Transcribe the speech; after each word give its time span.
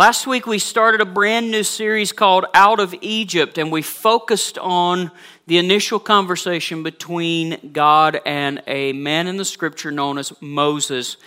Last 0.00 0.26
week 0.26 0.46
we 0.46 0.58
started 0.58 1.02
a 1.02 1.04
brand 1.04 1.50
new 1.50 1.62
series 1.62 2.10
called 2.10 2.46
Out 2.54 2.80
of 2.80 2.94
Egypt, 3.02 3.58
and 3.58 3.70
we 3.70 3.82
focused 3.82 4.56
on 4.56 5.10
the 5.46 5.58
initial 5.58 5.98
conversation 5.98 6.82
between 6.82 7.72
God 7.74 8.18
and 8.24 8.62
a 8.66 8.94
man 8.94 9.26
in 9.26 9.36
the 9.36 9.44
scripture 9.44 9.90
known 9.90 10.16
as 10.16 10.32
Moses. 10.40 11.18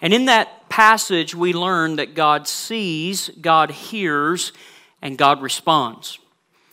And 0.00 0.14
in 0.14 0.24
that 0.24 0.70
passage, 0.70 1.34
we 1.34 1.52
learned 1.52 1.98
that 1.98 2.14
God 2.14 2.48
sees, 2.48 3.28
God 3.38 3.70
hears, 3.70 4.54
and 5.02 5.18
God 5.18 5.42
responds. 5.42 6.18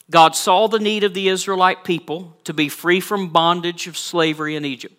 God 0.09 0.37
saw 0.37 0.67
the 0.67 0.79
need 0.79 1.03
of 1.03 1.13
the 1.13 1.27
Israelite 1.27 1.83
people 1.83 2.37
to 2.45 2.53
be 2.53 2.69
free 2.69 3.01
from 3.01 3.33
bondage 3.33 3.85
of 3.85 3.97
slavery 3.97 4.55
in 4.55 4.63
Egypt. 4.63 4.95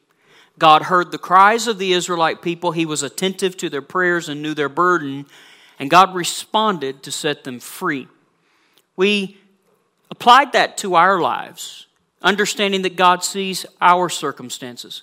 God 0.58 0.82
heard 0.82 1.10
the 1.10 1.16
cries 1.16 1.66
of 1.66 1.78
the 1.78 1.94
Israelite 1.94 2.42
people. 2.42 2.72
He 2.72 2.84
was 2.84 3.02
attentive 3.02 3.56
to 3.56 3.70
their 3.70 3.80
prayers 3.80 4.28
and 4.28 4.42
knew 4.42 4.52
their 4.52 4.68
burden 4.68 5.24
and 5.80 5.88
God 5.88 6.14
responded 6.14 7.02
to 7.04 7.10
set 7.10 7.42
them 7.42 7.58
free. 7.58 8.06
We 8.96 9.38
applied 10.10 10.52
that 10.52 10.76
to 10.78 10.94
our 10.94 11.20
lives, 11.20 11.86
understanding 12.20 12.82
that 12.82 12.96
God 12.96 13.24
sees 13.24 13.64
our 13.80 14.10
circumstances, 14.10 15.02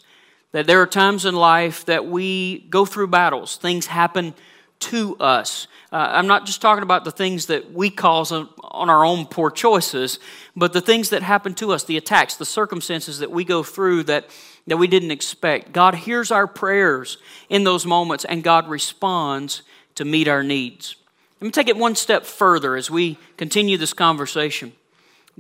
that 0.52 0.68
there 0.68 0.80
are 0.80 0.88
times 0.88 1.26
in 1.26 1.36
life 1.36 1.84
that 1.86 2.06
we 2.06 2.60
go 2.70 2.86
through 2.86 3.08
battles, 3.08 3.58
things 3.58 3.88
happen 3.88 4.36
to 4.80 5.18
us. 5.18 5.68
Uh, 5.92 5.96
I'm 6.12 6.28
not 6.28 6.46
just 6.46 6.62
talking 6.62 6.84
about 6.84 7.06
the 7.06 7.12
things 7.12 7.48
that 7.48 7.74
we 7.74 7.90
cause 7.90 8.32
on, 8.32 8.48
on, 8.62 8.92
our 8.92 9.04
own 9.04 9.26
poor 9.26 9.50
choices, 9.50 10.20
but 10.56 10.74
the 10.74 10.82
things 10.82 11.10
that 11.10 11.24
happen 11.24 11.56
to 11.56 11.72
us, 11.72 11.86
the 11.86 11.98
attacks, 11.98 12.36
the 12.36 12.46
circumstances 12.46 13.18
that 13.20 13.32
we 13.32 13.44
go 13.44 13.64
through 13.64 14.04
that, 14.04 14.30
that 14.68 14.78
we 14.78 14.86
didn't 14.86 15.10
expect. 15.10 15.72
God 15.72 15.96
hears 15.96 16.30
our 16.30 16.46
prayers 16.46 17.18
in 17.50 17.64
those 17.64 17.88
moments, 17.88 18.26
and 18.26 18.44
God 18.44 18.68
responds 18.68 19.64
to 19.98 20.06
meet 20.06 20.28
our 20.28 20.44
needs. 20.44 20.96
Let 21.40 21.46
me 21.46 21.52
take 21.52 21.68
it 21.68 21.78
one 21.78 21.96
step 21.96 22.26
further 22.26 22.76
as 22.76 22.90
we 22.90 23.18
continue 23.36 23.78
this 23.78 23.94
conversation. 23.94 24.74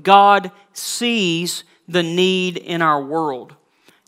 God 0.02 0.52
sees 0.73 1.64
the 1.88 2.04
need 2.04 2.58
in 2.58 2.81
our 2.81 3.02
world, 3.02 3.56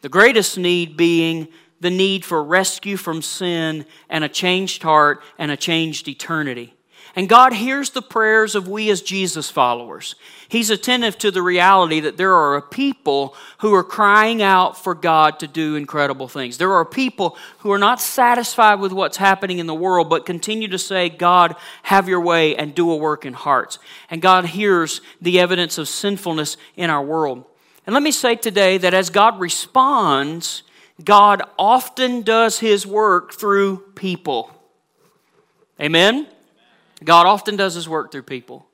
the 0.02 0.10
greatest 0.10 0.58
need 0.58 0.98
being 0.98 1.48
the 1.80 1.90
need 1.90 2.26
for 2.26 2.44
rescue 2.44 2.98
from 2.98 3.22
sin 3.22 3.86
and 4.10 4.24
a 4.24 4.30
changed 4.30 4.84
heart 4.84 5.24
and 5.38 5.50
a 5.50 5.58
changed 5.58 6.08
eternity. 6.08 6.74
And 7.16 7.28
God 7.28 7.54
hears 7.54 7.90
the 7.90 8.02
prayers 8.02 8.56
of 8.56 8.68
we 8.68 8.90
as 8.90 9.02
Jesus 9.02 9.50
followers. 9.50 10.16
He's 10.48 10.70
attentive 10.70 11.18
to 11.20 11.32
the 11.32 11.42
reality 11.42 12.00
that 12.00 12.18
there 12.18 12.34
are 12.34 12.56
a 12.56 12.62
people 12.62 13.36
who 13.60 13.74
are 13.74 13.84
crying 13.84 14.42
out 14.42 14.82
for 14.82 14.94
God 14.94 15.40
to 15.40 15.48
do 15.48 15.76
incredible 15.76 16.28
things. 16.28 16.58
There 16.58 16.74
are 16.74 16.86
people 16.86 17.38
who 17.60 17.72
are 17.72 17.78
not 17.78 18.00
satisfied 18.00 18.80
with 18.80 18.92
what's 18.92 19.18
happening 19.18 19.60
in 19.60 19.68
the 19.68 19.76
world, 19.76 20.10
but 20.10 20.26
continue 20.26 20.68
to 20.70 20.80
say, 20.80 21.10
God, 21.10 21.56
have 21.84 22.08
your 22.08 22.22
way 22.22 22.56
and 22.56 22.74
do 22.74 22.92
a 22.92 22.96
work 22.96 23.26
in 23.26 23.34
hearts. 23.34 23.80
And 24.10 24.22
God 24.22 24.46
hears 24.46 25.02
the 25.22 25.40
evidence 25.40 25.78
of 25.78 25.88
sinfulness 25.88 26.58
in 26.76 26.90
our 26.90 27.04
world. 27.04 27.44
And 27.86 27.94
let 27.94 28.04
me 28.04 28.12
say 28.12 28.36
today 28.36 28.78
that 28.78 28.94
as 28.94 29.10
God 29.10 29.40
responds, 29.40 30.64
God 31.04 31.42
often 31.58 32.22
does 32.22 32.60
his 32.60 32.86
work 32.86 33.34
through 33.34 33.78
people. 33.96 34.52
Amen? 35.82 36.28
God 37.04 37.26
often 37.26 37.56
does 37.56 37.76
his 37.76 37.88
work 37.88 38.12
through 38.12 38.24
people. 38.24 38.66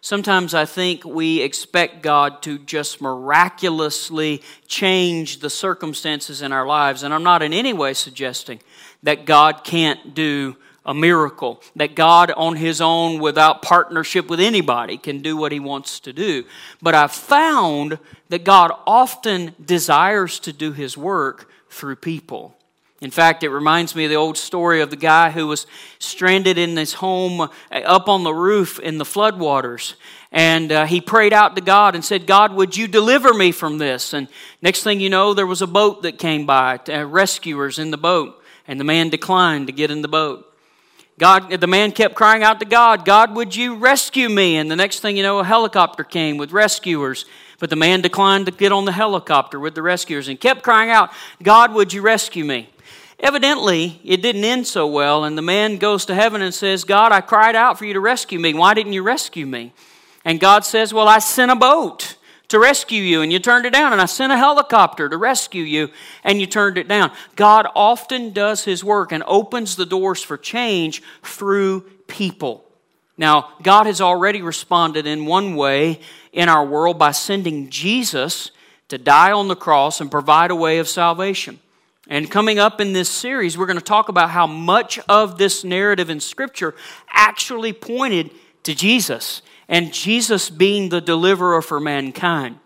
Sometimes 0.00 0.54
I 0.54 0.66
think 0.66 1.04
we 1.04 1.40
expect 1.42 2.02
God 2.02 2.42
to 2.42 2.58
just 2.58 3.00
miraculously 3.00 4.42
change 4.68 5.40
the 5.40 5.50
circumstances 5.50 6.42
in 6.42 6.52
our 6.52 6.66
lives. 6.66 7.02
And 7.02 7.12
I'm 7.12 7.24
not 7.24 7.42
in 7.42 7.52
any 7.52 7.72
way 7.72 7.92
suggesting 7.92 8.60
that 9.02 9.26
God 9.26 9.64
can't 9.64 10.14
do 10.14 10.56
a 10.84 10.94
miracle, 10.94 11.60
that 11.74 11.96
God 11.96 12.30
on 12.30 12.54
his 12.54 12.80
own, 12.80 13.18
without 13.18 13.60
partnership 13.60 14.28
with 14.28 14.38
anybody, 14.38 14.96
can 14.96 15.20
do 15.20 15.36
what 15.36 15.50
he 15.50 15.58
wants 15.58 15.98
to 16.00 16.12
do. 16.12 16.44
But 16.80 16.94
I've 16.94 17.12
found 17.12 17.98
that 18.28 18.44
God 18.44 18.70
often 18.86 19.54
desires 19.62 20.38
to 20.40 20.52
do 20.52 20.72
his 20.72 20.96
work 20.96 21.50
through 21.68 21.96
people. 21.96 22.55
In 23.02 23.10
fact, 23.10 23.42
it 23.42 23.50
reminds 23.50 23.94
me 23.94 24.04
of 24.04 24.10
the 24.10 24.16
old 24.16 24.38
story 24.38 24.80
of 24.80 24.88
the 24.88 24.96
guy 24.96 25.30
who 25.30 25.46
was 25.46 25.66
stranded 25.98 26.56
in 26.56 26.76
his 26.76 26.94
home 26.94 27.42
uh, 27.42 27.48
up 27.70 28.08
on 28.08 28.24
the 28.24 28.32
roof 28.32 28.78
in 28.78 28.96
the 28.96 29.04
floodwaters. 29.04 29.94
And 30.32 30.72
uh, 30.72 30.86
he 30.86 31.02
prayed 31.02 31.34
out 31.34 31.56
to 31.56 31.62
God 31.62 31.94
and 31.94 32.02
said, 32.02 32.26
God, 32.26 32.54
would 32.54 32.76
you 32.76 32.88
deliver 32.88 33.34
me 33.34 33.52
from 33.52 33.76
this? 33.76 34.14
And 34.14 34.28
next 34.62 34.82
thing 34.82 35.00
you 35.00 35.10
know, 35.10 35.34
there 35.34 35.46
was 35.46 35.60
a 35.60 35.66
boat 35.66 36.02
that 36.02 36.18
came 36.18 36.46
by, 36.46 36.80
uh, 36.88 37.04
rescuers 37.04 37.78
in 37.78 37.90
the 37.90 37.98
boat. 37.98 38.42
And 38.66 38.80
the 38.80 38.84
man 38.84 39.10
declined 39.10 39.66
to 39.66 39.72
get 39.72 39.90
in 39.90 40.02
the 40.02 40.08
boat. 40.08 40.45
God, 41.18 41.50
the 41.50 41.66
man 41.66 41.92
kept 41.92 42.14
crying 42.14 42.42
out 42.42 42.60
to 42.60 42.66
God, 42.66 43.06
God, 43.06 43.34
would 43.34 43.56
you 43.56 43.76
rescue 43.76 44.28
me? 44.28 44.56
And 44.56 44.70
the 44.70 44.76
next 44.76 45.00
thing 45.00 45.16
you 45.16 45.22
know, 45.22 45.38
a 45.38 45.44
helicopter 45.44 46.04
came 46.04 46.36
with 46.36 46.52
rescuers. 46.52 47.24
But 47.58 47.70
the 47.70 47.76
man 47.76 48.02
declined 48.02 48.46
to 48.46 48.52
get 48.52 48.70
on 48.70 48.84
the 48.84 48.92
helicopter 48.92 49.58
with 49.58 49.74
the 49.74 49.82
rescuers 49.82 50.28
and 50.28 50.38
kept 50.38 50.62
crying 50.62 50.90
out, 50.90 51.10
God, 51.42 51.72
would 51.72 51.92
you 51.92 52.02
rescue 52.02 52.44
me? 52.44 52.68
Evidently, 53.18 53.98
it 54.04 54.20
didn't 54.20 54.44
end 54.44 54.66
so 54.66 54.86
well, 54.86 55.24
and 55.24 55.38
the 55.38 55.42
man 55.42 55.78
goes 55.78 56.04
to 56.04 56.14
heaven 56.14 56.42
and 56.42 56.52
says, 56.52 56.84
God, 56.84 57.12
I 57.12 57.22
cried 57.22 57.56
out 57.56 57.78
for 57.78 57.86
you 57.86 57.94
to 57.94 58.00
rescue 58.00 58.38
me. 58.38 58.52
Why 58.52 58.74
didn't 58.74 58.92
you 58.92 59.02
rescue 59.02 59.46
me? 59.46 59.72
And 60.22 60.38
God 60.38 60.66
says, 60.66 60.92
Well, 60.92 61.08
I 61.08 61.20
sent 61.20 61.50
a 61.50 61.56
boat 61.56 62.16
to 62.48 62.58
rescue 62.58 63.02
you, 63.02 63.22
and 63.22 63.32
you 63.32 63.38
turned 63.38 63.66
it 63.66 63.72
down. 63.72 63.92
And 63.92 64.00
I 64.00 64.06
sent 64.06 64.32
a 64.32 64.36
helicopter 64.36 65.08
to 65.08 65.16
rescue 65.16 65.62
you, 65.62 65.90
and 66.22 66.40
you 66.40 66.46
turned 66.46 66.78
it 66.78 66.88
down. 66.88 67.12
God 67.34 67.66
often 67.74 68.32
does 68.32 68.64
his 68.64 68.84
work 68.84 69.12
and 69.12 69.22
opens 69.26 69.76
the 69.76 69.86
doors 69.86 70.22
for 70.22 70.36
change 70.36 71.02
through 71.22 71.82
people. 72.06 72.64
Now, 73.18 73.50
God 73.62 73.86
has 73.86 74.00
already 74.00 74.42
responded 74.42 75.06
in 75.06 75.26
one 75.26 75.56
way 75.56 76.00
in 76.32 76.48
our 76.48 76.64
world 76.64 76.98
by 76.98 77.12
sending 77.12 77.70
Jesus 77.70 78.50
to 78.88 78.98
die 78.98 79.32
on 79.32 79.48
the 79.48 79.56
cross 79.56 80.00
and 80.00 80.10
provide 80.10 80.50
a 80.50 80.56
way 80.56 80.78
of 80.78 80.88
salvation. 80.88 81.58
And 82.08 82.30
coming 82.30 82.58
up 82.58 82.80
in 82.80 82.92
this 82.92 83.08
series, 83.08 83.58
we're 83.58 83.66
going 83.66 83.78
to 83.78 83.84
talk 83.84 84.08
about 84.08 84.30
how 84.30 84.46
much 84.46 85.00
of 85.08 85.38
this 85.38 85.64
narrative 85.64 86.08
in 86.08 86.20
Scripture 86.20 86.74
actually 87.10 87.72
pointed 87.72 88.30
to 88.62 88.74
Jesus 88.74 89.42
and 89.68 89.92
Jesus 89.92 90.50
being 90.50 90.88
the 90.88 91.00
deliverer 91.00 91.62
for 91.62 91.80
mankind. 91.80 92.58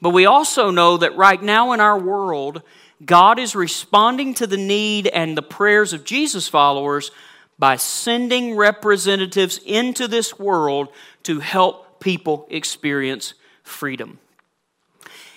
But 0.00 0.10
we 0.10 0.26
also 0.26 0.70
know 0.70 0.96
that 0.98 1.16
right 1.16 1.42
now 1.42 1.72
in 1.72 1.80
our 1.80 1.98
world, 1.98 2.62
God 3.04 3.38
is 3.38 3.54
responding 3.54 4.34
to 4.34 4.46
the 4.46 4.56
need 4.56 5.06
and 5.06 5.36
the 5.36 5.42
prayers 5.42 5.92
of 5.92 6.04
Jesus 6.04 6.48
followers 6.48 7.10
by 7.58 7.76
sending 7.76 8.56
representatives 8.56 9.60
into 9.64 10.08
this 10.08 10.38
world 10.38 10.88
to 11.22 11.40
help 11.40 12.00
people 12.00 12.46
experience 12.50 13.34
freedom. 13.62 14.18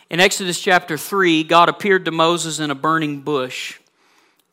In 0.10 0.20
Exodus 0.20 0.60
chapter 0.60 0.98
3, 0.98 1.44
God 1.44 1.70
appeared 1.70 2.06
to 2.06 2.12
Moses 2.12 2.60
in 2.60 2.72
a 2.72 2.76
burning 2.76 3.22
bush. 3.22 3.80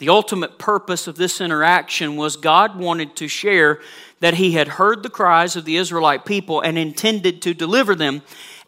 The 0.02 0.08
ultimate 0.08 0.58
purpose 0.58 1.06
of 1.06 1.14
this 1.14 1.40
interaction 1.40 2.16
was 2.16 2.34
God 2.34 2.76
wanted 2.76 3.14
to 3.14 3.28
share 3.28 3.78
that 4.18 4.34
He 4.34 4.50
had 4.50 4.66
heard 4.66 5.04
the 5.04 5.08
cries 5.08 5.54
of 5.54 5.64
the 5.64 5.76
Israelite 5.76 6.24
people 6.24 6.60
and 6.60 6.76
intended 6.76 7.40
to 7.42 7.54
deliver 7.54 7.94
them. 7.94 8.22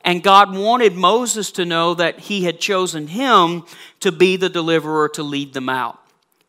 And 0.05 0.23
God 0.23 0.57
wanted 0.57 0.95
Moses 0.95 1.51
to 1.51 1.65
know 1.65 1.93
that 1.95 2.21
He 2.21 2.45
had 2.45 2.61
chosen 2.61 3.09
him 3.09 3.65
to 3.99 4.13
be 4.13 4.37
the 4.37 4.49
deliverer 4.49 5.09
to 5.09 5.25
lead 5.25 5.55
them 5.55 5.69
out. 5.69 5.99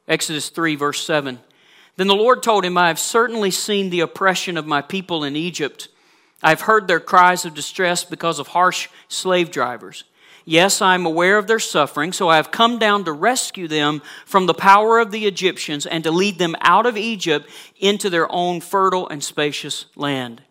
Exodus 0.08 0.50
3, 0.50 0.76
verse 0.76 1.04
7. 1.04 1.40
Then 1.98 2.06
the 2.06 2.14
Lord 2.14 2.44
told 2.44 2.64
him, 2.64 2.78
I 2.78 2.90
have 2.90 3.00
certainly 3.00 3.50
seen 3.50 3.90
the 3.90 4.02
oppression 4.02 4.56
of 4.56 4.68
my 4.68 4.84
people 4.84 5.24
in 5.24 5.36
Egypt. 5.36 5.88
I 6.44 6.50
have 6.50 6.62
heard 6.62 6.88
their 6.88 7.00
cries 7.00 7.44
of 7.44 7.56
distress 7.56 8.04
because 8.04 8.38
of 8.38 8.50
harsh 8.50 8.90
slave 9.08 9.50
drivers. 9.50 10.04
Yes, 10.48 10.80
I 10.82 10.94
am 10.94 11.08
aware 11.08 11.40
of 11.40 11.48
their 11.48 11.60
suffering, 11.60 12.14
so 12.14 12.30
I 12.30 12.36
have 12.36 12.52
come 12.52 12.78
down 12.78 13.04
to 13.06 13.12
rescue 13.12 13.68
them 13.68 14.04
from 14.26 14.46
the 14.46 14.54
power 14.54 15.00
of 15.00 15.12
the 15.12 15.26
Egyptians 15.26 15.88
and 15.88 16.04
to 16.04 16.12
lead 16.12 16.38
them 16.38 16.56
out 16.62 16.86
of 16.86 16.98
Egypt 16.98 17.50
into 17.80 18.12
their 18.12 18.32
own 18.32 18.62
fertile 18.62 19.10
and 19.10 19.24
spacious 19.24 19.88
land. 19.96 20.44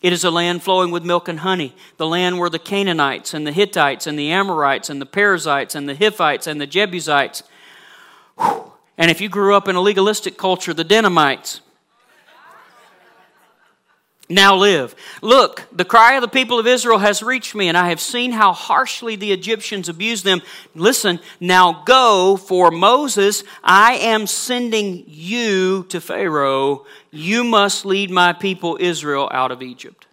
It 0.00 0.14
is 0.14 0.24
a 0.24 0.30
land 0.30 0.62
flowing 0.62 0.90
with 0.90 1.04
milk 1.04 1.28
and 1.28 1.40
honey, 1.40 1.74
the 1.98 2.06
land 2.06 2.38
where 2.38 2.50
the 2.50 2.58
Canaanites 2.58 3.34
and 3.34 3.46
the 3.46 3.52
Hittites 3.52 4.06
and 4.06 4.18
the 4.18 4.30
Amorites 4.30 4.88
and 4.88 5.00
the 5.00 5.06
Perizzites 5.06 5.74
and 5.74 5.86
the 5.86 5.94
Hivites 5.94 6.46
and 6.46 6.58
the 6.58 6.66
Jebusites, 6.66 7.42
and 8.96 9.10
if 9.10 9.20
you 9.20 9.28
grew 9.28 9.54
up 9.54 9.68
in 9.68 9.76
a 9.76 9.80
legalistic 9.80 10.36
culture, 10.36 10.72
the 10.72 10.84
Denamites, 10.84 11.60
now 14.34 14.56
live. 14.56 14.94
Look, 15.22 15.62
the 15.72 15.84
cry 15.84 16.14
of 16.14 16.20
the 16.20 16.28
people 16.28 16.58
of 16.58 16.66
Israel 16.66 16.98
has 16.98 17.22
reached 17.22 17.54
me, 17.54 17.68
and 17.68 17.78
I 17.78 17.88
have 17.88 18.00
seen 18.00 18.32
how 18.32 18.52
harshly 18.52 19.16
the 19.16 19.32
Egyptians 19.32 19.88
abuse 19.88 20.22
them. 20.22 20.42
Listen, 20.74 21.20
now 21.40 21.84
go, 21.84 22.36
for 22.36 22.70
Moses, 22.70 23.44
I 23.62 23.94
am 23.94 24.26
sending 24.26 25.04
you 25.06 25.84
to 25.84 26.00
Pharaoh. 26.00 26.84
You 27.10 27.44
must 27.44 27.86
lead 27.86 28.10
my 28.10 28.32
people 28.32 28.76
Israel 28.80 29.28
out 29.32 29.52
of 29.52 29.62
Egypt. 29.62 30.06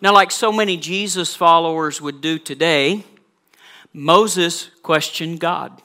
Now, 0.00 0.12
like 0.12 0.30
so 0.30 0.50
many 0.50 0.76
Jesus 0.76 1.34
followers 1.34 2.00
would 2.00 2.20
do 2.20 2.38
today, 2.38 3.04
Moses 3.92 4.70
questioned 4.82 5.40
God. 5.40 5.82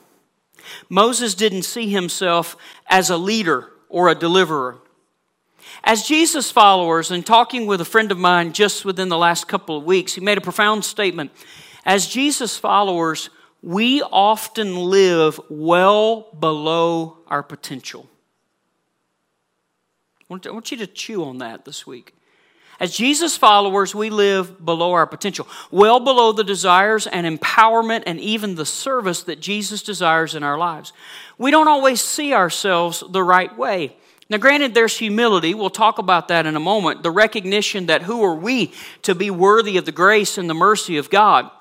Moses 0.90 1.34
didn't 1.34 1.64
see 1.64 1.90
himself 1.90 2.56
as 2.88 3.10
a 3.10 3.18
leader 3.18 3.72
or 3.90 4.10
a 4.10 4.16
deliverer. 4.16 4.81
As 5.84 6.04
Jesus 6.08 6.52
followers, 6.52 7.10
and 7.10 7.26
talking 7.26 7.66
with 7.66 7.82
a 7.82 7.86
friend 7.86 8.12
of 8.12 8.18
mine 8.18 8.54
just 8.54 8.86
within 8.86 9.10
the 9.10 9.18
last 9.18 9.48
couple 9.48 9.78
of 9.78 9.84
weeks, 9.84 10.14
he 10.14 10.22
made 10.22 10.38
a 10.38 10.42
profound 10.42 10.86
statement. 10.86 11.32
As 11.86 12.08
Jesus 12.08 12.58
followers, 12.58 13.30
we 13.64 14.02
often 14.02 14.76
live 14.76 15.40
well 15.50 16.30
below 16.40 17.18
our 17.28 17.44
potential. 17.44 18.08
I 20.30 20.52
want 20.52 20.72
you 20.72 20.78
to 20.78 20.88
chew 20.88 21.24
on 21.24 21.40
that 21.40 21.66
this 21.66 21.86
week. 21.86 22.14
As 22.80 22.96
Jesus 22.96 23.38
followers, 23.38 23.94
we 23.94 24.10
live 24.10 24.64
below 24.66 24.94
our 24.94 25.06
potential, 25.06 25.48
well 25.70 26.00
below 26.00 26.32
the 26.32 26.44
desires 26.44 27.06
and 27.06 27.28
empowerment 27.28 28.04
and 28.08 28.20
even 28.20 28.56
the 28.56 28.66
service 28.66 29.22
that 29.24 29.40
Jesus 29.40 29.84
desires 29.84 30.34
in 30.34 30.42
our 30.42 30.58
lives. 30.58 30.94
We 31.38 31.52
don't 31.52 31.68
always 31.68 32.02
see 32.02 32.34
ourselves 32.34 33.04
the 33.08 33.24
right 33.24 33.56
way. 33.56 33.98
Now, 34.32 34.38
granted, 34.38 34.74
there's 34.74 34.98
humility. 34.98 35.54
We'll 35.54 35.70
talk 35.70 35.98
about 35.98 36.30
that 36.30 36.46
in 36.46 36.56
a 36.56 36.60
moment. 36.60 37.04
The 37.04 37.12
recognition 37.12 37.88
that 37.88 38.04
who 38.04 38.24
are 38.24 38.34
we 38.34 38.72
to 39.02 39.14
be 39.14 39.30
worthy 39.30 39.76
of 39.76 39.84
the 39.84 39.92
grace 39.92 40.38
and 40.38 40.50
the 40.50 40.54
mercy 40.54 40.96
of 40.96 41.10
God. 41.10 41.52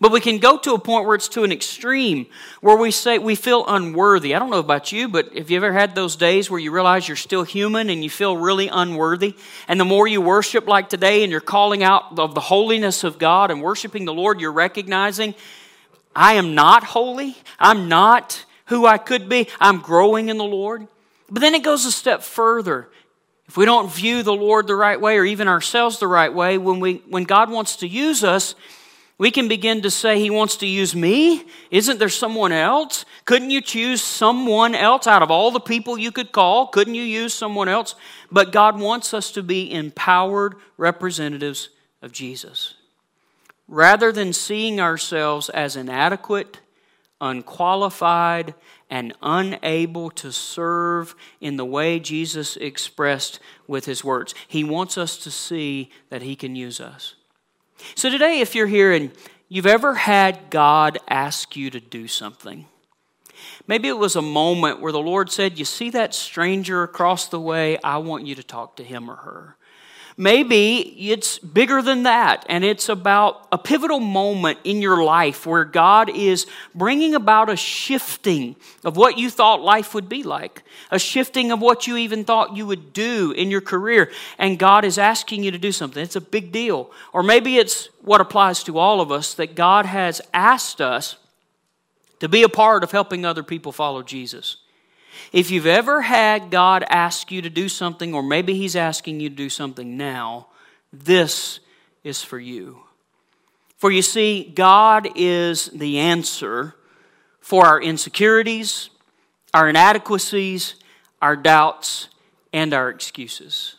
But 0.00 0.10
we 0.10 0.20
can 0.20 0.38
go 0.38 0.58
to 0.58 0.74
a 0.74 0.78
point 0.80 1.06
where 1.06 1.14
it's 1.14 1.28
to 1.28 1.44
an 1.44 1.52
extreme 1.52 2.26
where 2.60 2.76
we 2.76 2.90
say 2.90 3.18
we 3.18 3.36
feel 3.36 3.64
unworthy. 3.68 4.34
I 4.34 4.40
don't 4.40 4.50
know 4.50 4.58
about 4.58 4.90
you, 4.90 5.08
but 5.08 5.36
have 5.38 5.52
you 5.52 5.56
ever 5.56 5.72
had 5.72 5.94
those 5.94 6.16
days 6.16 6.50
where 6.50 6.58
you 6.58 6.72
realize 6.72 7.06
you're 7.06 7.16
still 7.16 7.44
human 7.44 7.88
and 7.88 8.02
you 8.02 8.10
feel 8.10 8.36
really 8.36 8.66
unworthy? 8.66 9.36
And 9.68 9.78
the 9.78 9.84
more 9.84 10.08
you 10.08 10.20
worship 10.20 10.66
like 10.66 10.88
today 10.88 11.22
and 11.22 11.30
you're 11.30 11.40
calling 11.40 11.84
out 11.84 12.18
of 12.18 12.34
the 12.34 12.40
holiness 12.40 13.04
of 13.04 13.20
God 13.20 13.52
and 13.52 13.62
worshiping 13.62 14.04
the 14.04 14.12
Lord, 14.12 14.40
you're 14.40 14.50
recognizing, 14.50 15.32
I 16.16 16.32
am 16.32 16.56
not 16.56 16.82
holy. 16.82 17.36
I'm 17.60 17.88
not 17.88 18.44
who 18.64 18.84
I 18.84 18.98
could 18.98 19.28
be. 19.28 19.46
I'm 19.60 19.78
growing 19.78 20.28
in 20.28 20.38
the 20.38 20.44
Lord. 20.44 20.88
But 21.34 21.40
then 21.40 21.56
it 21.56 21.64
goes 21.64 21.84
a 21.84 21.90
step 21.90 22.22
further. 22.22 22.88
If 23.48 23.56
we 23.56 23.64
don't 23.64 23.92
view 23.92 24.22
the 24.22 24.32
Lord 24.32 24.68
the 24.68 24.76
right 24.76 25.00
way 25.00 25.18
or 25.18 25.24
even 25.24 25.48
ourselves 25.48 25.98
the 25.98 26.06
right 26.06 26.32
way, 26.32 26.58
when, 26.58 26.78
we, 26.78 27.02
when 27.08 27.24
God 27.24 27.50
wants 27.50 27.74
to 27.78 27.88
use 27.88 28.22
us, 28.22 28.54
we 29.18 29.32
can 29.32 29.48
begin 29.48 29.82
to 29.82 29.90
say, 29.90 30.20
He 30.20 30.30
wants 30.30 30.58
to 30.58 30.66
use 30.68 30.94
me? 30.94 31.44
Isn't 31.72 31.98
there 31.98 32.08
someone 32.08 32.52
else? 32.52 33.04
Couldn't 33.24 33.50
you 33.50 33.60
choose 33.60 34.00
someone 34.00 34.76
else 34.76 35.08
out 35.08 35.24
of 35.24 35.30
all 35.32 35.50
the 35.50 35.58
people 35.58 35.98
you 35.98 36.12
could 36.12 36.30
call? 36.30 36.68
Couldn't 36.68 36.94
you 36.94 37.02
use 37.02 37.34
someone 37.34 37.68
else? 37.68 37.96
But 38.30 38.52
God 38.52 38.78
wants 38.78 39.12
us 39.12 39.32
to 39.32 39.42
be 39.42 39.72
empowered 39.72 40.54
representatives 40.76 41.68
of 42.00 42.12
Jesus. 42.12 42.74
Rather 43.66 44.12
than 44.12 44.32
seeing 44.32 44.80
ourselves 44.80 45.48
as 45.48 45.74
inadequate, 45.74 46.60
unqualified, 47.20 48.54
and 48.90 49.14
unable 49.22 50.10
to 50.10 50.32
serve 50.32 51.14
in 51.40 51.56
the 51.56 51.64
way 51.64 51.98
Jesus 51.98 52.56
expressed 52.56 53.40
with 53.66 53.86
his 53.86 54.04
words. 54.04 54.34
He 54.46 54.64
wants 54.64 54.98
us 54.98 55.16
to 55.18 55.30
see 55.30 55.90
that 56.10 56.22
he 56.22 56.36
can 56.36 56.54
use 56.54 56.80
us. 56.80 57.14
So, 57.94 58.10
today, 58.10 58.40
if 58.40 58.54
you're 58.54 58.66
here 58.66 58.92
and 58.92 59.10
you've 59.48 59.66
ever 59.66 59.94
had 59.94 60.50
God 60.50 60.98
ask 61.08 61.56
you 61.56 61.70
to 61.70 61.80
do 61.80 62.06
something, 62.06 62.66
maybe 63.66 63.88
it 63.88 63.98
was 63.98 64.16
a 64.16 64.22
moment 64.22 64.80
where 64.80 64.92
the 64.92 65.00
Lord 65.00 65.30
said, 65.30 65.58
You 65.58 65.64
see 65.64 65.90
that 65.90 66.14
stranger 66.14 66.82
across 66.82 67.28
the 67.28 67.40
way? 67.40 67.78
I 67.82 67.98
want 67.98 68.26
you 68.26 68.34
to 68.36 68.42
talk 68.42 68.76
to 68.76 68.84
him 68.84 69.10
or 69.10 69.16
her. 69.16 69.56
Maybe 70.16 71.10
it's 71.10 71.40
bigger 71.40 71.82
than 71.82 72.04
that, 72.04 72.46
and 72.48 72.64
it's 72.64 72.88
about 72.88 73.48
a 73.50 73.58
pivotal 73.58 73.98
moment 73.98 74.60
in 74.62 74.80
your 74.80 75.02
life 75.02 75.44
where 75.44 75.64
God 75.64 76.08
is 76.08 76.46
bringing 76.72 77.16
about 77.16 77.50
a 77.50 77.56
shifting 77.56 78.54
of 78.84 78.96
what 78.96 79.18
you 79.18 79.28
thought 79.28 79.60
life 79.60 79.92
would 79.92 80.08
be 80.08 80.22
like, 80.22 80.62
a 80.92 81.00
shifting 81.00 81.50
of 81.50 81.60
what 81.60 81.88
you 81.88 81.96
even 81.96 82.24
thought 82.24 82.56
you 82.56 82.64
would 82.64 82.92
do 82.92 83.32
in 83.32 83.50
your 83.50 83.60
career, 83.60 84.12
and 84.38 84.56
God 84.56 84.84
is 84.84 84.98
asking 84.98 85.42
you 85.42 85.50
to 85.50 85.58
do 85.58 85.72
something. 85.72 86.00
It's 86.00 86.14
a 86.14 86.20
big 86.20 86.52
deal. 86.52 86.92
Or 87.12 87.24
maybe 87.24 87.58
it's 87.58 87.88
what 88.02 88.20
applies 88.20 88.62
to 88.64 88.78
all 88.78 89.00
of 89.00 89.10
us 89.10 89.34
that 89.34 89.56
God 89.56 89.84
has 89.84 90.20
asked 90.32 90.80
us 90.80 91.16
to 92.20 92.28
be 92.28 92.44
a 92.44 92.48
part 92.48 92.84
of 92.84 92.92
helping 92.92 93.24
other 93.24 93.42
people 93.42 93.72
follow 93.72 94.04
Jesus. 94.04 94.58
If 95.32 95.50
you've 95.50 95.66
ever 95.66 96.02
had 96.02 96.50
God 96.50 96.84
ask 96.88 97.30
you 97.30 97.42
to 97.42 97.50
do 97.50 97.68
something, 97.68 98.14
or 98.14 98.22
maybe 98.22 98.54
He's 98.54 98.76
asking 98.76 99.20
you 99.20 99.28
to 99.28 99.34
do 99.34 99.48
something 99.48 99.96
now, 99.96 100.48
this 100.92 101.60
is 102.02 102.22
for 102.22 102.38
you. 102.38 102.80
For 103.76 103.90
you 103.90 104.02
see, 104.02 104.50
God 104.54 105.08
is 105.14 105.66
the 105.66 105.98
answer 105.98 106.74
for 107.40 107.66
our 107.66 107.82
insecurities, 107.82 108.90
our 109.52 109.68
inadequacies, 109.68 110.76
our 111.20 111.36
doubts, 111.36 112.08
and 112.52 112.72
our 112.72 112.88
excuses. 112.88 113.76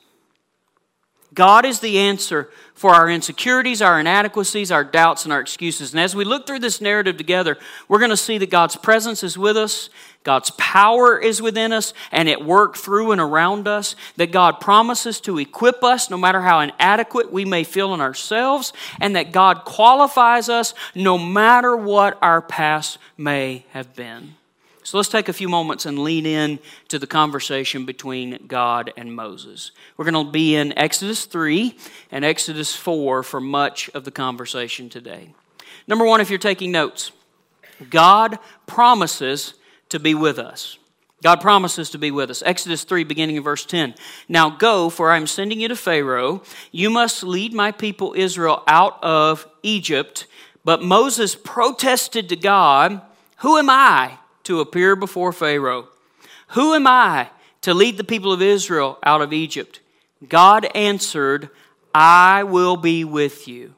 God 1.35 1.65
is 1.65 1.81
the 1.81 1.99
answer 1.99 2.49
for 2.73 2.93
our 2.93 3.09
insecurities, 3.09 3.81
our 3.81 3.99
inadequacies, 3.99 4.71
our 4.71 4.83
doubts, 4.83 5.25
and 5.25 5.33
our 5.33 5.41
excuses. 5.41 5.91
And 5.91 5.99
as 5.99 6.15
we 6.15 6.23
look 6.25 6.47
through 6.47 6.59
this 6.59 6.81
narrative 6.81 7.17
together, 7.17 7.57
we're 7.87 7.99
going 7.99 8.09
to 8.09 8.17
see 8.17 8.37
that 8.37 8.49
God's 8.49 8.75
presence 8.77 9.23
is 9.23 9.37
with 9.37 9.57
us, 9.57 9.89
God's 10.23 10.51
power 10.51 11.19
is 11.19 11.41
within 11.41 11.71
us, 11.71 11.93
and 12.11 12.27
it 12.27 12.43
work 12.43 12.77
through 12.77 13.11
and 13.11 13.21
around 13.21 13.67
us. 13.67 13.95
That 14.15 14.31
God 14.31 14.59
promises 14.59 15.19
to 15.21 15.37
equip 15.37 15.83
us 15.83 16.09
no 16.09 16.17
matter 16.17 16.41
how 16.41 16.61
inadequate 16.61 17.31
we 17.31 17.45
may 17.45 17.63
feel 17.63 17.93
in 17.93 18.01
ourselves, 18.01 18.73
and 18.99 19.15
that 19.15 19.31
God 19.31 19.65
qualifies 19.65 20.49
us 20.49 20.73
no 20.95 21.17
matter 21.17 21.75
what 21.75 22.17
our 22.21 22.41
past 22.41 22.97
may 23.17 23.65
have 23.71 23.93
been. 23.95 24.35
So 24.85 24.97
let's 24.97 25.09
take 25.09 25.29
a 25.29 25.33
few 25.33 25.49
moments 25.49 25.87
and 25.87 25.97
lean 25.97 26.27
in 26.27 26.59
to 26.89 26.99
the 26.99 27.07
conversation 27.07 27.87
between 27.87 28.45
God 28.45 28.93
and 28.95 29.15
Moses. 29.15 29.71
We're 29.97 30.09
going 30.09 30.27
to 30.27 30.31
be 30.31 30.55
in 30.55 30.77
Exodus 30.77 31.25
3 31.25 31.75
and 32.11 32.23
Exodus 32.23 32.75
4 32.75 33.23
for 33.23 33.41
much 33.41 33.89
of 33.95 34.03
the 34.03 34.11
conversation 34.11 34.87
today. 34.87 35.33
Number 35.87 36.05
one, 36.05 36.21
if 36.21 36.29
you're 36.29 36.37
taking 36.37 36.71
notes, 36.71 37.11
God 37.89 38.37
promises 38.67 39.55
to 39.89 39.99
be 39.99 40.13
with 40.13 40.37
us. 40.37 40.77
God 41.23 41.41
promises 41.41 41.89
to 41.89 41.97
be 41.97 42.11
with 42.11 42.29
us. 42.29 42.43
Exodus 42.45 42.83
3, 42.83 43.05
beginning 43.05 43.37
in 43.37 43.43
verse 43.43 43.65
10. 43.65 43.95
Now 44.29 44.51
go, 44.51 44.91
for 44.91 45.09
I 45.09 45.17
am 45.17 45.25
sending 45.25 45.61
you 45.61 45.67
to 45.67 45.75
Pharaoh. 45.75 46.43
You 46.71 46.91
must 46.91 47.23
lead 47.23 47.55
my 47.55 47.71
people 47.71 48.13
Israel 48.15 48.61
out 48.67 49.03
of 49.03 49.47
Egypt. 49.63 50.27
But 50.63 50.83
Moses 50.83 51.33
protested 51.33 52.29
to 52.29 52.35
God, 52.35 53.01
Who 53.37 53.57
am 53.57 53.71
I? 53.71 54.19
To 54.45 54.59
appear 54.59 54.95
before 54.95 55.31
Pharaoh. 55.31 55.89
Who 56.49 56.73
am 56.73 56.87
I 56.87 57.29
to 57.61 57.73
lead 57.73 57.97
the 57.97 58.03
people 58.03 58.31
of 58.31 58.41
Israel 58.41 58.97
out 59.03 59.21
of 59.21 59.33
Egypt? 59.33 59.79
God 60.27 60.65
answered, 60.73 61.49
I 61.93 62.43
will 62.43 62.77
be 62.77 63.03
with 63.03 63.47
you. 63.47 63.75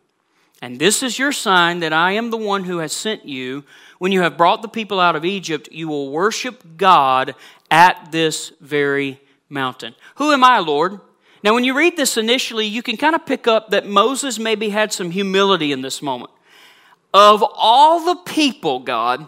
And 0.61 0.79
this 0.79 1.03
is 1.03 1.19
your 1.19 1.31
sign 1.31 1.79
that 1.81 1.93
I 1.93 2.13
am 2.13 2.31
the 2.31 2.37
one 2.37 2.63
who 2.63 2.79
has 2.79 2.91
sent 2.91 3.25
you. 3.25 3.63
When 3.99 4.11
you 4.11 4.21
have 4.21 4.37
brought 4.37 4.61
the 4.61 4.67
people 4.67 4.99
out 4.99 5.15
of 5.15 5.25
Egypt, 5.25 5.69
you 5.71 5.87
will 5.87 6.11
worship 6.11 6.63
God 6.77 7.35
at 7.69 8.11
this 8.11 8.51
very 8.59 9.21
mountain. 9.49 9.93
Who 10.15 10.31
am 10.31 10.43
I, 10.43 10.59
Lord? 10.59 10.99
Now, 11.43 11.53
when 11.53 11.63
you 11.63 11.77
read 11.77 11.95
this 11.95 12.17
initially, 12.17 12.65
you 12.65 12.81
can 12.81 12.97
kind 12.97 13.15
of 13.15 13.25
pick 13.25 13.47
up 13.47 13.69
that 13.69 13.85
Moses 13.85 14.39
maybe 14.39 14.69
had 14.69 14.91
some 14.91 15.11
humility 15.11 15.71
in 15.71 15.81
this 15.81 16.01
moment. 16.01 16.31
Of 17.13 17.43
all 17.55 18.03
the 18.03 18.21
people, 18.23 18.79
God, 18.79 19.27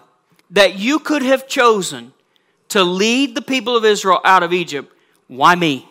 that 0.51 0.77
you 0.77 0.99
could 0.99 1.21
have 1.21 1.47
chosen 1.47 2.13
to 2.69 2.83
lead 2.83 3.35
the 3.35 3.41
people 3.41 3.75
of 3.75 3.85
Israel 3.85 4.21
out 4.23 4.43
of 4.43 4.53
Egypt, 4.53 4.93
why 5.27 5.55
me? 5.55 5.87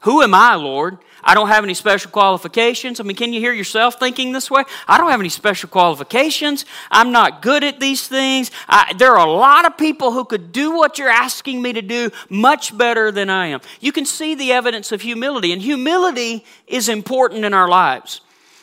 Who 0.00 0.22
am 0.22 0.34
I, 0.34 0.54
Lord? 0.54 0.98
I 1.24 1.34
don't 1.34 1.48
have 1.48 1.64
any 1.64 1.74
special 1.74 2.12
qualifications. 2.12 3.00
I 3.00 3.02
mean, 3.02 3.16
can 3.16 3.32
you 3.32 3.40
hear 3.40 3.52
yourself 3.52 3.98
thinking 3.98 4.30
this 4.30 4.48
way? 4.48 4.62
I 4.86 4.98
don't 4.98 5.10
have 5.10 5.18
any 5.18 5.28
special 5.28 5.68
qualifications. 5.68 6.64
I'm 6.88 7.10
not 7.10 7.42
good 7.42 7.64
at 7.64 7.80
these 7.80 8.06
things. 8.06 8.52
I, 8.68 8.94
there 8.96 9.16
are 9.16 9.26
a 9.26 9.30
lot 9.30 9.64
of 9.64 9.76
people 9.76 10.12
who 10.12 10.24
could 10.24 10.52
do 10.52 10.76
what 10.76 10.98
you're 10.98 11.08
asking 11.08 11.60
me 11.60 11.72
to 11.72 11.82
do 11.82 12.10
much 12.28 12.76
better 12.78 13.10
than 13.10 13.28
I 13.28 13.48
am. 13.48 13.60
You 13.80 13.90
can 13.90 14.04
see 14.04 14.36
the 14.36 14.52
evidence 14.52 14.92
of 14.92 15.00
humility, 15.00 15.52
and 15.52 15.60
humility 15.60 16.44
is 16.68 16.88
important 16.88 17.44
in 17.44 17.52
our 17.52 17.68
lives. 17.68 18.20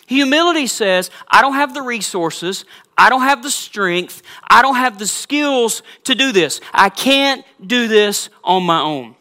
Humility 0.08 0.68
says, 0.68 1.12
I 1.28 1.42
don't 1.42 1.56
have 1.56 1.74
the 1.74 1.82
resources, 1.82 2.64
I 2.98 3.10
don't 3.10 3.22
have 3.22 3.44
the 3.44 3.52
strength, 3.52 4.22
I 4.48 4.62
don't 4.62 4.76
have 4.76 5.00
the 5.00 5.08
skills 5.08 5.84
to 6.04 6.16
do 6.16 6.32
this. 6.32 6.62
I 6.74 6.90
can't 6.90 7.46
do 7.66 7.88
this 7.88 8.30
on 8.44 8.64
my 8.64 8.80
own. 8.80 9.16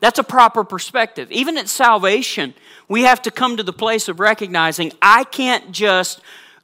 That's 0.00 0.18
a 0.18 0.24
proper 0.24 0.64
perspective. 0.64 1.30
Even 1.30 1.56
at 1.56 1.68
salvation, 1.68 2.54
we 2.88 3.02
have 3.02 3.22
to 3.22 3.30
come 3.30 3.56
to 3.56 3.62
the 3.62 3.72
place 3.72 4.08
of 4.08 4.18
recognizing 4.18 4.92
I 5.00 5.24
can't 5.24 5.70
just 5.70 6.20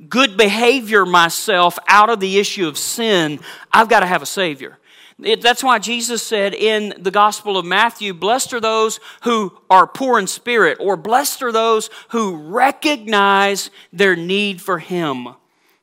good 0.08 0.36
behavior 0.36 1.06
myself 1.06 1.78
out 1.88 2.10
of 2.10 2.20
the 2.20 2.38
issue 2.38 2.66
of 2.66 2.76
sin. 2.76 3.40
I've 3.72 3.88
got 3.88 4.00
to 4.00 4.06
have 4.06 4.22
a 4.22 4.26
Savior. 4.26 4.78
It, 5.22 5.40
that's 5.40 5.64
why 5.64 5.78
Jesus 5.78 6.22
said 6.22 6.54
in 6.54 6.94
the 6.98 7.10
Gospel 7.10 7.56
of 7.56 7.64
Matthew, 7.64 8.14
Blessed 8.14 8.52
are 8.54 8.60
those 8.60 9.00
who 9.22 9.56
are 9.68 9.86
poor 9.86 10.18
in 10.18 10.28
spirit, 10.28 10.78
or 10.80 10.96
blessed 10.96 11.42
are 11.42 11.50
those 11.50 11.90
who 12.10 12.36
recognize 12.36 13.70
their 13.92 14.14
need 14.14 14.60
for 14.60 14.78
Him. 14.78 15.28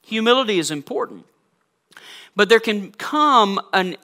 Humility 0.05 0.59
is 0.59 0.71
important. 0.71 1.25
But 2.35 2.49
there 2.49 2.59
can 2.59 2.91
come 2.91 3.59
an, 3.73 3.97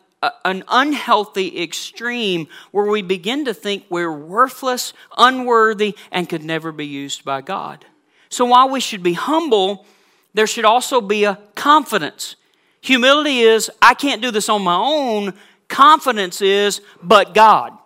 an 0.43 0.63
unhealthy 0.67 1.61
extreme 1.61 2.47
where 2.71 2.85
we 2.85 3.01
begin 3.01 3.45
to 3.45 3.53
think 3.53 3.85
we're 3.89 4.11
worthless, 4.11 4.93
unworthy, 5.17 5.95
and 6.11 6.27
could 6.27 6.43
never 6.43 6.71
be 6.71 6.85
used 6.85 7.23
by 7.23 7.41
God. 7.41 7.85
So 8.29 8.45
while 8.45 8.69
we 8.69 8.79
should 8.79 9.03
be 9.03 9.13
humble, 9.13 9.85
there 10.33 10.47
should 10.47 10.65
also 10.65 11.01
be 11.01 11.25
a 11.25 11.37
confidence. 11.55 12.35
Humility 12.81 13.41
is, 13.41 13.69
I 13.81 13.93
can't 13.93 14.21
do 14.21 14.31
this 14.31 14.49
on 14.49 14.63
my 14.63 14.77
own. 14.77 15.33
Confidence 15.67 16.41
is, 16.41 16.81
but 17.03 17.33
God. 17.33 17.77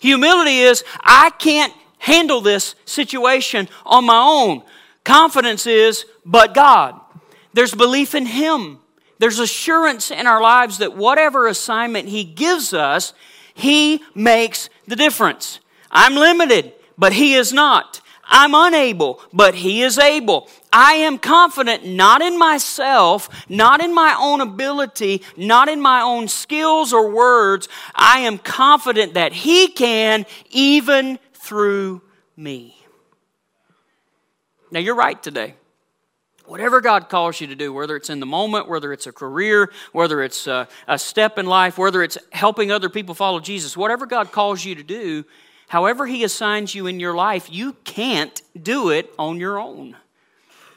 Humility 0.00 0.58
is, 0.58 0.84
I 1.00 1.30
can't 1.38 1.72
handle 1.98 2.42
this 2.42 2.74
situation 2.84 3.68
on 3.86 4.04
my 4.04 4.18
own. 4.18 4.62
Confidence 5.04 5.66
is, 5.66 6.06
but 6.24 6.54
God. 6.54 6.98
There's 7.52 7.74
belief 7.74 8.14
in 8.14 8.26
Him. 8.26 8.78
There's 9.18 9.38
assurance 9.38 10.10
in 10.10 10.26
our 10.26 10.40
lives 10.40 10.78
that 10.78 10.96
whatever 10.96 11.46
assignment 11.46 12.08
He 12.08 12.24
gives 12.24 12.74
us, 12.74 13.12
He 13.54 14.02
makes 14.14 14.68
the 14.86 14.96
difference. 14.96 15.60
I'm 15.90 16.14
limited, 16.14 16.72
but 16.98 17.12
He 17.12 17.34
is 17.34 17.52
not. 17.52 18.00
I'm 18.26 18.54
unable, 18.54 19.20
but 19.32 19.54
He 19.54 19.82
is 19.82 19.98
able. 19.98 20.48
I 20.72 20.94
am 20.94 21.18
confident 21.18 21.86
not 21.86 22.22
in 22.22 22.38
myself, 22.38 23.28
not 23.48 23.84
in 23.84 23.94
my 23.94 24.16
own 24.18 24.40
ability, 24.40 25.22
not 25.36 25.68
in 25.68 25.80
my 25.80 26.00
own 26.00 26.28
skills 26.28 26.92
or 26.92 27.10
words. 27.10 27.68
I 27.94 28.20
am 28.20 28.38
confident 28.38 29.14
that 29.14 29.32
He 29.32 29.68
can 29.68 30.24
even 30.50 31.18
through 31.34 32.00
me. 32.36 32.83
Now, 34.70 34.80
you're 34.80 34.94
right 34.94 35.20
today. 35.22 35.54
Whatever 36.46 36.80
God 36.80 37.08
calls 37.08 37.40
you 37.40 37.46
to 37.46 37.54
do, 37.54 37.72
whether 37.72 37.96
it's 37.96 38.10
in 38.10 38.20
the 38.20 38.26
moment, 38.26 38.68
whether 38.68 38.92
it's 38.92 39.06
a 39.06 39.12
career, 39.12 39.72
whether 39.92 40.22
it's 40.22 40.46
a, 40.46 40.68
a, 40.86 40.98
step 40.98 41.38
in 41.38 41.46
life, 41.46 41.78
whether 41.78 42.02
it's 42.02 42.18
helping 42.32 42.70
other 42.70 42.90
people 42.90 43.14
follow 43.14 43.40
Jesus, 43.40 43.76
whatever 43.76 44.04
God 44.04 44.30
calls 44.30 44.62
you 44.62 44.74
to 44.74 44.82
do, 44.82 45.24
however 45.68 46.06
He 46.06 46.22
assigns 46.22 46.74
you 46.74 46.86
in 46.86 47.00
your 47.00 47.14
life, 47.14 47.48
you 47.50 47.74
can't 47.84 48.42
do 48.60 48.90
it 48.90 49.10
on 49.18 49.40
your 49.40 49.58
own. 49.58 49.96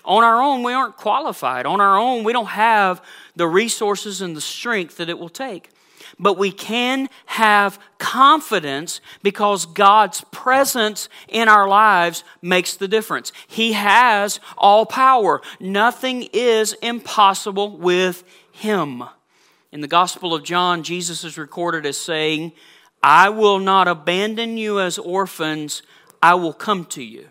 On 0.06 0.24
our 0.24 0.41
own, 0.41 0.63
we 0.63 0.72
aren't 0.72 0.96
qualified. 0.96 1.65
On 1.65 1.82
our 1.82 1.98
own, 1.98 2.24
we 2.24 2.32
don't 2.32 2.46
have 2.46 3.03
the 3.36 3.48
resources 3.48 4.22
and 4.22 4.38
the 4.38 4.41
strength 4.41 4.98
that 4.98 5.10
it 5.10 5.20
will 5.20 5.27
take 5.27 5.70
but 6.20 6.38
we 6.38 6.52
can 6.52 7.10
have 7.26 7.80
confidence 7.98 9.02
because 9.24 9.66
God's 9.66 10.24
presence 10.32 11.10
in 11.28 11.48
our 11.48 11.68
lives 11.68 12.24
makes 12.42 12.76
the 12.76 12.88
difference. 12.88 13.32
He 13.48 13.74
has 13.74 14.40
all 14.58 14.86
power. 14.86 15.42
Nothing 15.60 16.30
is 16.34 16.74
impossible 16.82 17.78
with 17.78 18.24
Him. 18.52 19.04
In 19.72 19.82
the 19.82 19.88
Gospel 19.88 20.34
of 20.34 20.44
John, 20.44 20.84
Jesus 20.84 21.24
is 21.24 21.38
recorded 21.38 21.86
as 21.86 21.98
saying, 21.98 22.54
I 23.04 23.30
will 23.30 23.60
not 23.60 23.88
abandon 23.88 24.58
you 24.58 24.80
as 24.80 24.98
orphans, 24.98 25.82
I 26.22 26.36
will 26.36 26.54
come 26.54 26.86
to 26.86 27.04
you. 27.04 27.30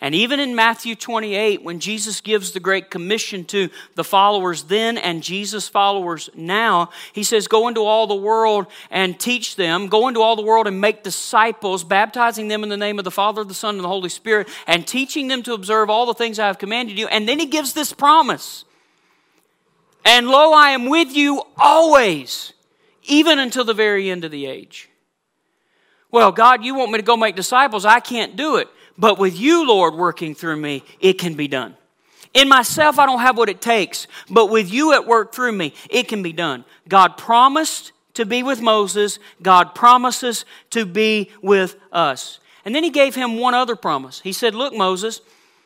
And 0.00 0.14
even 0.14 0.40
in 0.40 0.54
Matthew 0.54 0.94
28, 0.94 1.62
when 1.62 1.80
Jesus 1.80 2.20
gives 2.20 2.52
the 2.52 2.60
Great 2.60 2.90
Commission 2.90 3.44
to 3.46 3.68
the 3.94 4.04
followers 4.04 4.64
then 4.64 4.98
and 4.98 5.22
Jesus' 5.22 5.68
followers 5.68 6.30
now, 6.34 6.90
he 7.12 7.22
says, 7.22 7.48
Go 7.48 7.68
into 7.68 7.80
all 7.80 8.06
the 8.06 8.14
world 8.14 8.66
and 8.90 9.18
teach 9.18 9.56
them. 9.56 9.88
Go 9.88 10.08
into 10.08 10.20
all 10.20 10.36
the 10.36 10.42
world 10.42 10.66
and 10.66 10.80
make 10.80 11.02
disciples, 11.02 11.84
baptizing 11.84 12.48
them 12.48 12.62
in 12.62 12.68
the 12.68 12.76
name 12.76 12.98
of 12.98 13.04
the 13.04 13.10
Father, 13.10 13.44
the 13.44 13.54
Son, 13.54 13.76
and 13.76 13.84
the 13.84 13.88
Holy 13.88 14.08
Spirit, 14.08 14.48
and 14.66 14.86
teaching 14.86 15.28
them 15.28 15.42
to 15.42 15.54
observe 15.54 15.90
all 15.90 16.06
the 16.06 16.14
things 16.14 16.38
I 16.38 16.46
have 16.46 16.58
commanded 16.58 16.98
you. 16.98 17.06
And 17.08 17.28
then 17.28 17.38
he 17.38 17.46
gives 17.46 17.72
this 17.72 17.92
promise 17.92 18.64
And 20.04 20.28
lo, 20.28 20.52
I 20.52 20.70
am 20.70 20.88
with 20.88 21.14
you 21.14 21.42
always, 21.56 22.52
even 23.04 23.38
until 23.38 23.64
the 23.64 23.74
very 23.74 24.10
end 24.10 24.24
of 24.24 24.30
the 24.30 24.46
age. 24.46 24.88
Well, 26.10 26.32
God, 26.32 26.64
you 26.64 26.74
want 26.74 26.92
me 26.92 26.98
to 26.98 27.04
go 27.04 27.16
make 27.16 27.36
disciples. 27.36 27.84
I 27.84 28.00
can't 28.00 28.36
do 28.36 28.56
it. 28.56 28.68
But 28.98 29.18
with 29.18 29.38
you, 29.38 29.66
Lord, 29.66 29.94
working 29.94 30.34
through 30.34 30.56
me, 30.56 30.82
it 31.00 31.14
can 31.14 31.34
be 31.34 31.48
done. 31.48 31.76
In 32.34 32.48
myself, 32.48 32.98
I 32.98 33.06
don't 33.06 33.20
have 33.20 33.38
what 33.38 33.48
it 33.48 33.60
takes, 33.60 34.06
but 34.28 34.50
with 34.50 34.70
you 34.70 34.92
at 34.92 35.06
work 35.06 35.32
through 35.32 35.52
me, 35.52 35.72
it 35.88 36.08
can 36.08 36.22
be 36.22 36.32
done. 36.32 36.64
God 36.88 37.16
promised 37.16 37.92
to 38.14 38.26
be 38.26 38.42
with 38.42 38.60
Moses, 38.60 39.18
God 39.42 39.74
promises 39.74 40.44
to 40.70 40.86
be 40.86 41.30
with 41.42 41.76
us. 41.92 42.40
And 42.64 42.74
then 42.74 42.82
he 42.82 42.90
gave 42.90 43.14
him 43.14 43.38
one 43.38 43.54
other 43.54 43.76
promise. 43.76 44.20
He 44.20 44.32
said, 44.32 44.54
Look, 44.54 44.74
Moses, 44.74 45.20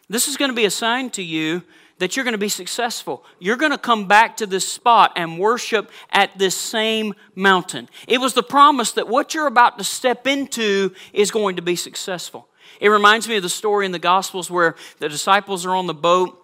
this 0.09 0.29
is 0.29 0.37
going 0.37 0.51
to 0.51 0.55
be 0.55 0.65
a 0.65 0.71
sign 0.71 1.11
to 1.11 1.23
you 1.23 1.63
that 1.99 2.17
you're 2.17 2.25
going 2.25 2.33
to 2.33 2.39
be 2.39 2.49
successful. 2.49 3.25
You're 3.39 3.57
going 3.57 3.73
to 3.73 3.79
come 3.79 4.09
back 4.09 4.37
to 4.39 4.47
this 4.47 4.67
spot 4.67 5.13
and 5.17 5.39
worship 5.39 5.91
at 6.11 6.37
this 6.39 6.57
same 6.57 7.15
mountain. 7.35 7.89
It 8.09 8.19
was 8.19 8.35
the 8.35 8.43
promise 8.43 8.93
that 8.93 9.07
what 9.07 9.35
you're 9.35 9.47
about 9.47 9.79
to 9.79 9.85
step 9.85 10.27
into 10.27 10.93
is 11.13 11.31
going 11.31 11.57
to 11.57 11.63
be 11.63 11.77
successful. 11.77 12.49
It 12.81 12.89
reminds 12.89 13.29
me 13.29 13.37
of 13.37 13.43
the 13.43 13.49
story 13.49 13.87
in 13.87 13.93
the 13.93 13.99
Gospels 13.99 14.51
where 14.51 14.75
the 14.99 15.09
disciples 15.09 15.67
are 15.67 15.75
on 15.75 15.87
the 15.87 15.95
boat 15.95 16.41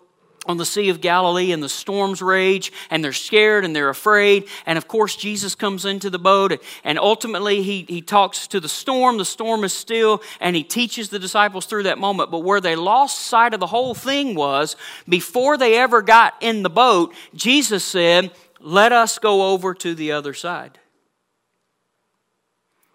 on 0.46 0.56
the 0.56 0.64
Sea 0.64 0.88
of 0.88 1.00
Galilee 1.00 1.52
and 1.52 1.62
the 1.62 1.68
storms 1.68 2.22
rage 2.22 2.72
and 2.90 3.02
they're 3.02 3.12
scared 3.12 3.64
and 3.64 3.74
they're 3.74 3.88
afraid. 3.88 4.46
And 4.64 4.78
of 4.78 4.88
course, 4.88 5.16
Jesus 5.16 5.54
comes 5.54 5.84
into 5.84 6.08
the 6.08 6.18
boat 6.18 6.62
and 6.84 6.98
ultimately 6.98 7.62
he, 7.62 7.84
he 7.88 8.00
talks 8.00 8.46
to 8.48 8.60
the 8.60 8.68
storm. 8.68 9.18
The 9.18 9.24
storm 9.24 9.64
is 9.64 9.72
still 9.72 10.22
and 10.40 10.56
he 10.56 10.62
teaches 10.62 11.08
the 11.08 11.18
disciples 11.18 11.66
through 11.66 11.84
that 11.84 11.98
moment. 11.98 12.30
But 12.30 12.40
where 12.40 12.60
they 12.60 12.76
lost 12.76 13.18
sight 13.22 13.54
of 13.54 13.60
the 13.60 13.66
whole 13.66 13.94
thing 13.94 14.34
was 14.34 14.76
before 15.08 15.58
they 15.58 15.76
ever 15.76 16.00
got 16.00 16.34
in 16.40 16.62
the 16.62 16.70
boat, 16.70 17.14
Jesus 17.34 17.84
said, 17.84 18.30
Let 18.60 18.92
us 18.92 19.18
go 19.18 19.52
over 19.52 19.74
to 19.74 19.94
the 19.94 20.12
other 20.12 20.34
side. 20.34 20.78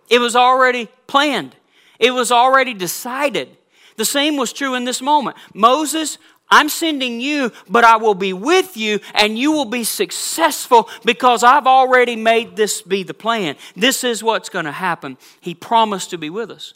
It 0.10 0.19
was 0.19 0.36
already 0.36 0.89
planned. 1.07 1.55
It 2.01 2.12
was 2.12 2.31
already 2.31 2.74
decided. 2.74 3.55
The 3.96 4.05
same 4.05 4.36
was 4.36 4.51
true 4.51 4.74
in 4.74 4.84
this 4.84 5.01
moment. 5.01 5.38
Moses, 5.53 6.17
I'm 6.50 6.67
sending 6.67 7.22
you, 7.22 7.53
but 7.70 7.86
I 7.86 7.98
will 7.98 8.15
be 8.15 8.34
with 8.34 8.75
you 8.75 9.00
and 9.13 9.38
you 9.38 9.51
will 9.51 9.65
be 9.65 9.84
successful 9.84 10.89
because 11.05 11.43
I've 11.43 11.67
already 11.67 12.15
made 12.17 12.58
this 12.58 12.81
be 12.81 13.03
the 13.03 13.13
plan. 13.13 13.55
This 13.75 14.03
is 14.03 14.24
what's 14.24 14.50
going 14.50 14.65
to 14.65 14.72
happen. 14.72 15.17
He 15.39 15.53
promised 15.53 16.10
to 16.10 16.17
be 16.17 16.29
with 16.29 16.50
us. 16.50 16.74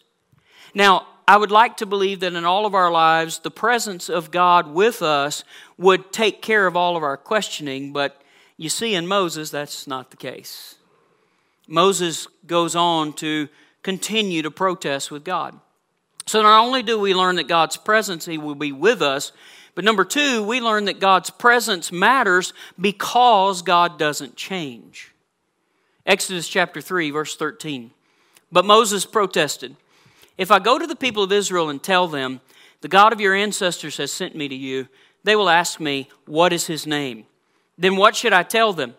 Now, 0.73 1.07
I 1.27 1.37
would 1.37 1.51
like 1.51 1.77
to 1.77 1.87
believe 1.87 2.19
that 2.19 2.33
in 2.33 2.45
all 2.45 2.67
of 2.67 2.75
our 2.75 2.91
lives, 2.91 3.39
the 3.39 3.49
presence 3.49 4.09
of 4.09 4.29
God 4.29 4.67
with 4.67 5.01
us 5.01 5.43
would 5.77 6.13
take 6.13 6.43
care 6.43 6.67
of 6.67 6.77
all 6.77 6.95
of 6.95 7.01
our 7.01 7.17
questioning, 7.17 7.91
but 7.91 8.21
you 8.57 8.69
see, 8.69 8.93
in 8.93 9.07
Moses, 9.07 9.49
that's 9.49 9.87
not 9.87 10.11
the 10.11 10.17
case. 10.17 10.75
Moses 11.67 12.27
goes 12.45 12.75
on 12.75 13.13
to 13.13 13.49
continue 13.85 14.41
to 14.41 14.49
protest 14.49 15.11
with 15.11 15.23
God. 15.23 15.59
So 16.25 16.41
not 16.41 16.65
only 16.65 16.81
do 16.81 16.99
we 16.99 17.13
learn 17.13 17.35
that 17.35 17.47
God's 17.47 17.77
presence, 17.77 18.25
He 18.25 18.39
will 18.39 18.55
be 18.55 18.71
with 18.71 18.99
us, 18.99 19.31
but 19.75 19.85
number 19.85 20.03
two, 20.03 20.41
we 20.41 20.59
learn 20.59 20.85
that 20.85 20.99
God's 20.99 21.29
presence 21.29 21.91
matters 21.91 22.51
because 22.81 23.61
God 23.61 23.99
doesn't 23.99 24.35
change. 24.35 25.13
Exodus 26.03 26.47
chapter 26.47 26.81
3, 26.81 27.11
verse 27.11 27.37
13. 27.37 27.91
But 28.51 28.65
Moses 28.65 29.05
protested 29.05 29.75
If 30.35 30.49
I 30.49 30.57
go 30.57 30.79
to 30.79 30.87
the 30.87 30.95
people 30.95 31.21
of 31.21 31.31
Israel 31.31 31.69
and 31.69 31.81
tell 31.81 32.07
them, 32.07 32.41
The 32.81 32.87
God 32.87 33.13
of 33.13 33.21
your 33.21 33.35
ancestors 33.35 33.97
has 33.97 34.11
sent 34.11 34.35
me 34.35 34.47
to 34.47 34.55
you, 34.55 34.87
they 35.23 35.35
will 35.35 35.49
ask 35.49 35.79
me, 35.79 36.09
What 36.25 36.53
is 36.53 36.65
his 36.65 36.87
name? 36.87 37.25
Then 37.77 37.97
what 37.97 38.15
should 38.15 38.33
I 38.33 38.41
tell 38.41 38.73
them? 38.73 38.95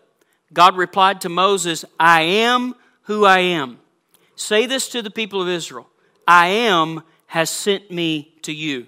God 0.53 0.77
replied 0.77 1.23
to 1.23 1.29
Moses, 1.29 1.85
I 1.99 2.23
am 2.23 2.77
who 3.03 3.25
I 3.25 3.41
am. 3.41 3.81
Say 4.37 4.67
this 4.67 4.89
to 4.91 5.03
the 5.03 5.11
people 5.11 5.43
of 5.43 5.49
Israel 5.49 5.89
I 6.29 6.49
am 6.49 7.03
has 7.29 7.51
sent 7.51 7.91
me 7.91 8.33
to 8.43 8.53
you. 8.53 8.87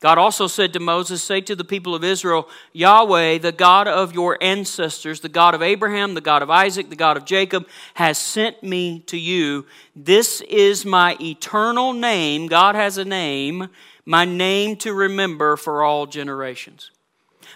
God 0.00 0.16
also 0.16 0.46
said 0.46 0.72
to 0.72 0.80
Moses, 0.80 1.22
Say 1.22 1.42
to 1.42 1.54
the 1.54 1.64
people 1.64 1.94
of 1.94 2.02
Israel, 2.02 2.48
Yahweh, 2.72 3.36
the 3.38 3.52
God 3.52 3.86
of 3.86 4.14
your 4.14 4.38
ancestors, 4.40 5.20
the 5.20 5.28
God 5.28 5.54
of 5.54 5.60
Abraham, 5.60 6.14
the 6.14 6.22
God 6.22 6.42
of 6.42 6.48
Isaac, 6.48 6.88
the 6.88 6.96
God 6.96 7.18
of 7.18 7.26
Jacob, 7.26 7.68
has 7.94 8.16
sent 8.16 8.62
me 8.62 9.00
to 9.00 9.18
you. 9.18 9.66
This 9.94 10.40
is 10.42 10.86
my 10.86 11.18
eternal 11.20 11.92
name. 11.92 12.46
God 12.46 12.74
has 12.74 12.96
a 12.96 13.04
name, 13.04 13.68
my 14.06 14.24
name 14.24 14.76
to 14.76 14.94
remember 14.94 15.56
for 15.58 15.84
all 15.84 16.06
generations. 16.06 16.90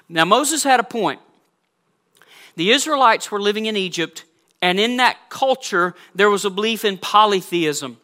Now, 0.06 0.26
Moses 0.26 0.64
had 0.64 0.80
a 0.80 0.84
point. 0.84 1.20
The 2.56 2.72
Israelites 2.72 3.30
were 3.30 3.40
living 3.40 3.64
in 3.64 3.76
Egypt 3.76 4.24
and 4.64 4.80
in 4.80 4.96
that 4.96 5.28
culture, 5.28 5.94
there 6.14 6.30
was 6.30 6.46
a 6.46 6.50
belief 6.50 6.86
in 6.86 6.96
polytheism. 6.96 7.98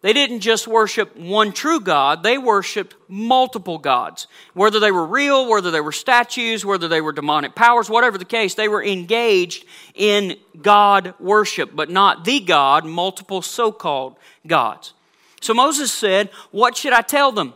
They 0.00 0.14
didn't 0.14 0.40
just 0.40 0.66
worship 0.66 1.14
one 1.18 1.52
true 1.52 1.80
God, 1.80 2.22
they 2.22 2.38
worshiped 2.38 2.94
multiple 3.08 3.76
gods. 3.76 4.26
Whether 4.54 4.80
they 4.80 4.90
were 4.90 5.04
real, 5.04 5.46
whether 5.50 5.70
they 5.70 5.82
were 5.82 5.92
statues, 5.92 6.64
whether 6.64 6.88
they 6.88 7.02
were 7.02 7.12
demonic 7.12 7.54
powers, 7.54 7.90
whatever 7.90 8.16
the 8.16 8.24
case, 8.24 8.54
they 8.54 8.68
were 8.68 8.82
engaged 8.82 9.66
in 9.94 10.38
God 10.62 11.12
worship, 11.20 11.72
but 11.74 11.90
not 11.90 12.24
the 12.24 12.40
God, 12.40 12.86
multiple 12.86 13.42
so 13.42 13.70
called 13.70 14.16
gods. 14.46 14.94
So 15.42 15.52
Moses 15.52 15.92
said, 15.92 16.30
What 16.52 16.74
should 16.74 16.94
I 16.94 17.02
tell 17.02 17.32
them? 17.32 17.52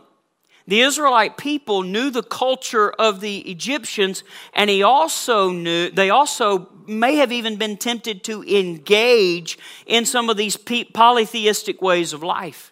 The 0.67 0.81
Israelite 0.81 1.35
people 1.35 1.83
knew 1.83 2.09
the 2.09 2.23
culture 2.23 2.91
of 2.91 3.19
the 3.19 3.39
Egyptians, 3.39 4.23
and 4.53 4.69
he 4.69 4.81
also 4.81 5.51
knew, 5.51 5.89
they 5.89 6.09
also 6.09 6.69
may 6.87 7.15
have 7.15 7.31
even 7.31 7.57
been 7.57 7.75
tempted 7.75 8.23
to 8.25 8.43
engage 8.43 9.57
in 9.85 10.05
some 10.05 10.29
of 10.29 10.37
these 10.37 10.55
polytheistic 10.55 11.81
ways 11.81 12.13
of 12.13 12.23
life. 12.23 12.71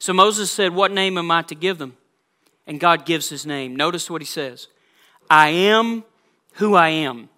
So 0.00 0.12
Moses 0.12 0.50
said, 0.50 0.74
What 0.74 0.90
name 0.90 1.16
am 1.16 1.30
I 1.30 1.42
to 1.42 1.54
give 1.54 1.78
them? 1.78 1.96
And 2.66 2.80
God 2.80 3.04
gives 3.04 3.28
his 3.28 3.46
name. 3.46 3.76
Notice 3.76 4.10
what 4.10 4.20
he 4.20 4.26
says 4.26 4.68
I 5.30 5.48
am 5.48 6.04
who 6.54 6.74
I 6.74 6.88
am. 6.88 7.28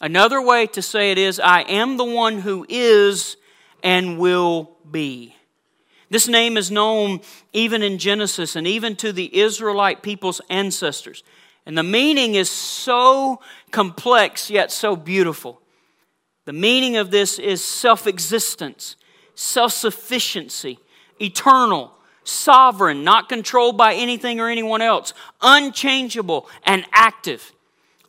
Another 0.00 0.42
way 0.42 0.66
to 0.66 0.82
say 0.82 1.12
it 1.12 1.18
is, 1.18 1.38
I 1.38 1.60
am 1.62 1.96
the 1.96 2.04
one 2.04 2.40
who 2.40 2.66
is 2.68 3.36
and 3.84 4.18
will 4.18 4.72
be. 4.90 5.36
This 6.12 6.28
name 6.28 6.58
is 6.58 6.70
known 6.70 7.22
even 7.54 7.82
in 7.82 7.96
Genesis 7.96 8.54
and 8.54 8.66
even 8.66 8.96
to 8.96 9.14
the 9.14 9.34
Israelite 9.34 10.02
people's 10.02 10.42
ancestors. 10.50 11.24
And 11.64 11.78
the 11.78 11.82
meaning 11.82 12.34
is 12.34 12.50
so 12.50 13.40
complex 13.70 14.50
yet 14.50 14.70
so 14.70 14.94
beautiful. 14.94 15.62
The 16.44 16.52
meaning 16.52 16.98
of 16.98 17.10
this 17.10 17.38
is 17.38 17.64
self 17.64 18.06
existence, 18.06 18.96
self 19.34 19.72
sufficiency, 19.72 20.78
eternal, 21.18 21.94
sovereign, 22.24 23.04
not 23.04 23.30
controlled 23.30 23.78
by 23.78 23.94
anything 23.94 24.38
or 24.38 24.50
anyone 24.50 24.82
else, 24.82 25.14
unchangeable, 25.40 26.46
and 26.64 26.84
active. 26.92 27.52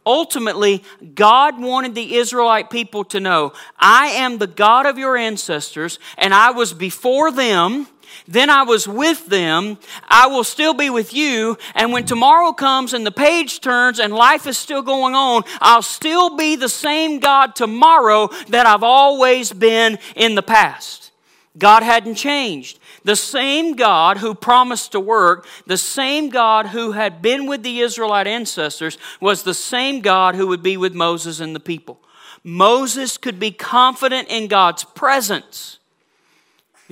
Ultimately, 0.06 0.84
God 1.16 1.62
wanted 1.62 1.96
the 1.96 2.16
Israelite 2.16 2.70
people 2.70 3.06
to 3.06 3.22
know 3.22 3.54
I 3.80 4.08
am 4.08 4.40
the 4.40 4.48
God 4.48 4.86
of 4.88 4.98
your 4.98 5.16
ancestors, 5.16 6.00
and 6.18 6.34
I 6.34 6.52
was 6.52 6.74
before 6.74 7.32
them. 7.32 7.88
Then 8.28 8.50
I 8.50 8.64
was 8.64 8.88
with 8.88 9.28
them. 9.28 9.78
I 10.08 10.28
will 10.28 10.44
still 10.44 10.74
be 10.74 10.90
with 10.90 11.14
you. 11.14 11.58
And 11.76 11.92
when 11.92 12.06
tomorrow 12.06 12.54
comes 12.54 12.94
and 12.94 13.06
the 13.06 13.12
page 13.12 13.62
turns 13.62 14.00
and 14.00 14.14
life 14.14 14.48
is 14.48 14.58
still 14.58 14.82
going 14.82 15.16
on, 15.16 15.44
I'll 15.60 15.82
still 15.82 16.36
be 16.36 16.56
the 16.56 16.70
same 16.70 17.20
God 17.20 17.56
tomorrow 17.56 18.30
that 18.50 18.66
I've 18.66 18.84
always 18.84 19.52
been 19.52 20.00
in 20.16 20.36
the 20.36 20.44
past. 20.44 21.12
God 21.58 21.84
hadn't 21.84 22.16
changed. 22.16 22.80
The 23.04 23.16
same 23.16 23.76
God 23.76 24.18
who 24.18 24.34
promised 24.34 24.94
to 24.94 25.00
work, 25.00 25.46
the 25.68 25.78
same 25.78 26.30
God 26.30 26.68
who 26.68 26.94
had 26.94 27.22
been 27.22 27.46
with 27.46 27.64
the 27.64 27.82
Israelite 27.82 28.28
ancestors, 28.28 28.98
was 29.20 29.44
the 29.44 29.54
same 29.54 30.02
God 30.02 30.36
who 30.36 30.48
would 30.48 30.64
be 30.64 30.78
with 30.78 30.94
Moses 30.94 31.40
and 31.40 31.56
the 31.56 31.60
people. 31.60 32.00
Moses 32.44 33.18
could 33.18 33.40
be 33.40 33.52
confident 33.52 34.30
in 34.30 34.48
God's 34.48 34.84
presence. 34.84 35.80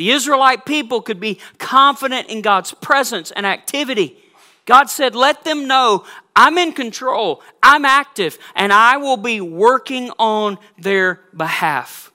The 0.02 0.10
Israelite 0.10 0.66
people 0.66 1.04
could 1.04 1.20
be 1.20 1.38
confident 1.60 2.28
in 2.28 2.42
God's 2.42 2.74
presence 2.74 3.30
and 3.30 3.46
activity. 3.46 4.18
God 4.66 4.90
said, 4.90 5.14
Let 5.14 5.44
them 5.44 5.68
know 5.68 6.06
I'm 6.36 6.58
in 6.58 6.74
control, 6.74 7.44
I'm 7.62 7.86
active, 7.86 8.40
and 8.56 8.74
I 8.74 8.98
will 8.98 9.16
be 9.16 9.42
working 9.42 10.10
on 10.18 10.58
their 10.76 11.22
behalf. 11.38 12.12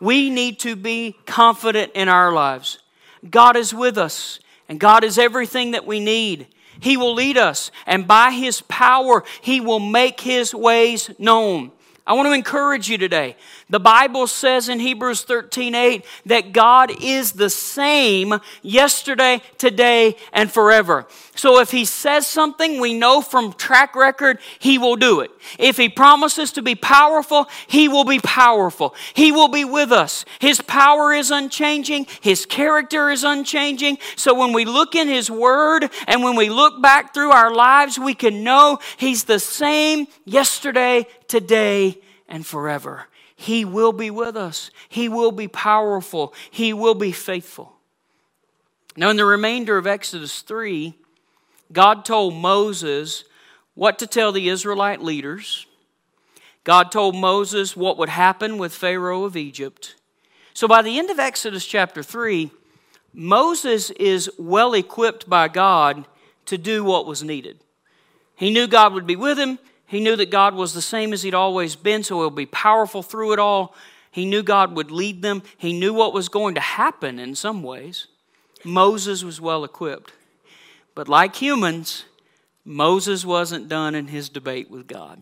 We 0.00 0.30
need 0.30 0.60
to 0.60 0.76
be 0.76 1.14
confident 1.26 1.92
in 1.94 2.08
our 2.08 2.32
lives. 2.32 2.78
God 3.28 3.54
is 3.54 3.74
with 3.74 3.98
us, 3.98 4.40
and 4.66 4.80
God 4.80 5.04
is 5.04 5.18
everything 5.18 5.72
that 5.72 5.86
we 5.86 6.00
need. 6.00 6.46
He 6.80 6.96
will 6.96 7.12
lead 7.12 7.36
us, 7.36 7.70
and 7.84 8.08
by 8.08 8.30
His 8.30 8.62
power, 8.62 9.24
He 9.42 9.60
will 9.60 9.78
make 9.78 10.20
His 10.20 10.54
ways 10.54 11.10
known. 11.18 11.72
I 12.10 12.14
want 12.14 12.26
to 12.26 12.32
encourage 12.32 12.88
you 12.88 12.98
today. 12.98 13.36
The 13.68 13.78
Bible 13.78 14.26
says 14.26 14.68
in 14.68 14.80
Hebrews 14.80 15.22
13 15.22 15.76
8 15.76 16.04
that 16.26 16.52
God 16.52 16.90
is 17.00 17.30
the 17.30 17.48
same 17.48 18.40
yesterday, 18.62 19.40
today, 19.58 20.16
and 20.32 20.50
forever. 20.50 21.06
So 21.36 21.60
if 21.60 21.70
He 21.70 21.84
says 21.84 22.26
something, 22.26 22.80
we 22.80 22.94
know 22.94 23.20
from 23.20 23.52
track 23.52 23.94
record, 23.94 24.40
He 24.58 24.76
will 24.76 24.96
do 24.96 25.20
it. 25.20 25.30
If 25.56 25.76
He 25.76 25.88
promises 25.88 26.50
to 26.54 26.62
be 26.62 26.74
powerful, 26.74 27.48
He 27.68 27.86
will 27.86 28.04
be 28.04 28.18
powerful. 28.18 28.96
He 29.14 29.30
will 29.30 29.46
be 29.46 29.64
with 29.64 29.92
us. 29.92 30.24
His 30.40 30.60
power 30.60 31.12
is 31.12 31.30
unchanging, 31.30 32.08
His 32.20 32.44
character 32.44 33.08
is 33.10 33.22
unchanging. 33.22 33.98
So 34.16 34.34
when 34.34 34.52
we 34.52 34.64
look 34.64 34.96
in 34.96 35.06
His 35.06 35.30
Word 35.30 35.88
and 36.08 36.24
when 36.24 36.34
we 36.34 36.50
look 36.50 36.82
back 36.82 37.14
through 37.14 37.30
our 37.30 37.54
lives, 37.54 38.00
we 38.00 38.14
can 38.14 38.42
know 38.42 38.80
He's 38.96 39.22
the 39.22 39.38
same 39.38 40.08
yesterday, 40.24 41.06
today, 41.30 41.98
and 42.28 42.44
forever. 42.44 43.06
He 43.34 43.64
will 43.64 43.92
be 43.92 44.10
with 44.10 44.36
us. 44.36 44.70
He 44.88 45.08
will 45.08 45.32
be 45.32 45.48
powerful. 45.48 46.34
He 46.50 46.74
will 46.74 46.94
be 46.94 47.12
faithful. 47.12 47.72
Now, 48.96 49.08
in 49.08 49.16
the 49.16 49.24
remainder 49.24 49.78
of 49.78 49.86
Exodus 49.86 50.42
3, 50.42 50.94
God 51.72 52.04
told 52.04 52.34
Moses 52.34 53.24
what 53.74 53.98
to 54.00 54.06
tell 54.06 54.32
the 54.32 54.48
Israelite 54.48 55.00
leaders. 55.00 55.66
God 56.64 56.92
told 56.92 57.16
Moses 57.16 57.76
what 57.76 57.96
would 57.96 58.10
happen 58.10 58.58
with 58.58 58.74
Pharaoh 58.74 59.24
of 59.24 59.36
Egypt. 59.36 59.94
So, 60.52 60.68
by 60.68 60.82
the 60.82 60.98
end 60.98 61.08
of 61.08 61.18
Exodus 61.18 61.64
chapter 61.64 62.02
3, 62.02 62.50
Moses 63.14 63.90
is 63.90 64.30
well 64.38 64.74
equipped 64.74 65.30
by 65.30 65.48
God 65.48 66.04
to 66.46 66.58
do 66.58 66.84
what 66.84 67.06
was 67.06 67.22
needed. 67.22 67.60
He 68.34 68.50
knew 68.50 68.66
God 68.66 68.92
would 68.92 69.06
be 69.06 69.16
with 69.16 69.38
him. 69.38 69.58
He 69.90 69.98
knew 69.98 70.14
that 70.14 70.30
God 70.30 70.54
was 70.54 70.72
the 70.72 70.80
same 70.80 71.12
as 71.12 71.22
he'd 71.22 71.34
always 71.34 71.74
been, 71.74 72.04
so 72.04 72.20
he'll 72.20 72.30
be 72.30 72.46
powerful 72.46 73.02
through 73.02 73.32
it 73.32 73.40
all. 73.40 73.74
He 74.12 74.24
knew 74.24 74.44
God 74.44 74.76
would 74.76 74.92
lead 74.92 75.20
them. 75.20 75.42
He 75.58 75.72
knew 75.72 75.92
what 75.92 76.14
was 76.14 76.28
going 76.28 76.54
to 76.54 76.60
happen 76.60 77.18
in 77.18 77.34
some 77.34 77.64
ways. 77.64 78.06
Moses 78.62 79.24
was 79.24 79.40
well 79.40 79.64
equipped. 79.64 80.12
But 80.94 81.08
like 81.08 81.34
humans, 81.34 82.04
Moses 82.64 83.24
wasn't 83.24 83.68
done 83.68 83.96
in 83.96 84.06
his 84.06 84.28
debate 84.28 84.70
with 84.70 84.86
God. 84.86 85.20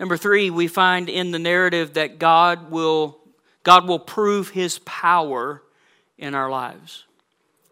Number 0.00 0.16
three, 0.16 0.50
we 0.50 0.66
find 0.66 1.08
in 1.08 1.30
the 1.30 1.38
narrative 1.38 1.94
that 1.94 2.18
God 2.18 2.72
will, 2.72 3.20
God 3.62 3.86
will 3.86 4.00
prove 4.00 4.48
his 4.48 4.80
power 4.80 5.62
in 6.18 6.34
our 6.34 6.50
lives. 6.50 7.04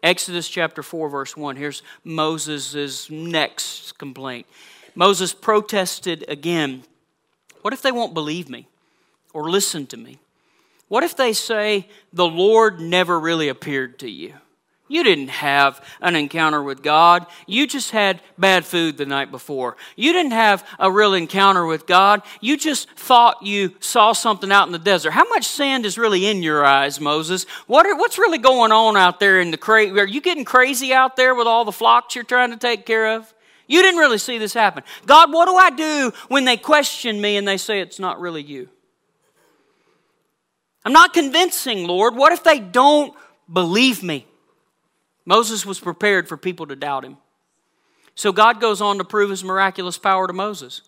Exodus 0.03 0.49
chapter 0.49 0.81
4, 0.81 1.09
verse 1.09 1.37
1. 1.37 1.55
Here's 1.55 1.83
Moses' 2.03 3.09
next 3.09 3.97
complaint. 3.97 4.47
Moses 4.95 5.33
protested 5.33 6.25
again. 6.27 6.83
What 7.61 7.73
if 7.73 7.81
they 7.81 7.91
won't 7.91 8.13
believe 8.13 8.49
me 8.49 8.67
or 9.33 9.49
listen 9.49 9.85
to 9.87 9.97
me? 9.97 10.19
What 10.87 11.03
if 11.03 11.15
they 11.15 11.33
say, 11.33 11.87
The 12.11 12.25
Lord 12.25 12.79
never 12.79 13.19
really 13.19 13.47
appeared 13.47 13.99
to 13.99 14.09
you? 14.09 14.33
You 14.91 15.05
didn't 15.05 15.29
have 15.29 15.81
an 16.01 16.17
encounter 16.17 16.61
with 16.61 16.83
God. 16.83 17.25
You 17.47 17.65
just 17.65 17.91
had 17.91 18.21
bad 18.37 18.65
food 18.65 18.97
the 18.97 19.05
night 19.05 19.31
before. 19.31 19.77
You 19.95 20.11
didn't 20.11 20.33
have 20.33 20.67
a 20.77 20.91
real 20.91 21.13
encounter 21.13 21.65
with 21.65 21.87
God. 21.87 22.23
You 22.41 22.57
just 22.57 22.89
thought 22.91 23.41
you 23.41 23.73
saw 23.79 24.11
something 24.11 24.51
out 24.51 24.65
in 24.67 24.73
the 24.73 24.79
desert. 24.79 25.11
How 25.11 25.25
much 25.29 25.45
sand 25.45 25.85
is 25.85 25.97
really 25.97 26.25
in 26.25 26.43
your 26.43 26.65
eyes, 26.65 26.99
Moses? 26.99 27.45
What 27.67 27.85
are, 27.85 27.95
what's 27.95 28.17
really 28.17 28.37
going 28.37 28.73
on 28.73 28.97
out 28.97 29.21
there 29.21 29.39
in 29.39 29.51
the 29.51 29.57
crazy? 29.57 29.97
Are 29.97 30.05
you 30.05 30.19
getting 30.19 30.43
crazy 30.43 30.93
out 30.93 31.15
there 31.15 31.35
with 31.35 31.47
all 31.47 31.63
the 31.63 31.71
flocks 31.71 32.13
you're 32.13 32.25
trying 32.25 32.51
to 32.51 32.57
take 32.57 32.85
care 32.85 33.15
of? 33.15 33.33
You 33.67 33.81
didn't 33.81 34.01
really 34.01 34.17
see 34.17 34.39
this 34.39 34.53
happen. 34.53 34.83
God, 35.05 35.31
what 35.31 35.45
do 35.45 35.55
I 35.55 35.69
do 35.69 36.11
when 36.27 36.43
they 36.43 36.57
question 36.57 37.21
me 37.21 37.37
and 37.37 37.47
they 37.47 37.55
say 37.55 37.79
it's 37.79 37.97
not 37.97 38.19
really 38.19 38.43
you? 38.43 38.67
I'm 40.83 40.91
not 40.91 41.13
convincing, 41.13 41.87
Lord. 41.87 42.13
What 42.13 42.33
if 42.33 42.43
they 42.43 42.59
don't 42.59 43.13
believe 43.49 44.03
me? 44.03 44.27
Moses 45.25 45.65
was 45.65 45.79
prepared 45.79 46.27
for 46.27 46.37
people 46.37 46.65
to 46.67 46.75
doubt 46.75 47.05
him. 47.05 47.17
So 48.15 48.31
God 48.31 48.59
goes 48.59 48.81
on 48.81 48.97
to 48.97 49.03
prove 49.03 49.29
his 49.29 49.43
miraculous 49.43 49.97
power 49.97 50.27
to 50.27 50.33
Moses. 50.33 50.81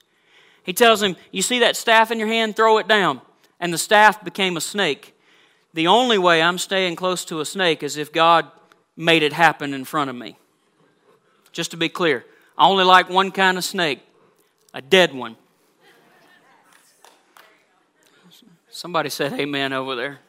He 0.64 0.74
tells 0.74 1.02
him, 1.02 1.16
You 1.32 1.42
see 1.42 1.60
that 1.60 1.76
staff 1.76 2.12
in 2.12 2.20
your 2.20 2.28
hand? 2.28 2.56
Throw 2.56 2.78
it 2.78 2.88
down. 2.88 3.22
And 3.60 3.74
the 3.74 3.78
staff 3.78 4.24
became 4.24 4.58
a 4.58 4.62
snake. 4.62 5.16
The 5.74 5.88
only 5.88 6.18
way 6.18 6.42
I'm 6.42 6.58
staying 6.58 6.96
close 6.96 7.26
to 7.26 7.40
a 7.40 7.46
snake 7.46 7.82
is 7.84 7.98
if 7.98 8.12
God 8.12 8.48
made 8.96 9.24
it 9.24 9.34
happen 9.34 9.74
in 9.74 9.86
front 9.86 10.10
of 10.10 10.16
me. 10.16 10.38
Just 11.52 11.72
to 11.72 11.78
be 11.78 11.90
clear, 11.90 12.26
I 12.58 12.68
only 12.68 12.84
like 12.84 13.10
one 13.10 13.32
kind 13.32 13.58
of 13.58 13.64
snake 13.64 14.00
a 14.74 14.82
dead 14.82 15.14
one. 15.14 15.36
Somebody 18.70 19.10
said 19.10 19.34
amen 19.34 19.72
over 19.72 19.96
there. 19.96 20.20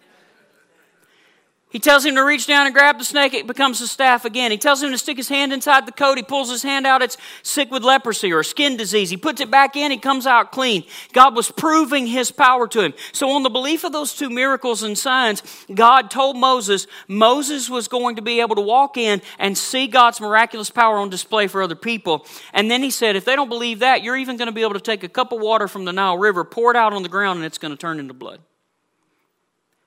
He 1.74 1.80
tells 1.80 2.06
him 2.06 2.14
to 2.14 2.22
reach 2.22 2.46
down 2.46 2.66
and 2.66 2.74
grab 2.74 3.00
the 3.00 3.04
snake, 3.04 3.34
it 3.34 3.48
becomes 3.48 3.80
a 3.80 3.88
staff 3.88 4.24
again. 4.24 4.52
He 4.52 4.58
tells 4.58 4.80
him 4.80 4.92
to 4.92 4.96
stick 4.96 5.16
his 5.16 5.28
hand 5.28 5.52
inside 5.52 5.86
the 5.86 5.92
coat. 5.92 6.16
He 6.16 6.22
pulls 6.22 6.48
his 6.48 6.62
hand 6.62 6.86
out, 6.86 7.02
it's 7.02 7.16
sick 7.42 7.68
with 7.72 7.82
leprosy 7.82 8.32
or 8.32 8.44
skin 8.44 8.76
disease. 8.76 9.10
He 9.10 9.16
puts 9.16 9.40
it 9.40 9.50
back 9.50 9.74
in, 9.74 9.90
he 9.90 9.96
comes 9.96 10.24
out 10.24 10.52
clean. 10.52 10.84
God 11.12 11.34
was 11.34 11.50
proving 11.50 12.06
his 12.06 12.30
power 12.30 12.68
to 12.68 12.80
him. 12.80 12.94
So, 13.10 13.28
on 13.30 13.42
the 13.42 13.50
belief 13.50 13.82
of 13.82 13.90
those 13.90 14.14
two 14.14 14.30
miracles 14.30 14.84
and 14.84 14.96
signs, 14.96 15.42
God 15.74 16.12
told 16.12 16.36
Moses 16.36 16.86
Moses 17.08 17.68
was 17.68 17.88
going 17.88 18.14
to 18.14 18.22
be 18.22 18.40
able 18.40 18.54
to 18.54 18.62
walk 18.62 18.96
in 18.96 19.20
and 19.40 19.58
see 19.58 19.88
God's 19.88 20.20
miraculous 20.20 20.70
power 20.70 20.98
on 20.98 21.10
display 21.10 21.48
for 21.48 21.60
other 21.60 21.74
people. 21.74 22.24
And 22.52 22.70
then 22.70 22.84
he 22.84 22.90
said, 22.90 23.16
if 23.16 23.24
they 23.24 23.34
don't 23.34 23.48
believe 23.48 23.80
that, 23.80 24.04
you're 24.04 24.16
even 24.16 24.36
going 24.36 24.46
to 24.46 24.52
be 24.52 24.62
able 24.62 24.74
to 24.74 24.80
take 24.80 25.02
a 25.02 25.08
cup 25.08 25.32
of 25.32 25.40
water 25.40 25.66
from 25.66 25.86
the 25.86 25.92
Nile 25.92 26.18
River, 26.18 26.44
pour 26.44 26.70
it 26.70 26.76
out 26.76 26.92
on 26.92 27.02
the 27.02 27.08
ground, 27.08 27.38
and 27.38 27.44
it's 27.44 27.58
going 27.58 27.72
to 27.72 27.76
turn 27.76 27.98
into 27.98 28.14
blood. 28.14 28.38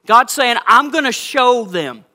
God's 0.07 0.33
saying, 0.33 0.57
I'm 0.65 0.89
going 0.89 1.03
to 1.03 1.11
show 1.11 1.65
them. 1.65 2.05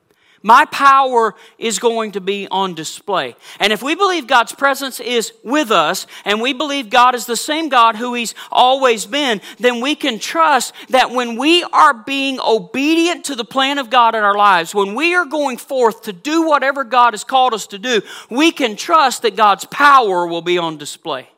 My 0.42 0.64
power 0.64 1.37
is 1.57 1.78
going 1.78 2.12
to 2.12 2.20
be 2.20 2.48
on 2.50 2.74
display. 2.74 3.37
And 3.61 3.72
if 3.72 3.81
we 3.81 3.94
believe 3.94 4.26
God's 4.26 4.52
presence 4.52 4.98
is 4.98 5.33
with 5.44 5.70
us, 5.70 6.09
and 6.24 6.40
we 6.40 6.52
believe 6.52 6.90
God 6.90 7.14
is 7.14 7.26
the 7.26 7.37
same 7.37 7.68
God 7.68 7.94
who 7.94 8.14
He's 8.14 8.35
always 8.50 9.07
been, 9.07 9.40
then 9.59 9.81
we 9.81 9.94
can 9.94 10.18
trust 10.18 10.74
that 10.88 11.12
when 11.12 11.37
we 11.38 11.62
are 11.62 11.94
being 11.94 12.40
obedient 12.40 13.26
to 13.26 13.37
the 13.37 13.44
plan 13.44 13.78
of 13.78 13.88
God 13.88 14.16
in 14.16 14.24
our 14.24 14.37
lives, 14.37 14.74
when 14.74 14.96
we 14.96 15.14
are 15.14 15.26
going 15.26 15.59
forth 15.59 16.02
to 16.02 16.12
do 16.12 16.48
whatever 16.48 16.83
God 16.83 17.12
has 17.12 17.22
called 17.22 17.55
us 17.55 17.68
to 17.68 17.78
do, 17.78 18.02
we 18.28 18.50
can 18.50 18.74
trust 18.74 19.22
that 19.22 19.37
God's 19.37 19.64
power 19.66 20.26
will 20.26 20.42
be 20.42 20.59
on 20.59 20.76
display. 20.76 21.28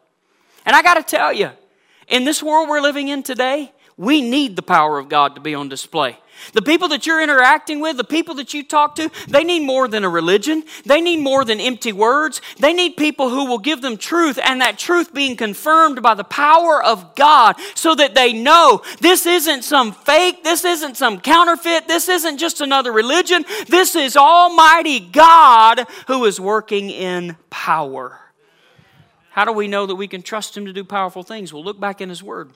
And 0.64 0.74
I 0.74 0.80
got 0.80 0.94
to 0.94 1.02
tell 1.02 1.30
you, 1.30 1.50
in 2.08 2.24
this 2.24 2.42
world 2.42 2.70
we're 2.70 2.80
living 2.80 3.08
in 3.08 3.22
today, 3.22 3.70
we 3.98 4.22
need 4.22 4.56
the 4.56 4.62
power 4.62 4.98
of 4.98 5.10
God 5.10 5.34
to 5.34 5.42
be 5.42 5.54
on 5.54 5.68
display. 5.68 6.18
The 6.52 6.62
people 6.62 6.88
that 6.88 7.06
you're 7.06 7.22
interacting 7.22 7.80
with, 7.80 7.96
the 7.96 8.04
people 8.04 8.34
that 8.36 8.54
you 8.54 8.62
talk 8.62 8.94
to, 8.96 9.10
they 9.28 9.44
need 9.44 9.60
more 9.60 9.88
than 9.88 10.04
a 10.04 10.08
religion. 10.08 10.64
They 10.84 11.00
need 11.00 11.18
more 11.18 11.44
than 11.44 11.60
empty 11.60 11.92
words. 11.92 12.40
They 12.58 12.72
need 12.72 12.96
people 12.96 13.30
who 13.30 13.46
will 13.46 13.58
give 13.58 13.82
them 13.82 13.96
truth 13.96 14.38
and 14.42 14.60
that 14.60 14.78
truth 14.78 15.12
being 15.12 15.36
confirmed 15.36 16.02
by 16.02 16.14
the 16.14 16.24
power 16.24 16.82
of 16.82 17.14
God 17.14 17.56
so 17.74 17.94
that 17.94 18.14
they 18.14 18.32
know 18.32 18.82
this 19.00 19.26
isn't 19.26 19.62
some 19.64 19.92
fake, 19.92 20.44
this 20.44 20.64
isn't 20.64 20.96
some 20.96 21.20
counterfeit, 21.20 21.88
this 21.88 22.08
isn't 22.08 22.38
just 22.38 22.60
another 22.60 22.92
religion. 22.92 23.44
This 23.68 23.96
is 23.96 24.16
Almighty 24.16 25.00
God 25.00 25.86
who 26.06 26.24
is 26.24 26.40
working 26.40 26.90
in 26.90 27.36
power. 27.50 28.20
How 29.30 29.44
do 29.44 29.52
we 29.52 29.66
know 29.66 29.86
that 29.86 29.96
we 29.96 30.06
can 30.06 30.22
trust 30.22 30.56
Him 30.56 30.66
to 30.66 30.72
do 30.72 30.84
powerful 30.84 31.24
things? 31.24 31.52
Well, 31.52 31.64
look 31.64 31.80
back 31.80 32.00
in 32.00 32.08
His 32.08 32.22
Word. 32.22 32.52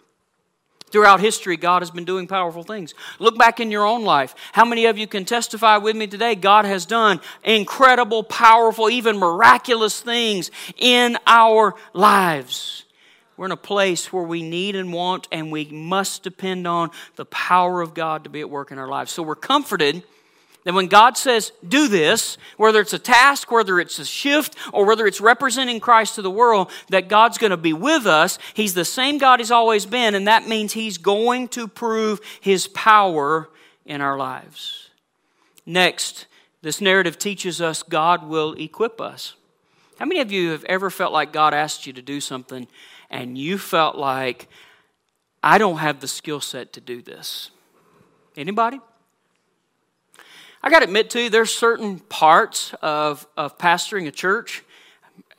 Throughout 0.90 1.20
history, 1.20 1.56
God 1.56 1.82
has 1.82 1.90
been 1.90 2.04
doing 2.04 2.26
powerful 2.26 2.62
things. 2.62 2.94
Look 3.18 3.36
back 3.36 3.60
in 3.60 3.70
your 3.70 3.84
own 3.84 4.04
life. 4.04 4.34
How 4.52 4.64
many 4.64 4.86
of 4.86 4.96
you 4.96 5.06
can 5.06 5.24
testify 5.24 5.76
with 5.76 5.96
me 5.96 6.06
today? 6.06 6.34
God 6.34 6.64
has 6.64 6.86
done 6.86 7.20
incredible, 7.44 8.22
powerful, 8.22 8.88
even 8.88 9.18
miraculous 9.18 10.00
things 10.00 10.50
in 10.76 11.18
our 11.26 11.74
lives. 11.92 12.84
We're 13.36 13.46
in 13.46 13.52
a 13.52 13.56
place 13.56 14.12
where 14.12 14.24
we 14.24 14.42
need 14.42 14.74
and 14.74 14.92
want, 14.92 15.28
and 15.30 15.52
we 15.52 15.66
must 15.66 16.22
depend 16.22 16.66
on 16.66 16.90
the 17.16 17.26
power 17.26 17.80
of 17.80 17.94
God 17.94 18.24
to 18.24 18.30
be 18.30 18.40
at 18.40 18.50
work 18.50 18.72
in 18.72 18.78
our 18.78 18.88
lives. 18.88 19.12
So 19.12 19.22
we're 19.22 19.36
comforted 19.36 20.02
that 20.64 20.74
when 20.74 20.88
God 20.88 21.16
says, 21.16 21.52
do 21.66 21.88
this, 21.88 22.36
whether 22.56 22.80
it's 22.80 22.92
a 22.92 22.98
task, 22.98 23.50
whether 23.50 23.80
it's 23.80 23.98
a 23.98 24.04
shift, 24.04 24.54
or 24.72 24.84
whether 24.84 25.06
it's 25.06 25.20
representing 25.20 25.80
Christ 25.80 26.16
to 26.16 26.22
the 26.22 26.30
world, 26.30 26.70
that 26.88 27.08
God's 27.08 27.38
going 27.38 27.52
to 27.52 27.56
be 27.56 27.72
with 27.72 28.06
us. 28.06 28.38
He's 28.54 28.74
the 28.74 28.84
same 28.84 29.18
God 29.18 29.40
He's 29.40 29.50
always 29.50 29.86
been, 29.86 30.14
and 30.14 30.26
that 30.28 30.48
means 30.48 30.72
He's 30.72 30.98
going 30.98 31.48
to 31.48 31.68
prove 31.68 32.20
His 32.40 32.66
power 32.68 33.48
in 33.86 34.00
our 34.00 34.18
lives. 34.18 34.90
Next, 35.64 36.26
this 36.60 36.80
narrative 36.80 37.18
teaches 37.18 37.60
us 37.60 37.82
God 37.82 38.28
will 38.28 38.52
equip 38.54 39.00
us. 39.00 39.34
How 39.98 40.06
many 40.06 40.20
of 40.20 40.30
you 40.30 40.50
have 40.50 40.64
ever 40.64 40.90
felt 40.90 41.12
like 41.12 41.32
God 41.32 41.54
asked 41.54 41.86
you 41.86 41.92
to 41.94 42.02
do 42.02 42.20
something 42.20 42.68
and 43.10 43.36
you 43.38 43.58
felt 43.58 43.96
like, 43.96 44.48
I 45.42 45.58
don't 45.58 45.78
have 45.78 46.00
the 46.00 46.08
skill 46.08 46.40
set 46.40 46.72
to 46.74 46.80
do 46.80 47.00
this? 47.00 47.50
Anybody? 48.36 48.80
I 50.62 50.70
got 50.70 50.80
to 50.80 50.86
admit 50.86 51.10
to 51.10 51.22
you, 51.22 51.30
there's 51.30 51.52
certain 51.52 52.00
parts 52.00 52.74
of, 52.82 53.26
of 53.36 53.58
pastoring 53.58 54.08
a 54.08 54.10
church 54.10 54.64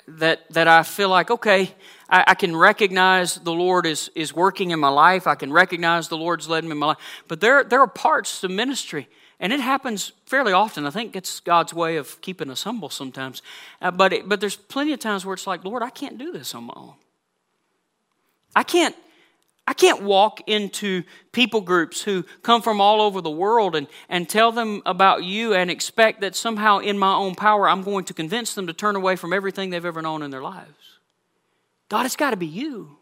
that, 0.08 0.50
that 0.52 0.68
I 0.68 0.84
feel 0.84 1.10
like, 1.10 1.30
okay, 1.30 1.74
I, 2.10 2.24
I, 2.28 2.36
can 2.36 2.56
recognize 2.56 3.36
the 3.36 3.54
Lord 3.54 3.86
is, 3.86 4.10
is 4.16 4.34
working 4.34 4.72
in 4.72 4.80
my 4.80 4.90
life. 4.90 5.28
I 5.28 5.36
can 5.36 5.52
recognize 5.52 6.08
the 6.08 6.18
Lord's 6.18 6.48
led 6.48 6.64
me 6.64 6.72
in 6.72 6.78
my 6.78 6.88
life. 6.88 6.98
But 7.28 7.42
there, 7.42 7.64
there 7.64 7.82
are 7.82 7.88
parts 7.88 8.44
of 8.44 8.50
ministry, 8.50 9.08
and 9.40 9.54
it 9.54 9.60
happens 9.60 10.14
fairly 10.26 10.54
often. 10.54 10.86
I 10.86 10.90
think 10.90 11.16
it's 11.16 11.40
God's 11.42 11.74
way 11.74 11.98
of 11.98 12.20
keeping 12.22 12.50
us 12.50 12.64
humble 12.64 12.90
sometimes. 12.90 13.42
Uh, 13.82 13.92
but, 13.92 14.14
it, 14.14 14.30
but 14.30 14.40
there's 14.40 14.56
plenty 14.56 14.94
of 14.94 15.00
times 15.00 15.26
where 15.26 15.34
it's 15.34 15.46
like, 15.46 15.64
Lord, 15.64 15.84
I 15.84 15.90
can't 15.90 16.18
do 16.18 16.32
this 16.32 16.56
on 16.56 16.64
my 16.64 16.74
own. 16.76 16.94
I 18.56 18.64
can't 18.64 18.96
I 19.70 19.74
can't 19.74 20.02
walk 20.02 20.42
into 20.50 21.04
people 21.32 21.62
groups 21.62 22.02
who 22.02 22.24
come 22.42 22.64
from 22.64 22.82
all 22.82 23.02
over 23.02 23.22
the 23.22 23.30
world 23.30 23.76
and, 23.76 23.86
and 24.10 24.28
tell 24.28 24.52
them 24.52 24.82
about 24.84 25.24
you 25.24 25.54
and 25.54 25.70
expect 25.70 26.22
that 26.22 26.36
somehow 26.36 26.80
in 26.80 26.98
my 26.98 27.14
own 27.14 27.36
power 27.36 27.70
I'm 27.70 27.84
going 27.84 28.06
to 28.06 28.16
convince 28.16 28.56
them 28.56 28.66
to 28.66 28.74
turn 28.74 28.96
away 28.96 29.16
from 29.16 29.32
everything 29.32 29.70
they've 29.70 29.86
ever 29.86 30.02
known 30.02 30.24
in 30.24 30.32
their 30.32 30.42
lives. 30.42 30.98
God, 31.88 32.08
it's 32.08 32.16
got 32.16 32.32
to 32.32 32.36
be 32.36 32.48
you. 32.48 32.98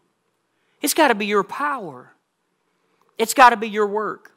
It's 0.82 0.92
got 0.92 1.08
to 1.08 1.14
be 1.14 1.24
your 1.24 1.42
power. 1.42 2.12
It's 3.16 3.32
got 3.32 3.48
to 3.48 3.56
be 3.56 3.70
your 3.70 3.86
work. 3.86 4.32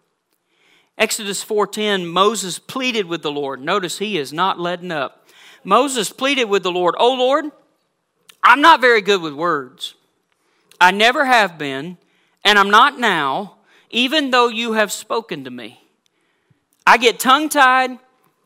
Exodus 0.97 1.43
4:10 1.43 2.05
Moses 2.05 2.59
pleaded 2.59 3.07
with 3.07 3.23
the 3.23 3.31
Lord. 3.31 3.61
Notice 3.61 3.97
he 3.97 4.17
is 4.17 4.31
not 4.31 4.57
letting 4.57 4.93
up. 4.93 5.27
Moses 5.65 6.09
pleaded 6.11 6.45
with 6.45 6.63
the 6.63 6.71
Lord, 6.71 6.95
"Oh 6.97 7.13
Lord, 7.13 7.51
I'm 8.41 8.61
not 8.61 8.79
very 8.79 9.01
good 9.01 9.21
with 9.21 9.33
words. 9.33 9.95
I 10.79 10.91
never 10.91 11.25
have 11.25 11.57
been." 11.57 11.97
And 12.43 12.57
I'm 12.57 12.69
not 12.69 12.99
now, 12.99 13.57
even 13.89 14.31
though 14.31 14.47
you 14.47 14.73
have 14.73 14.91
spoken 14.91 15.43
to 15.43 15.51
me. 15.51 15.81
I 16.85 16.97
get 16.97 17.19
tongue 17.19 17.49
tied 17.49 17.99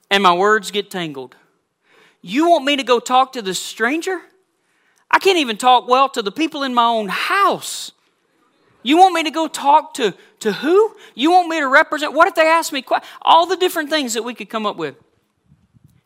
and 0.10 0.24
my 0.24 0.34
words 0.34 0.72
get 0.72 0.92
tangled. 0.92 1.36
You 2.22 2.50
want 2.50 2.66
me 2.66 2.76
to 2.76 2.84
go 2.84 3.00
talk 3.00 3.34
to 3.34 3.42
this 3.42 3.62
stranger? 3.62 4.22
I 5.10 5.20
can't 5.20 5.38
even 5.38 5.58
talk 5.58 5.88
well 5.88 6.10
to 6.10 6.22
the 6.22 6.32
people 6.32 6.64
in 6.64 6.74
my 6.74 6.86
own 6.86 7.08
house. 7.08 7.92
You 8.84 8.98
want 8.98 9.14
me 9.14 9.24
to 9.24 9.32
go 9.32 9.48
talk 9.48 9.94
to, 9.96 10.14
to 10.42 10.52
who? 10.52 10.96
You 11.16 11.32
want 11.32 11.48
me 11.48 11.60
to 11.60 11.68
represent? 11.68 12.14
What 12.14 12.28
if 12.28 12.36
they 12.36 12.48
ask 12.48 12.72
me? 12.72 12.84
All 13.22 13.46
the 13.46 13.56
different 13.56 13.90
things 13.90 14.14
that 14.14 14.24
we 14.24 14.34
could 14.34 14.50
come 14.50 14.66
up 14.66 14.76
with. 14.76 14.96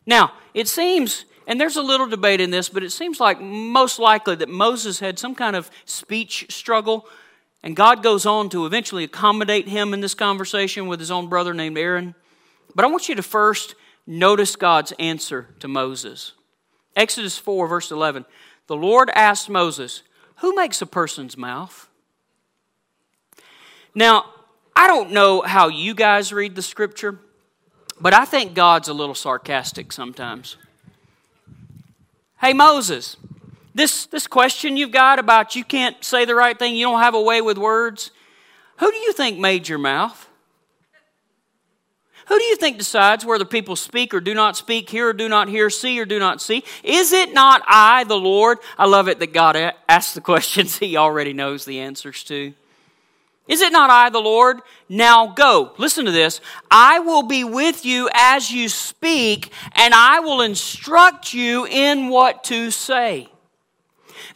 Now, 0.06 0.32
it 0.54 0.66
seems, 0.66 1.24
and 1.46 1.60
there's 1.60 1.76
a 1.76 1.82
little 1.82 2.06
debate 2.06 2.40
in 2.40 2.50
this, 2.50 2.68
but 2.68 2.82
it 2.82 2.90
seems 2.90 3.20
like 3.20 3.40
most 3.40 3.98
likely 3.98 4.34
that 4.36 4.48
Moses 4.48 4.98
had 5.00 5.18
some 5.18 5.34
kind 5.34 5.56
of 5.56 5.70
speech 5.84 6.46
struggle 6.48 7.06
and 7.62 7.76
God 7.76 8.02
goes 8.02 8.24
on 8.24 8.48
to 8.50 8.66
eventually 8.66 9.04
accommodate 9.04 9.68
him 9.68 9.92
in 9.92 10.00
this 10.00 10.14
conversation 10.14 10.86
with 10.86 10.98
his 10.98 11.10
own 11.10 11.28
brother 11.28 11.52
named 11.52 11.76
Aaron. 11.76 12.14
But 12.74 12.84
I 12.84 12.88
want 12.88 13.08
you 13.08 13.14
to 13.14 13.22
first 13.22 13.74
notice 14.06 14.56
God's 14.56 14.92
answer 14.98 15.48
to 15.60 15.68
Moses. 15.68 16.32
Exodus 16.96 17.38
4, 17.38 17.66
verse 17.68 17.90
11. 17.90 18.24
The 18.66 18.76
Lord 18.76 19.10
asked 19.14 19.50
Moses, 19.50 20.02
Who 20.36 20.54
makes 20.54 20.80
a 20.80 20.86
person's 20.86 21.36
mouth? 21.36 21.88
Now, 23.94 24.24
I 24.74 24.86
don't 24.86 25.10
know 25.10 25.42
how 25.42 25.68
you 25.68 25.94
guys 25.94 26.32
read 26.32 26.54
the 26.54 26.62
scripture, 26.62 27.18
but 28.00 28.14
I 28.14 28.24
think 28.24 28.54
God's 28.54 28.88
a 28.88 28.94
little 28.94 29.14
sarcastic 29.14 29.92
sometimes. 29.92 30.56
Hey, 32.40 32.54
Moses, 32.54 33.16
this, 33.74 34.06
this 34.06 34.26
question 34.26 34.76
you've 34.76 34.90
got 34.90 35.18
about 35.18 35.56
you 35.56 35.64
can't 35.64 36.02
say 36.04 36.24
the 36.24 36.34
right 36.34 36.58
thing, 36.58 36.74
you 36.74 36.86
don't 36.86 37.00
have 37.00 37.14
a 37.14 37.22
way 37.22 37.40
with 37.40 37.58
words, 37.58 38.10
who 38.78 38.90
do 38.90 38.96
you 38.96 39.12
think 39.12 39.38
made 39.38 39.68
your 39.68 39.78
mouth? 39.78 40.28
Who 42.28 42.38
do 42.38 42.44
you 42.44 42.56
think 42.56 42.78
decides 42.78 43.24
whether 43.24 43.44
people 43.44 43.74
speak 43.74 44.14
or 44.14 44.20
do 44.20 44.34
not 44.34 44.56
speak, 44.56 44.88
hear 44.88 45.08
or 45.08 45.12
do 45.12 45.28
not 45.28 45.48
hear, 45.48 45.68
see 45.68 45.98
or 45.98 46.04
do 46.04 46.20
not 46.20 46.40
see? 46.40 46.62
Is 46.84 47.12
it 47.12 47.34
not 47.34 47.60
I, 47.66 48.04
the 48.04 48.16
Lord? 48.16 48.58
I 48.78 48.86
love 48.86 49.08
it 49.08 49.18
that 49.18 49.32
God 49.32 49.56
asks 49.88 50.14
the 50.14 50.20
questions 50.22 50.78
he 50.78 50.96
already 50.96 51.32
knows 51.32 51.64
the 51.64 51.80
answers 51.80 52.22
to. 52.24 52.54
Is 53.48 53.62
it 53.62 53.72
not 53.72 53.90
I, 53.90 54.10
the 54.10 54.20
Lord? 54.20 54.60
Now 54.88 55.26
go. 55.26 55.72
Listen 55.76 56.04
to 56.04 56.12
this. 56.12 56.40
I 56.70 57.00
will 57.00 57.24
be 57.24 57.42
with 57.42 57.84
you 57.84 58.08
as 58.14 58.48
you 58.52 58.68
speak, 58.68 59.52
and 59.72 59.92
I 59.92 60.20
will 60.20 60.40
instruct 60.40 61.34
you 61.34 61.66
in 61.66 62.10
what 62.10 62.44
to 62.44 62.70
say. 62.70 63.28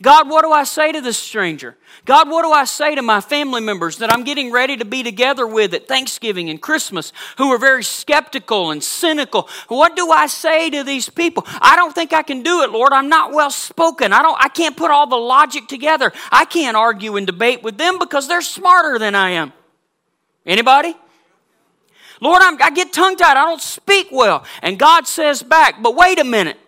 God, 0.03 0.29
what 0.29 0.43
do 0.43 0.53
I 0.53 0.65
say 0.65 0.93
to 0.93 1.01
this 1.01 1.19
stranger? 1.19 1.77
God, 2.05 2.29
what 2.29 2.43
do 2.43 2.51
I 2.51 2.65
say 2.65 2.95
to 2.95 3.03
my 3.03 3.21
family 3.21 3.61
members 3.61 3.99
that 3.99 4.13
I'm 4.13 4.25
getting 4.25 4.51
ready 4.53 4.77
to 4.77 4.85
be 4.85 5.03
together 5.03 5.47
with 5.47 5.73
at 5.75 5.89
Thanksgiving 5.89 6.51
and 6.51 6.61
Christmas 6.61 7.13
who 7.39 7.51
are 7.51 7.59
very 7.59 7.83
skeptical 7.83 8.71
and 8.71 8.83
cynical? 8.83 9.49
What 9.69 9.97
do 9.97 10.11
I 10.11 10.27
say 10.27 10.71
to 10.71 10.83
these 10.83 11.09
people? 11.09 11.45
I 11.47 11.77
don't 11.77 11.95
think 11.95 12.13
I 12.13 12.23
can 12.23 12.43
do 12.43 12.63
it, 12.63 12.71
Lord. 12.71 12.93
I'm 12.93 13.09
not 13.09 13.33
well 13.33 13.51
spoken. 13.51 14.13
I 14.13 14.23
don't 14.23 14.39
I 14.39 14.49
can't 14.49 14.77
put 14.77 14.91
all 14.91 15.07
the 15.07 15.17
logic 15.17 15.69
together. 15.69 16.13
I 16.31 16.45
can't 16.45 16.77
argue 16.77 17.17
and 17.17 17.27
debate 17.27 17.63
with 17.63 17.79
them 17.79 17.99
because 17.99 18.29
they're 18.29 18.43
smarter 18.43 18.99
than 18.99 19.15
I 19.15 19.31
am. 19.31 19.53
Anybody? 20.45 20.95
Lord, 22.21 22.43
I'm, 22.43 22.61
I 22.63 22.71
get 22.71 22.93
tongue 22.93 23.17
tied. 23.17 23.37
I 23.37 23.45
don't 23.45 23.61
speak 23.61 24.09
well. 24.11 24.45
And 24.63 24.79
God 24.79 25.07
says 25.07 25.43
back, 25.43 25.83
but 25.83 25.95
wait 25.95 26.19
a 26.19 26.25
minute. 26.25 26.59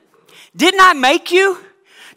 Didn't 0.54 0.80
I 0.80 0.94
make 0.94 1.30
you? 1.30 1.58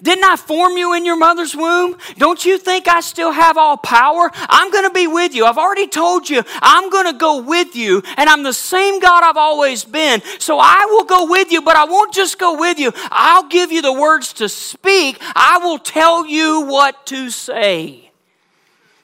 Didn't 0.02 0.24
I 0.24 0.38
form 0.38 0.78
you 0.78 0.94
in 0.94 1.04
your 1.04 1.18
mother's 1.18 1.56
womb? 1.56 1.98
Don't 2.18 2.46
you 2.46 2.58
think 2.58 2.88
I 2.88 3.02
still 3.02 3.32
have 3.32 3.58
all 3.58 3.76
power? 3.76 4.32
I'm 4.34 4.72
going 4.72 4.86
to 4.86 4.94
be 4.94 5.08
with 5.08 5.36
you. 5.36 5.46
I've 5.46 5.58
already 5.58 5.88
told 5.88 6.30
you 6.30 6.42
I'm 6.62 6.90
going 6.90 7.12
to 7.12 7.18
go 7.18 7.42
with 7.42 7.76
you, 7.76 8.02
and 8.16 8.30
I'm 8.30 8.44
the 8.44 8.54
same 8.54 9.00
God 9.02 9.24
I've 9.24 9.36
always 9.36 9.84
been. 9.84 10.22
So 10.40 10.58
I 10.58 10.88
will 10.90 11.04
go 11.04 11.30
with 11.30 11.52
you, 11.52 11.62
but 11.62 11.76
I 11.76 11.84
won't 11.84 12.14
just 12.14 12.40
go 12.40 12.58
with 12.58 12.80
you. 12.80 12.94
I'll 13.12 13.50
give 13.50 13.74
you 13.74 13.82
the 13.82 13.92
words 13.92 14.32
to 14.34 14.48
speak. 14.48 15.18
I 15.36 15.60
will 15.62 15.80
tell 15.80 16.26
you 16.26 16.62
what 16.62 17.06
to 17.08 17.30
say. 17.30 18.12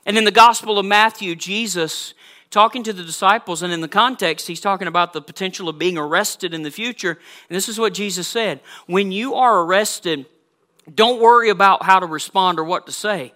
And 0.06 0.18
in 0.18 0.24
the 0.24 0.32
Gospel 0.32 0.80
of 0.80 0.86
Matthew, 0.86 1.36
Jesus 1.36 2.14
talking 2.52 2.84
to 2.84 2.94
the 2.94 3.04
disciples, 3.04 3.64
and 3.64 3.74
in 3.74 3.82
the 3.82 3.88
context, 3.90 4.48
he's 4.48 4.62
talking 4.62 4.88
about 4.88 5.12
the 5.12 5.22
potential 5.22 5.68
of 5.68 5.78
being 5.78 5.98
arrested 5.98 6.54
in 6.54 6.62
the 6.62 6.72
future. 6.72 7.20
And 7.50 7.56
this 7.56 7.68
is 7.68 7.78
what 7.78 7.94
Jesus 7.94 8.30
said 8.30 8.62
When 8.86 9.12
you 9.12 9.36
are 9.36 9.62
arrested, 9.62 10.26
don't 10.94 11.22
worry 11.22 11.50
about 11.50 11.84
how 11.84 12.00
to 12.00 12.06
respond 12.06 12.60
or 12.60 12.64
what 12.64 12.86
to 12.86 12.92
say. 12.92 13.34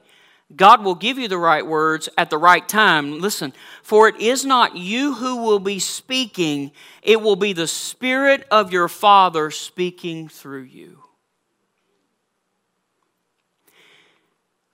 God 0.55 0.83
will 0.83 0.95
give 0.95 1.19
you 1.19 1.27
the 1.27 1.38
right 1.38 1.65
words 1.65 2.09
at 2.17 2.29
the 2.29 2.38
right 2.38 2.67
time. 2.67 3.19
Listen, 3.19 3.53
for 3.83 4.07
it 4.07 4.19
is 4.19 4.45
not 4.45 4.75
you 4.75 5.13
who 5.13 5.43
will 5.43 5.59
be 5.59 5.77
speaking, 5.77 6.71
it 7.03 7.21
will 7.21 7.35
be 7.35 7.53
the 7.53 7.67
Spirit 7.67 8.47
of 8.49 8.73
your 8.73 8.88
Father 8.88 9.51
speaking 9.51 10.27
through 10.27 10.63
you. 10.63 11.03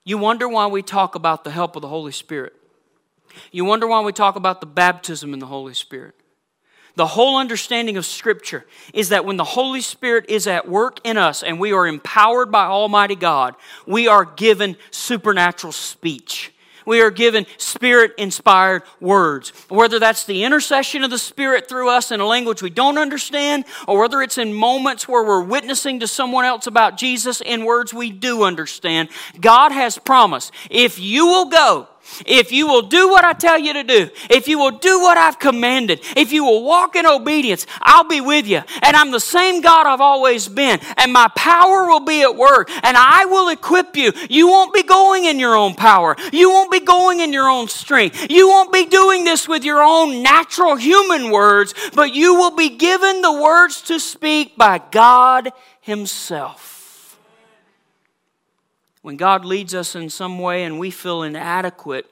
You 0.06 0.18
wonder 0.18 0.48
why 0.48 0.68
we 0.68 0.82
talk 0.82 1.16
about 1.16 1.44
the 1.44 1.52
help 1.52 1.76
of 1.76 1.82
the 1.82 1.88
Holy 1.88 2.12
Spirit. 2.12 2.54
You 3.52 3.66
wonder 3.66 3.88
why 3.88 4.02
we 4.02 4.14
talk 4.14 4.36
about 4.36 4.62
the 4.62 4.68
baptism 4.68 5.34
in 5.34 5.40
the 5.40 5.48
Holy 5.48 5.74
Spirit. 5.74 6.16
The 6.96 7.06
whole 7.06 7.38
understanding 7.38 7.98
of 7.98 8.06
Scripture 8.06 8.66
is 8.94 9.10
that 9.10 9.26
when 9.26 9.38
the 9.38 9.44
Holy 9.44 9.82
Spirit 9.82 10.26
is 10.30 10.48
at 10.48 10.68
work 10.68 11.00
in 11.04 11.18
us 11.18 11.44
and 11.44 11.60
we 11.60 11.74
are 11.74 11.86
empowered 11.86 12.52
by 12.52 12.66
Almighty 12.66 13.16
God, 13.16 13.56
we 13.86 14.08
are 14.08 14.24
given 14.24 14.78
supernatural 14.92 15.74
speech. 15.74 16.54
We 16.86 17.02
are 17.02 17.12
given 17.12 17.48
spirit 17.58 18.14
inspired 18.18 18.84
words. 19.02 19.50
Whether 19.70 20.00
that's 20.00 20.26
the 20.26 20.44
intercession 20.44 21.04
of 21.04 21.10
the 21.10 21.18
Spirit 21.18 21.68
through 21.68 21.90
us 21.90 22.12
in 22.12 22.20
a 22.20 22.26
language 22.26 22.62
we 22.62 22.70
don't 22.70 22.98
understand, 22.98 23.66
or 23.88 24.00
whether 24.00 24.22
it's 24.22 24.38
in 24.38 24.54
moments 24.54 25.08
where 25.08 25.24
we're 25.24 25.44
witnessing 25.44 26.00
to 26.02 26.08
someone 26.08 26.46
else 26.46 26.68
about 26.68 26.98
Jesus 26.98 27.42
in 27.42 27.66
words 27.66 27.94
we 27.94 28.12
do 28.12 28.44
understand, 28.44 29.10
God 29.42 29.72
has 29.72 29.98
promised 29.98 30.54
if 30.70 31.00
you 31.00 31.26
will 31.26 31.50
go, 31.50 31.88
if 32.26 32.52
you 32.52 32.68
will 32.68 32.84
do 32.84 33.10
what 33.10 33.26
I 33.26 33.34
tell 33.34 33.60
you 33.60 33.74
to 33.74 33.84
do, 33.84 34.10
if 34.30 34.48
you 34.48 34.60
will 34.60 34.72
do 34.72 35.00
what 35.00 35.18
I've 35.18 35.40
commanded, 35.40 36.02
if 36.16 36.32
you 36.32 36.44
will 36.44 36.64
walk 36.64 36.96
in 36.96 37.06
obedience, 37.06 37.66
I'll 37.82 38.08
be 38.08 38.22
with 38.22 38.48
you. 38.48 38.62
And 38.82 38.96
I'm 38.96 39.12
the 39.12 39.20
same 39.20 39.62
God 39.62 39.88
I've 39.88 40.02
always 40.02 40.48
been. 40.48 40.80
And 40.98 41.12
my 41.12 41.28
power 41.36 41.88
will 41.88 42.06
be 42.06 42.22
at 42.22 42.36
work. 42.36 42.70
And 42.84 42.98
I 42.98 43.26
will 43.26 43.50
equip 43.50 43.98
you. 43.98 44.12
You 44.30 44.48
won't 44.48 44.74
be 44.74 44.84
going 44.84 45.26
in 45.26 45.40
your 45.40 45.56
own 45.56 45.76
power. 45.76 46.16
You 46.32 46.50
won't 46.50 46.72
be 46.72 46.80
going 46.80 47.20
in 47.20 47.34
your 47.34 47.50
own 47.50 47.68
strength. 47.68 48.30
You 48.30 48.48
won't 48.48 48.72
be 48.72 48.86
doing 48.86 49.24
this 49.24 49.48
with 49.48 49.64
your 49.64 49.82
own 49.82 50.22
natural 50.22 50.76
human 50.76 51.32
words, 51.32 51.74
but 51.94 52.14
you 52.14 52.36
will 52.36 52.56
be 52.56 52.70
given 52.70 53.22
the 53.22 53.34
words 53.34 53.82
to 53.84 54.00
speak 54.00 54.56
by 54.56 54.80
God 54.92 55.52
Himself. 55.82 56.75
When 59.06 59.18
God 59.18 59.46
leads 59.46 59.76
us 59.76 59.96
in 59.96 60.10
some 60.10 60.40
way 60.40 60.64
and 60.64 60.80
we 60.80 60.90
feel 60.90 61.22
inadequate, 61.22 62.12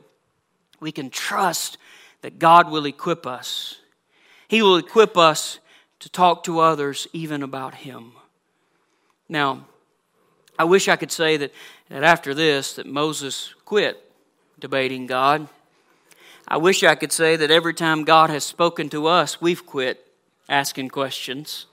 we 0.79 0.91
can 0.91 1.09
trust 1.09 1.79
that 2.21 2.37
God 2.37 2.69
will 2.69 2.85
equip 2.85 3.25
us. 3.25 3.79
He 4.47 4.61
will 4.61 4.77
equip 4.77 5.17
us 5.17 5.57
to 6.01 6.09
talk 6.09 6.43
to 6.43 6.59
others 6.59 7.07
even 7.11 7.41
about 7.41 7.73
Him. 7.73 8.11
Now, 9.27 9.65
I 10.59 10.65
wish 10.65 10.87
I 10.87 10.95
could 10.95 11.11
say 11.11 11.35
that, 11.35 11.51
that 11.89 12.03
after 12.03 12.35
this 12.35 12.73
that 12.73 12.85
Moses 12.85 13.55
quit 13.65 14.11
debating 14.59 15.07
God. 15.07 15.47
I 16.47 16.57
wish 16.57 16.83
I 16.83 16.93
could 16.93 17.11
say 17.11 17.35
that 17.37 17.49
every 17.49 17.73
time 17.73 18.03
God 18.03 18.29
has 18.29 18.43
spoken 18.43 18.87
to 18.89 19.07
us, 19.07 19.41
we've 19.41 19.65
quit 19.65 20.05
asking 20.47 20.89
questions. 20.89 21.65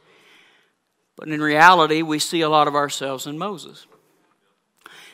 But 1.14 1.28
in 1.28 1.42
reality, 1.42 2.00
we 2.00 2.18
see 2.20 2.40
a 2.40 2.48
lot 2.48 2.68
of 2.68 2.74
ourselves 2.74 3.26
in 3.26 3.36
Moses. 3.36 3.86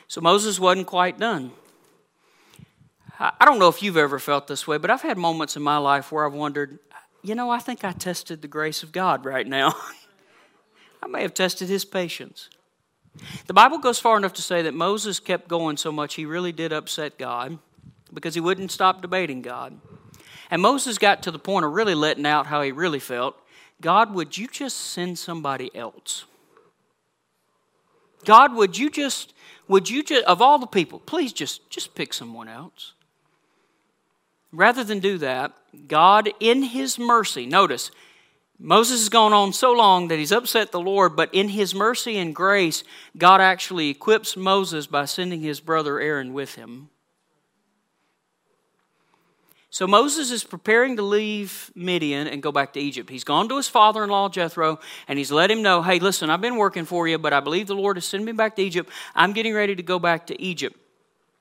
So 0.07 0.21
Moses 0.21 0.59
wasn't 0.59 0.87
quite 0.87 1.19
done. 1.19 1.51
I 3.19 3.45
don't 3.45 3.57
know 3.57 3.67
if 3.67 3.81
you've 3.81 3.97
ever 3.97 4.19
felt 4.19 4.47
this 4.47 4.67
way, 4.67 4.77
but 4.77 4.91
I've 4.91 5.01
had 5.01 5.17
moments 5.17 5.55
in 5.55 5.63
my 5.63 5.77
life 5.77 6.11
where 6.11 6.25
I've 6.25 6.33
wondered, 6.33 6.77
you 7.23 7.33
know, 7.33 7.49
I 7.49 7.57
think 7.57 7.83
I 7.83 7.91
tested 7.91 8.41
the 8.41 8.47
grace 8.47 8.83
of 8.83 8.91
God 8.91 9.25
right 9.25 9.47
now. 9.47 9.73
I 11.03 11.07
may 11.07 11.23
have 11.23 11.33
tested 11.33 11.67
his 11.67 11.83
patience. 11.83 12.49
The 13.47 13.53
Bible 13.53 13.79
goes 13.79 13.97
far 13.97 14.17
enough 14.17 14.33
to 14.33 14.41
say 14.43 14.61
that 14.61 14.75
Moses 14.75 15.19
kept 15.19 15.47
going 15.47 15.77
so 15.77 15.91
much 15.91 16.13
he 16.13 16.25
really 16.25 16.51
did 16.51 16.71
upset 16.71 17.17
God 17.17 17.57
because 18.13 18.35
he 18.35 18.39
wouldn't 18.39 18.71
stop 18.71 19.01
debating 19.01 19.41
God. 19.41 19.79
And 20.51 20.61
Moses 20.61 20.99
got 20.99 21.23
to 21.23 21.31
the 21.31 21.39
point 21.39 21.65
of 21.65 21.71
really 21.71 21.95
letting 21.95 22.25
out 22.25 22.47
how 22.47 22.61
he 22.61 22.71
really 22.71 22.99
felt. 22.99 23.35
God, 23.81 24.13
would 24.13 24.37
you 24.37 24.47
just 24.47 24.77
send 24.77 25.17
somebody 25.17 25.75
else? 25.75 26.25
God, 28.25 28.55
would 28.55 28.77
you 28.77 28.89
just 28.89 29.33
would 29.67 29.89
you 29.89 30.03
just, 30.03 30.23
of 30.25 30.41
all 30.41 30.59
the 30.59 30.67
people, 30.67 30.99
please 30.99 31.33
just, 31.33 31.69
just 31.69 31.93
pick 31.93 32.13
someone 32.13 32.47
else? 32.47 32.93
Rather 34.51 34.83
than 34.83 34.99
do 34.99 35.17
that, 35.17 35.53
God, 35.87 36.29
in 36.39 36.63
His 36.63 36.97
mercy, 36.97 37.45
notice, 37.45 37.91
Moses 38.59 39.01
has 39.01 39.09
gone 39.09 39.33
on 39.33 39.53
so 39.53 39.71
long 39.71 40.07
that 40.07 40.17
he's 40.17 40.31
upset 40.31 40.71
the 40.71 40.79
Lord, 40.79 41.15
but 41.15 41.31
in 41.31 41.49
his 41.49 41.75
mercy 41.75 42.17
and 42.17 42.33
grace, 42.33 42.83
God 43.15 43.39
actually 43.39 43.89
equips 43.89 44.35
Moses 44.35 44.87
by 44.87 45.05
sending 45.05 45.41
his 45.41 45.59
brother 45.59 45.99
Aaron 45.99 46.33
with 46.33 46.55
him. 46.55 46.89
So 49.69 49.85
Moses 49.85 50.31
is 50.31 50.43
preparing 50.43 50.95
to 50.95 51.01
leave 51.01 51.71
Midian 51.75 52.27
and 52.27 52.41
go 52.41 52.51
back 52.51 52.73
to 52.73 52.79
Egypt. 52.79 53.09
He's 53.09 53.25
gone 53.25 53.49
to 53.49 53.57
his 53.57 53.67
father 53.67 54.03
in 54.03 54.09
law, 54.09 54.29
Jethro, 54.29 54.79
and 55.07 55.19
he's 55.19 55.31
let 55.31 55.51
him 55.51 55.61
know 55.61 55.81
hey, 55.81 55.99
listen, 55.99 56.29
I've 56.29 56.41
been 56.41 56.55
working 56.55 56.85
for 56.85 57.07
you, 57.07 57.17
but 57.17 57.33
I 57.33 57.41
believe 57.41 57.67
the 57.67 57.75
Lord 57.75 57.97
has 57.97 58.05
sent 58.05 58.23
me 58.23 58.31
back 58.31 58.55
to 58.55 58.61
Egypt. 58.61 58.89
I'm 59.13 59.33
getting 59.33 59.53
ready 59.53 59.75
to 59.75 59.83
go 59.83 59.99
back 59.99 60.27
to 60.27 60.41
Egypt. 60.41 60.77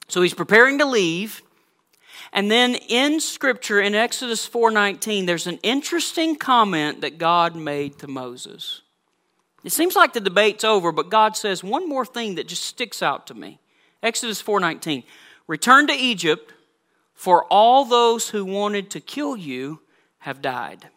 So 0.08 0.22
he's 0.22 0.34
preparing 0.34 0.78
to 0.78 0.84
leave. 0.84 1.42
And 2.32 2.50
then 2.50 2.74
in 2.74 3.20
scripture 3.20 3.80
in 3.80 3.94
Exodus 3.94 4.46
4:19 4.46 5.26
there's 5.26 5.46
an 5.46 5.58
interesting 5.62 6.34
comment 6.34 7.02
that 7.02 7.18
God 7.18 7.54
made 7.54 7.98
to 8.00 8.08
Moses. 8.08 8.82
It 9.62 9.72
seems 9.72 9.96
like 9.96 10.12
the 10.12 10.20
debate's 10.20 10.64
over, 10.64 10.92
but 10.92 11.10
God 11.10 11.36
says 11.36 11.62
one 11.62 11.88
more 11.88 12.06
thing 12.06 12.34
that 12.34 12.48
just 12.48 12.64
sticks 12.64 13.02
out 13.02 13.26
to 13.28 13.34
me. 13.34 13.60
Exodus 14.02 14.42
4:19. 14.42 15.04
Return 15.46 15.86
to 15.86 15.94
Egypt 15.94 16.52
for 17.16 17.44
all 17.46 17.84
those 17.84 18.28
who 18.28 18.44
wanted 18.44 18.90
to 18.90 19.00
kill 19.00 19.36
you 19.36 19.80
have 20.18 20.40
died. 20.42 20.88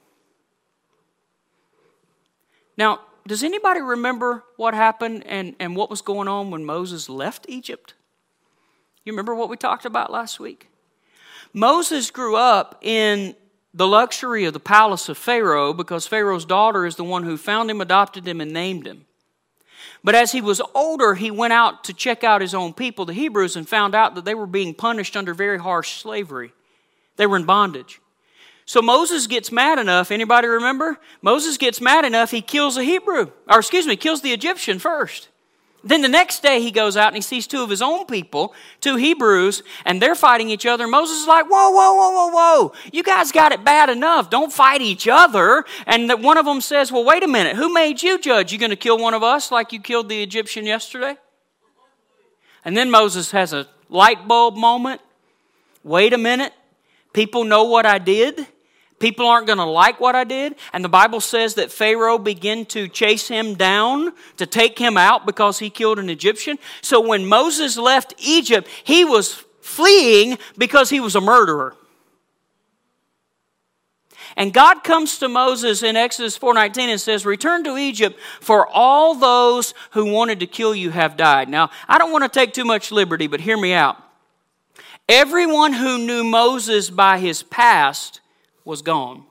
Now, 2.78 3.00
does 3.26 3.44
anybody 3.44 3.82
remember 3.82 4.44
what 4.56 4.74
happened 4.74 5.24
and, 5.26 5.56
and 5.60 5.76
what 5.76 5.90
was 5.90 6.02
going 6.02 6.28
on 6.28 6.52
when 6.52 6.66
Moses 6.66 7.10
left 7.10 7.46
Egypt? 7.50 7.94
You 9.06 9.14
remember 9.14 9.34
what 9.34 9.50
we 9.50 9.58
talked 9.58 9.86
about 9.86 10.12
last 10.12 10.40
week? 10.40 10.70
Moses 11.54 12.12
grew 12.12 12.36
up 12.36 12.80
in 12.82 13.36
the 13.74 13.88
luxury 13.88 14.46
of 14.46 14.54
the 14.54 14.60
palace 14.60 15.10
of 15.10 15.18
Pharaoh 15.18 15.74
because 15.74 16.06
Pharaoh's 16.06 16.46
daughter 16.46 16.86
is 16.86 16.96
the 16.96 17.04
one 17.04 17.24
who 17.24 17.38
found 17.38 17.72
him, 17.72 17.82
adopted 17.82 18.28
him, 18.28 18.42
and 18.42 18.52
named 18.52 18.86
him. 18.86 19.06
But 20.04 20.16
as 20.16 20.32
he 20.32 20.42
was 20.42 20.62
older, 20.74 21.16
he 21.16 21.32
went 21.32 21.54
out 21.54 21.84
to 21.86 21.94
check 21.94 22.24
out 22.24 22.42
his 22.42 22.54
own 22.54 22.74
people, 22.74 23.06
the 23.06 23.14
Hebrews, 23.14 23.56
and 23.56 23.68
found 23.68 23.96
out 23.96 24.16
that 24.16 24.26
they 24.26 24.36
were 24.36 24.48
being 24.48 24.74
punished 24.74 25.16
under 25.16 25.34
very 25.34 25.60
harsh 25.60 26.02
slavery. 26.02 26.54
They 27.18 27.26
were 27.28 27.38
in 27.38 27.46
bondage. 27.46 28.00
So 28.66 28.82
Moses 28.82 29.26
gets 29.26 29.52
mad 29.52 29.80
enough, 29.80 30.12
anybody 30.12 30.48
remember? 30.48 31.00
Moses 31.22 31.58
gets 31.58 31.82
mad 31.82 32.06
enough, 32.06 32.32
he 32.32 32.42
kills 32.42 32.78
a 32.78 32.84
Hebrew, 32.84 33.32
or 33.48 33.60
excuse 33.60 33.88
me, 33.88 33.96
kills 33.96 34.22
the 34.22 34.32
Egyptian 34.32 34.78
first. 34.78 35.30
Then 35.84 36.02
the 36.02 36.10
next 36.10 36.44
day 36.44 36.62
he 36.62 36.72
goes 36.72 36.98
out 36.98 37.08
and 37.08 37.16
he 37.16 37.22
sees 37.22 37.48
two 37.48 37.64
of 37.64 37.70
his 37.70 37.82
own 37.82 38.06
people, 38.06 38.54
two 38.82 38.98
Hebrews, 38.98 39.64
and 39.86 40.02
they're 40.02 40.16
fighting 40.16 40.50
each 40.50 40.66
other. 40.66 40.88
Moses 40.88 41.22
is 41.22 41.28
like, 41.28 41.46
whoa, 41.46 41.70
whoa, 41.72 41.94
whoa, 41.94 42.12
whoa, 42.12 42.32
whoa. 42.32 42.74
You 42.92 43.02
guys 43.02 43.32
got 43.32 43.54
it 43.54 43.64
bad 43.64 43.90
enough. 43.90 44.30
Don't 44.30 44.52
fight 44.52 44.82
each 44.82 45.08
other. 45.08 45.64
And 45.88 46.12
one 46.22 46.38
of 46.38 46.46
them 46.46 46.60
says, 46.60 46.92
well, 46.92 47.06
wait 47.06 47.24
a 47.24 47.28
minute. 47.28 47.56
Who 47.56 47.74
made 47.74 48.04
you 48.04 48.20
judge? 48.20 48.52
You 48.52 48.60
going 48.60 48.72
to 48.72 48.76
kill 48.76 48.98
one 48.98 49.14
of 49.14 49.24
us 49.24 49.52
like 49.52 49.72
you 49.72 49.80
killed 49.80 50.10
the 50.10 50.22
Egyptian 50.22 50.66
yesterday? 50.66 51.18
And 52.66 52.76
then 52.76 52.92
Moses 52.92 53.32
has 53.32 53.54
a 53.54 53.68
light 53.88 54.28
bulb 54.28 54.58
moment. 54.58 55.00
Wait 55.84 56.12
a 56.12 56.18
minute. 56.18 56.54
People 57.14 57.46
know 57.46 57.64
what 57.64 57.86
I 57.86 58.00
did. 58.00 58.48
People 59.00 59.26
aren't 59.26 59.48
going 59.48 59.58
to 59.60 59.66
like 59.66 60.00
what 60.00 60.16
I 60.16 60.26
did. 60.26 60.56
And 60.74 60.84
the 60.84 60.90
Bible 60.90 61.22
says 61.22 61.56
that 61.56 61.72
Pharaoh 61.72 62.18
began 62.18 62.66
to 62.68 62.88
chase 62.88 63.28
him 63.28 63.56
down 63.56 64.14
to 64.38 64.46
take 64.46 64.78
him 64.78 64.98
out 64.98 65.26
because 65.26 65.60
he 65.60 65.70
killed 65.70 66.00
an 66.00 66.10
Egyptian. 66.10 66.60
So 66.82 67.00
when 67.00 67.26
Moses 67.26 67.78
left 67.78 68.14
Egypt, 68.20 68.68
he 68.84 69.06
was 69.06 69.44
fleeing 69.62 70.38
because 70.58 70.90
he 70.90 71.00
was 71.00 71.16
a 71.16 71.22
murderer. 71.22 71.76
And 74.36 74.54
God 74.54 74.84
comes 74.84 75.18
to 75.20 75.28
Moses 75.28 75.82
in 75.82 75.96
Exodus 75.96 76.38
4:19 76.38 76.90
and 76.90 77.02
says, 77.02 77.26
"Return 77.26 77.64
to 77.64 77.78
Egypt, 77.78 78.20
for 78.40 78.68
all 78.68 79.16
those 79.16 79.74
who 79.92 80.06
wanted 80.06 80.40
to 80.40 80.48
kill 80.48 80.76
you 80.76 80.92
have 80.92 81.18
died." 81.18 81.50
Now, 81.50 81.70
I 81.88 81.98
don't 81.98 82.12
want 82.12 82.24
to 82.24 82.30
take 82.30 82.54
too 82.54 82.64
much 82.64 82.92
liberty, 82.92 83.28
but 83.28 83.42
hear 83.42 83.58
me 83.58 83.74
out. 83.74 83.98
Everyone 85.08 85.74
who 85.74 85.98
knew 85.98 86.24
Moses 86.24 86.90
by 86.90 87.18
his 87.18 87.42
past 87.44 88.22
was 88.70 88.82
gone. 88.82 89.26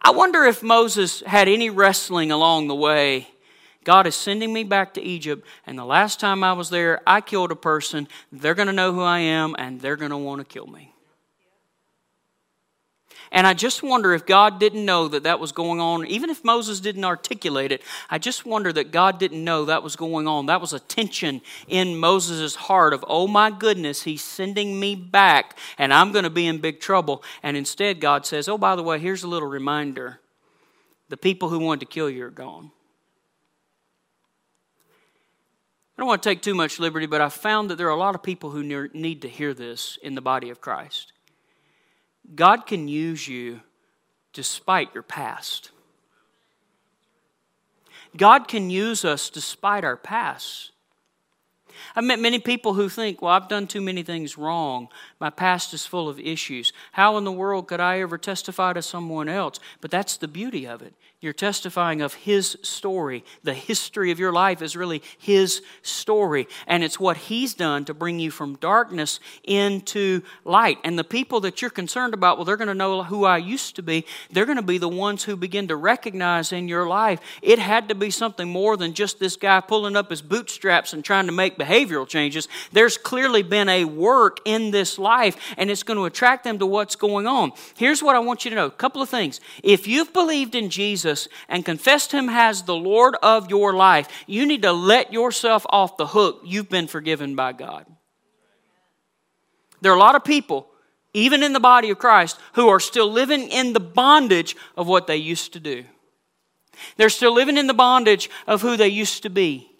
I 0.00 0.10
wonder 0.10 0.44
if 0.44 0.62
Moses 0.62 1.22
had 1.22 1.48
any 1.48 1.70
wrestling 1.70 2.30
along 2.30 2.68
the 2.68 2.74
way. 2.74 3.28
God 3.82 4.06
is 4.06 4.14
sending 4.14 4.52
me 4.52 4.62
back 4.64 4.94
to 4.94 5.02
Egypt, 5.02 5.46
and 5.66 5.78
the 5.78 5.84
last 5.84 6.20
time 6.20 6.44
I 6.44 6.52
was 6.52 6.70
there, 6.70 7.00
I 7.06 7.20
killed 7.20 7.50
a 7.50 7.56
person. 7.56 8.08
They're 8.30 8.54
going 8.54 8.68
to 8.68 8.72
know 8.72 8.92
who 8.92 9.02
I 9.02 9.18
am, 9.18 9.56
and 9.58 9.80
they're 9.80 9.96
going 9.96 10.10
to 10.10 10.16
want 10.16 10.40
to 10.40 10.44
kill 10.44 10.66
me. 10.66 10.93
And 13.34 13.48
I 13.48 13.52
just 13.52 13.82
wonder 13.82 14.14
if 14.14 14.26
God 14.26 14.60
didn't 14.60 14.84
know 14.84 15.08
that 15.08 15.24
that 15.24 15.40
was 15.40 15.50
going 15.50 15.80
on, 15.80 16.06
even 16.06 16.30
if 16.30 16.44
Moses 16.44 16.78
didn't 16.78 17.04
articulate 17.04 17.72
it. 17.72 17.82
I 18.08 18.16
just 18.16 18.46
wonder 18.46 18.72
that 18.72 18.92
God 18.92 19.18
didn't 19.18 19.42
know 19.42 19.64
that 19.64 19.82
was 19.82 19.96
going 19.96 20.28
on. 20.28 20.46
That 20.46 20.60
was 20.60 20.72
a 20.72 20.78
tension 20.78 21.42
in 21.66 21.96
Moses' 21.96 22.54
heart 22.54 22.94
of, 22.94 23.04
oh 23.08 23.26
my 23.26 23.50
goodness, 23.50 24.04
he's 24.04 24.22
sending 24.22 24.78
me 24.78 24.94
back 24.94 25.58
and 25.78 25.92
I'm 25.92 26.12
going 26.12 26.22
to 26.22 26.30
be 26.30 26.46
in 26.46 26.58
big 26.58 26.78
trouble. 26.78 27.24
And 27.42 27.56
instead, 27.56 28.00
God 28.00 28.24
says, 28.24 28.48
oh, 28.48 28.56
by 28.56 28.76
the 28.76 28.84
way, 28.84 29.00
here's 29.00 29.24
a 29.24 29.28
little 29.28 29.48
reminder 29.48 30.20
the 31.08 31.16
people 31.16 31.48
who 31.48 31.58
wanted 31.58 31.80
to 31.80 31.86
kill 31.86 32.08
you 32.08 32.26
are 32.26 32.30
gone. 32.30 32.70
I 35.98 36.02
don't 36.02 36.06
want 36.06 36.22
to 36.22 36.28
take 36.28 36.40
too 36.40 36.54
much 36.54 36.78
liberty, 36.78 37.06
but 37.06 37.20
I 37.20 37.28
found 37.30 37.68
that 37.70 37.78
there 37.78 37.88
are 37.88 37.90
a 37.90 37.96
lot 37.96 38.14
of 38.14 38.22
people 38.22 38.50
who 38.50 38.62
need 38.62 39.22
to 39.22 39.28
hear 39.28 39.54
this 39.54 39.98
in 40.04 40.14
the 40.14 40.20
body 40.20 40.50
of 40.50 40.60
Christ. 40.60 41.13
God 42.34 42.66
can 42.66 42.88
use 42.88 43.26
you 43.28 43.60
despite 44.32 44.94
your 44.94 45.02
past. 45.02 45.70
God 48.16 48.46
can 48.48 48.70
use 48.70 49.04
us 49.04 49.28
despite 49.28 49.84
our 49.84 49.96
past. 49.96 50.70
I've 51.96 52.04
met 52.04 52.20
many 52.20 52.38
people 52.38 52.74
who 52.74 52.88
think, 52.88 53.20
well, 53.20 53.32
I've 53.32 53.48
done 53.48 53.66
too 53.66 53.80
many 53.80 54.02
things 54.02 54.38
wrong. 54.38 54.88
My 55.20 55.30
past 55.30 55.74
is 55.74 55.86
full 55.86 56.08
of 56.08 56.20
issues. 56.20 56.72
How 56.92 57.16
in 57.16 57.24
the 57.24 57.32
world 57.32 57.66
could 57.66 57.80
I 57.80 58.00
ever 58.00 58.18
testify 58.18 58.72
to 58.72 58.82
someone 58.82 59.28
else? 59.28 59.58
But 59.80 59.90
that's 59.90 60.16
the 60.16 60.28
beauty 60.28 60.66
of 60.66 60.82
it. 60.82 60.94
You're 61.24 61.32
testifying 61.32 62.02
of 62.02 62.12
His 62.12 62.58
story. 62.60 63.24
The 63.42 63.54
history 63.54 64.10
of 64.10 64.18
your 64.18 64.32
life 64.32 64.60
is 64.60 64.76
really 64.76 65.02
His 65.18 65.62
story. 65.80 66.46
And 66.66 66.84
it's 66.84 67.00
what 67.00 67.16
He's 67.16 67.54
done 67.54 67.86
to 67.86 67.94
bring 67.94 68.20
you 68.20 68.30
from 68.30 68.56
darkness 68.56 69.20
into 69.42 70.20
light. 70.44 70.76
And 70.84 70.98
the 70.98 71.02
people 71.02 71.40
that 71.40 71.62
you're 71.62 71.70
concerned 71.70 72.12
about, 72.12 72.36
well, 72.36 72.44
they're 72.44 72.58
going 72.58 72.68
to 72.68 72.74
know 72.74 73.02
who 73.02 73.24
I 73.24 73.38
used 73.38 73.74
to 73.76 73.82
be. 73.82 74.04
They're 74.30 74.44
going 74.44 74.58
to 74.58 74.62
be 74.62 74.76
the 74.76 74.86
ones 74.86 75.24
who 75.24 75.34
begin 75.34 75.68
to 75.68 75.76
recognize 75.76 76.52
in 76.52 76.68
your 76.68 76.86
life 76.86 77.20
it 77.40 77.58
had 77.58 77.88
to 77.88 77.94
be 77.94 78.10
something 78.10 78.48
more 78.48 78.76
than 78.76 78.92
just 78.92 79.18
this 79.18 79.36
guy 79.36 79.60
pulling 79.60 79.96
up 79.96 80.10
his 80.10 80.20
bootstraps 80.20 80.92
and 80.92 81.02
trying 81.02 81.24
to 81.24 81.32
make 81.32 81.56
behavioral 81.56 82.06
changes. 82.06 82.48
There's 82.72 82.98
clearly 82.98 83.42
been 83.42 83.70
a 83.70 83.86
work 83.86 84.40
in 84.44 84.72
this 84.72 84.98
life, 84.98 85.54
and 85.56 85.70
it's 85.70 85.84
going 85.84 85.96
to 85.96 86.04
attract 86.04 86.44
them 86.44 86.58
to 86.58 86.66
what's 86.66 86.96
going 86.96 87.26
on. 87.26 87.52
Here's 87.76 88.02
what 88.02 88.14
I 88.14 88.18
want 88.18 88.44
you 88.44 88.50
to 88.50 88.56
know 88.56 88.66
a 88.66 88.70
couple 88.70 89.00
of 89.00 89.08
things. 89.08 89.40
If 89.62 89.88
you've 89.88 90.12
believed 90.12 90.54
in 90.54 90.68
Jesus, 90.68 91.13
Jesus 91.14 91.32
and 91.48 91.64
confessed 91.64 92.12
Him 92.12 92.28
as 92.28 92.62
the 92.62 92.74
Lord 92.74 93.16
of 93.22 93.50
your 93.50 93.74
life, 93.74 94.08
you 94.26 94.46
need 94.46 94.62
to 94.62 94.72
let 94.72 95.12
yourself 95.12 95.66
off 95.68 95.96
the 95.96 96.08
hook. 96.08 96.42
You've 96.44 96.68
been 96.68 96.86
forgiven 96.86 97.34
by 97.36 97.52
God. 97.52 97.86
There 99.80 99.92
are 99.92 99.96
a 99.96 100.00
lot 100.00 100.14
of 100.14 100.24
people, 100.24 100.66
even 101.12 101.42
in 101.42 101.52
the 101.52 101.60
body 101.60 101.90
of 101.90 101.98
Christ, 101.98 102.38
who 102.54 102.68
are 102.68 102.80
still 102.80 103.10
living 103.10 103.48
in 103.48 103.72
the 103.72 103.80
bondage 103.80 104.56
of 104.76 104.88
what 104.88 105.06
they 105.06 105.16
used 105.16 105.52
to 105.52 105.60
do. 105.60 105.84
They're 106.96 107.10
still 107.10 107.34
living 107.34 107.56
in 107.56 107.66
the 107.66 107.74
bondage 107.74 108.30
of 108.46 108.62
who 108.62 108.76
they 108.76 108.88
used 108.88 109.22
to 109.22 109.30
be. 109.30 109.70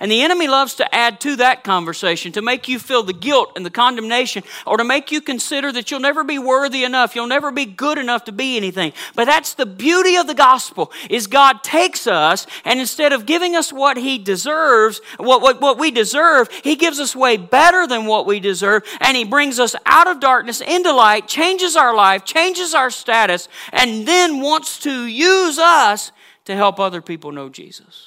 And 0.00 0.10
the 0.10 0.22
enemy 0.22 0.48
loves 0.48 0.74
to 0.76 0.94
add 0.94 1.20
to 1.20 1.36
that 1.36 1.64
conversation 1.64 2.32
to 2.32 2.42
make 2.42 2.68
you 2.68 2.78
feel 2.78 3.02
the 3.02 3.12
guilt 3.12 3.52
and 3.56 3.64
the 3.64 3.70
condemnation 3.70 4.42
or 4.66 4.76
to 4.76 4.84
make 4.84 5.10
you 5.10 5.20
consider 5.20 5.72
that 5.72 5.90
you'll 5.90 6.00
never 6.00 6.24
be 6.24 6.38
worthy 6.38 6.84
enough, 6.84 7.14
you'll 7.14 7.26
never 7.26 7.50
be 7.50 7.64
good 7.64 7.98
enough 7.98 8.24
to 8.24 8.32
be 8.32 8.56
anything. 8.56 8.92
But 9.14 9.26
that's 9.26 9.54
the 9.54 9.66
beauty 9.66 10.16
of 10.16 10.26
the 10.26 10.34
gospel 10.34 10.92
is 11.08 11.26
God 11.26 11.62
takes 11.62 12.06
us 12.06 12.46
and 12.64 12.80
instead 12.80 13.12
of 13.12 13.26
giving 13.26 13.56
us 13.56 13.72
what 13.72 13.96
he 13.96 14.18
deserves, 14.18 15.00
what, 15.18 15.40
what, 15.42 15.60
what 15.60 15.78
we 15.78 15.90
deserve, 15.90 16.50
he 16.62 16.76
gives 16.76 17.00
us 17.00 17.16
way 17.16 17.36
better 17.36 17.86
than 17.86 18.06
what 18.06 18.26
we 18.26 18.40
deserve 18.40 18.82
and 19.00 19.16
he 19.16 19.24
brings 19.24 19.58
us 19.58 19.74
out 19.86 20.08
of 20.08 20.20
darkness 20.20 20.60
into 20.60 20.92
light, 20.92 21.26
changes 21.26 21.76
our 21.76 21.94
life, 21.94 22.24
changes 22.24 22.74
our 22.74 22.90
status, 22.90 23.48
and 23.72 24.06
then 24.06 24.40
wants 24.40 24.78
to 24.80 25.06
use 25.06 25.58
us 25.58 26.12
to 26.44 26.54
help 26.54 26.78
other 26.80 27.02
people 27.02 27.32
know 27.32 27.48
Jesus. 27.48 28.05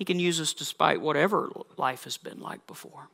He 0.00 0.06
can 0.06 0.18
use 0.18 0.40
us 0.40 0.54
despite 0.54 1.02
whatever 1.02 1.50
life 1.76 2.04
has 2.04 2.16
been 2.16 2.40
like 2.40 2.66
before. 2.66 3.10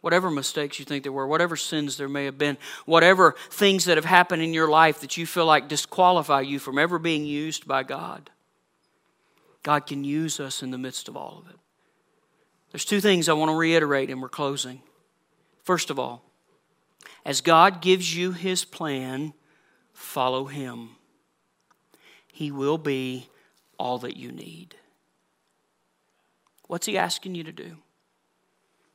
Whatever 0.00 0.30
mistakes 0.30 0.78
you 0.78 0.86
think 0.86 1.02
there 1.02 1.12
were, 1.12 1.26
whatever 1.26 1.54
sins 1.54 1.98
there 1.98 2.08
may 2.08 2.24
have 2.24 2.38
been, 2.38 2.56
whatever 2.86 3.34
things 3.50 3.84
that 3.84 3.98
have 3.98 4.06
happened 4.06 4.40
in 4.40 4.54
your 4.54 4.70
life 4.70 5.00
that 5.00 5.18
you 5.18 5.26
feel 5.26 5.44
like 5.44 5.68
disqualify 5.68 6.40
you 6.40 6.58
from 6.58 6.78
ever 6.78 6.98
being 6.98 7.26
used 7.26 7.68
by 7.68 7.82
God. 7.82 8.30
God 9.62 9.80
can 9.80 10.02
use 10.02 10.40
us 10.40 10.62
in 10.62 10.70
the 10.70 10.78
midst 10.78 11.08
of 11.08 11.16
all 11.16 11.42
of 11.44 11.50
it. 11.52 11.58
There's 12.72 12.86
two 12.86 13.02
things 13.02 13.28
I 13.28 13.34
want 13.34 13.50
to 13.50 13.56
reiterate, 13.56 14.08
and 14.08 14.22
we're 14.22 14.30
closing. 14.30 14.80
First 15.62 15.90
of 15.90 15.98
all, 15.98 16.22
as 17.22 17.42
God 17.42 17.82
gives 17.82 18.16
you 18.16 18.32
His 18.32 18.64
plan, 18.64 19.34
follow 19.92 20.46
Him. 20.46 20.92
He 22.32 22.50
will 22.50 22.78
be 22.78 23.28
all 23.78 23.98
that 23.98 24.16
you 24.16 24.32
need. 24.32 24.76
What's 26.74 26.86
he 26.86 26.98
asking 26.98 27.36
you 27.36 27.44
to 27.44 27.52
do? 27.52 27.76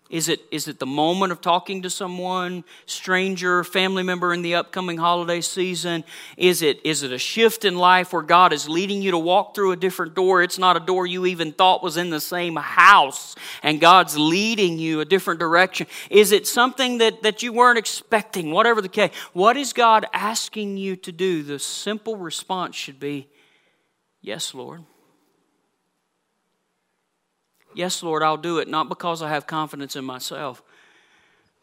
Is 0.10 0.28
it, 0.28 0.42
is 0.52 0.68
it 0.68 0.80
the 0.80 0.86
moment 0.86 1.32
of 1.32 1.40
talking 1.40 1.84
to 1.84 1.90
someone, 1.90 2.66
stranger, 2.86 3.64
family 3.64 4.04
member 4.04 4.34
in 4.34 4.42
the 4.42 4.56
upcoming 4.56 4.98
holiday 4.98 5.40
season? 5.40 6.04
Is 6.36 6.62
it, 6.62 6.86
is 6.86 7.04
it 7.04 7.14
a 7.14 7.18
shift 7.18 7.64
in 7.64 7.78
life 7.78 8.12
where 8.12 8.22
God 8.22 8.52
is 8.52 8.68
leading 8.68 9.02
you 9.02 9.12
to 9.12 9.18
walk 9.18 9.56
through 9.56 9.72
a 9.72 9.78
different 9.78 10.14
door? 10.14 10.44
It's 10.44 10.60
not 10.60 10.76
a 10.76 10.82
door 10.82 11.08
you 11.08 11.26
even 11.26 11.54
thought 11.54 11.82
was 11.82 11.96
in 11.96 12.10
the 12.10 12.20
same 12.20 12.58
house, 12.58 13.36
and 13.64 13.80
God's 13.80 14.18
leading 14.18 14.78
you 14.78 15.00
a 15.00 15.06
different 15.06 15.40
direction. 15.40 15.88
Is 16.10 16.34
it 16.34 16.48
something 16.48 16.98
that, 16.98 17.24
that 17.24 17.44
you 17.44 17.54
weren't 17.54 17.78
expecting? 17.78 18.52
Whatever 18.52 18.82
the 18.82 18.90
case, 18.90 19.16
what 19.32 19.56
is 19.56 19.72
God 19.72 20.06
asking 20.12 20.76
you 20.76 20.98
to 20.98 21.14
do? 21.14 21.44
The 21.44 21.60
simple 21.60 22.18
response 22.18 22.76
should 22.76 23.00
be, 23.00 23.30
Yes, 24.22 24.54
Lord. 24.54 24.84
Yes, 27.74 28.04
Lord, 28.04 28.24
I'll 28.24 28.38
do 28.38 28.58
it, 28.60 28.68
not 28.68 28.90
because 28.90 29.22
I 29.22 29.30
have 29.30 29.48
confidence 29.48 29.96
in 29.96 30.04
myself, 30.04 30.62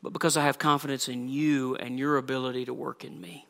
but 0.03 0.13
because 0.13 0.37
I 0.37 0.45
have 0.45 0.59
confidence 0.59 1.09
in 1.09 1.29
you 1.29 1.77
and 1.77 1.99
your 1.99 2.17
ability 2.17 2.65
to 2.67 2.75
work 2.75 3.05
in 3.05 3.21
me. 3.21 3.47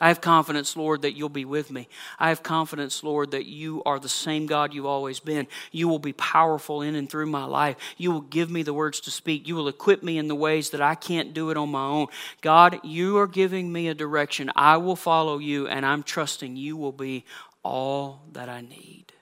I 0.00 0.08
have 0.08 0.20
confidence, 0.20 0.76
Lord, 0.76 1.02
that 1.02 1.12
you'll 1.12 1.28
be 1.28 1.44
with 1.44 1.70
me. 1.70 1.88
I 2.18 2.30
have 2.30 2.42
confidence, 2.42 3.04
Lord, 3.04 3.30
that 3.30 3.46
you 3.46 3.80
are 3.86 4.00
the 4.00 4.08
same 4.08 4.46
God 4.46 4.74
you've 4.74 4.84
always 4.84 5.20
been. 5.20 5.46
You 5.70 5.88
will 5.88 6.00
be 6.00 6.12
powerful 6.12 6.82
in 6.82 6.96
and 6.96 7.08
through 7.08 7.26
my 7.26 7.44
life. 7.44 7.76
You 7.96 8.10
will 8.10 8.20
give 8.20 8.50
me 8.50 8.64
the 8.64 8.74
words 8.74 9.00
to 9.02 9.12
speak. 9.12 9.46
You 9.46 9.54
will 9.54 9.68
equip 9.68 10.02
me 10.02 10.18
in 10.18 10.26
the 10.26 10.34
ways 10.34 10.70
that 10.70 10.82
I 10.82 10.96
can't 10.96 11.32
do 11.32 11.50
it 11.50 11.56
on 11.56 11.70
my 11.70 11.86
own. 11.86 12.08
God, 12.42 12.80
you 12.84 13.16
are 13.18 13.28
giving 13.28 13.72
me 13.72 13.86
a 13.88 13.94
direction. 13.94 14.50
I 14.56 14.78
will 14.78 14.96
follow 14.96 15.38
you, 15.38 15.68
and 15.68 15.86
I'm 15.86 16.02
trusting 16.02 16.56
you 16.56 16.76
will 16.76 16.92
be 16.92 17.24
all 17.62 18.20
that 18.32 18.48
I 18.48 18.62
need. 18.62 19.13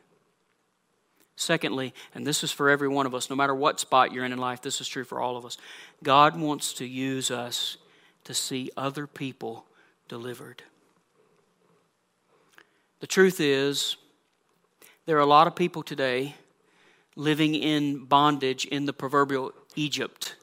Secondly, 1.42 1.92
and 2.14 2.24
this 2.24 2.44
is 2.44 2.52
for 2.52 2.70
every 2.70 2.86
one 2.86 3.04
of 3.04 3.16
us, 3.16 3.28
no 3.28 3.34
matter 3.34 3.54
what 3.54 3.80
spot 3.80 4.12
you're 4.12 4.24
in 4.24 4.32
in 4.32 4.38
life, 4.38 4.62
this 4.62 4.80
is 4.80 4.86
true 4.86 5.02
for 5.02 5.20
all 5.20 5.36
of 5.36 5.44
us. 5.44 5.58
God 6.00 6.38
wants 6.38 6.72
to 6.74 6.86
use 6.86 7.32
us 7.32 7.78
to 8.22 8.32
see 8.32 8.70
other 8.76 9.08
people 9.08 9.66
delivered. 10.06 10.62
The 13.00 13.08
truth 13.08 13.40
is, 13.40 13.96
there 15.04 15.16
are 15.16 15.20
a 15.20 15.26
lot 15.26 15.48
of 15.48 15.56
people 15.56 15.82
today 15.82 16.36
living 17.16 17.56
in 17.56 18.04
bondage 18.04 18.64
in 18.64 18.86
the 18.86 18.92
proverbial 18.92 19.52
Egypt. 19.74 20.36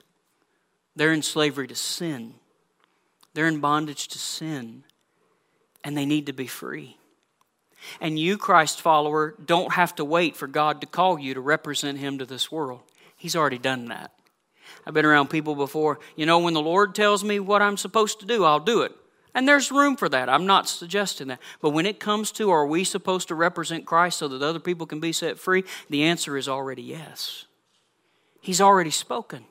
They're 0.98 1.14
in 1.14 1.22
slavery 1.22 1.68
to 1.68 1.76
sin, 1.76 2.34
they're 3.34 3.48
in 3.48 3.62
bondage 3.62 4.10
to 4.10 4.20
sin, 4.20 4.84
and 5.82 5.96
they 5.96 6.06
need 6.06 6.26
to 6.26 6.34
be 6.34 6.48
free. 6.48 6.99
And 8.02 8.20
you, 8.20 8.38
Christ 8.38 8.82
follower, 8.82 9.36
don't 9.44 9.74
have 9.74 9.96
to 9.96 10.06
wait 10.06 10.36
for 10.36 10.48
God 10.48 10.82
to 10.82 10.88
call 10.88 11.20
you 11.20 11.34
to 11.34 11.42
represent 11.42 11.98
Him 11.98 12.18
to 12.20 12.26
this 12.26 12.52
world. 12.52 12.82
He's 13.18 13.36
already 13.36 13.58
done 13.58 13.86
that. 13.86 14.12
I've 14.86 14.94
been 14.94 15.06
around 15.06 15.30
people 15.30 15.56
before, 15.56 16.00
you 16.16 16.26
know, 16.26 16.40
when 16.40 16.54
the 16.54 16.62
Lord 16.62 16.96
tells 16.96 17.24
me 17.24 17.40
what 17.40 17.62
I'm 17.62 17.78
supposed 17.78 18.20
to 18.20 18.26
do, 18.26 18.44
I'll 18.44 18.60
do 18.60 18.82
it. 18.82 18.94
And 19.34 19.48
there's 19.48 19.72
room 19.72 19.96
for 19.96 20.10
that. 20.10 20.30
I'm 20.30 20.46
not 20.46 20.68
suggesting 20.68 21.28
that. 21.28 21.40
But 21.62 21.70
when 21.72 21.86
it 21.86 22.00
comes 22.00 22.32
to 22.34 22.50
are 22.50 22.66
we 22.66 22.84
supposed 22.84 23.28
to 23.28 23.36
represent 23.36 23.86
Christ 23.86 24.18
so 24.18 24.28
that 24.28 24.42
other 24.42 24.60
people 24.60 24.88
can 24.88 25.00
be 25.00 25.12
set 25.12 25.38
free, 25.38 25.64
the 25.90 26.04
answer 26.04 26.36
is 26.38 26.50
already 26.50 26.82
yes. 26.82 27.46
He's 28.42 28.62
already 28.62 28.90
spoken. 28.90 29.46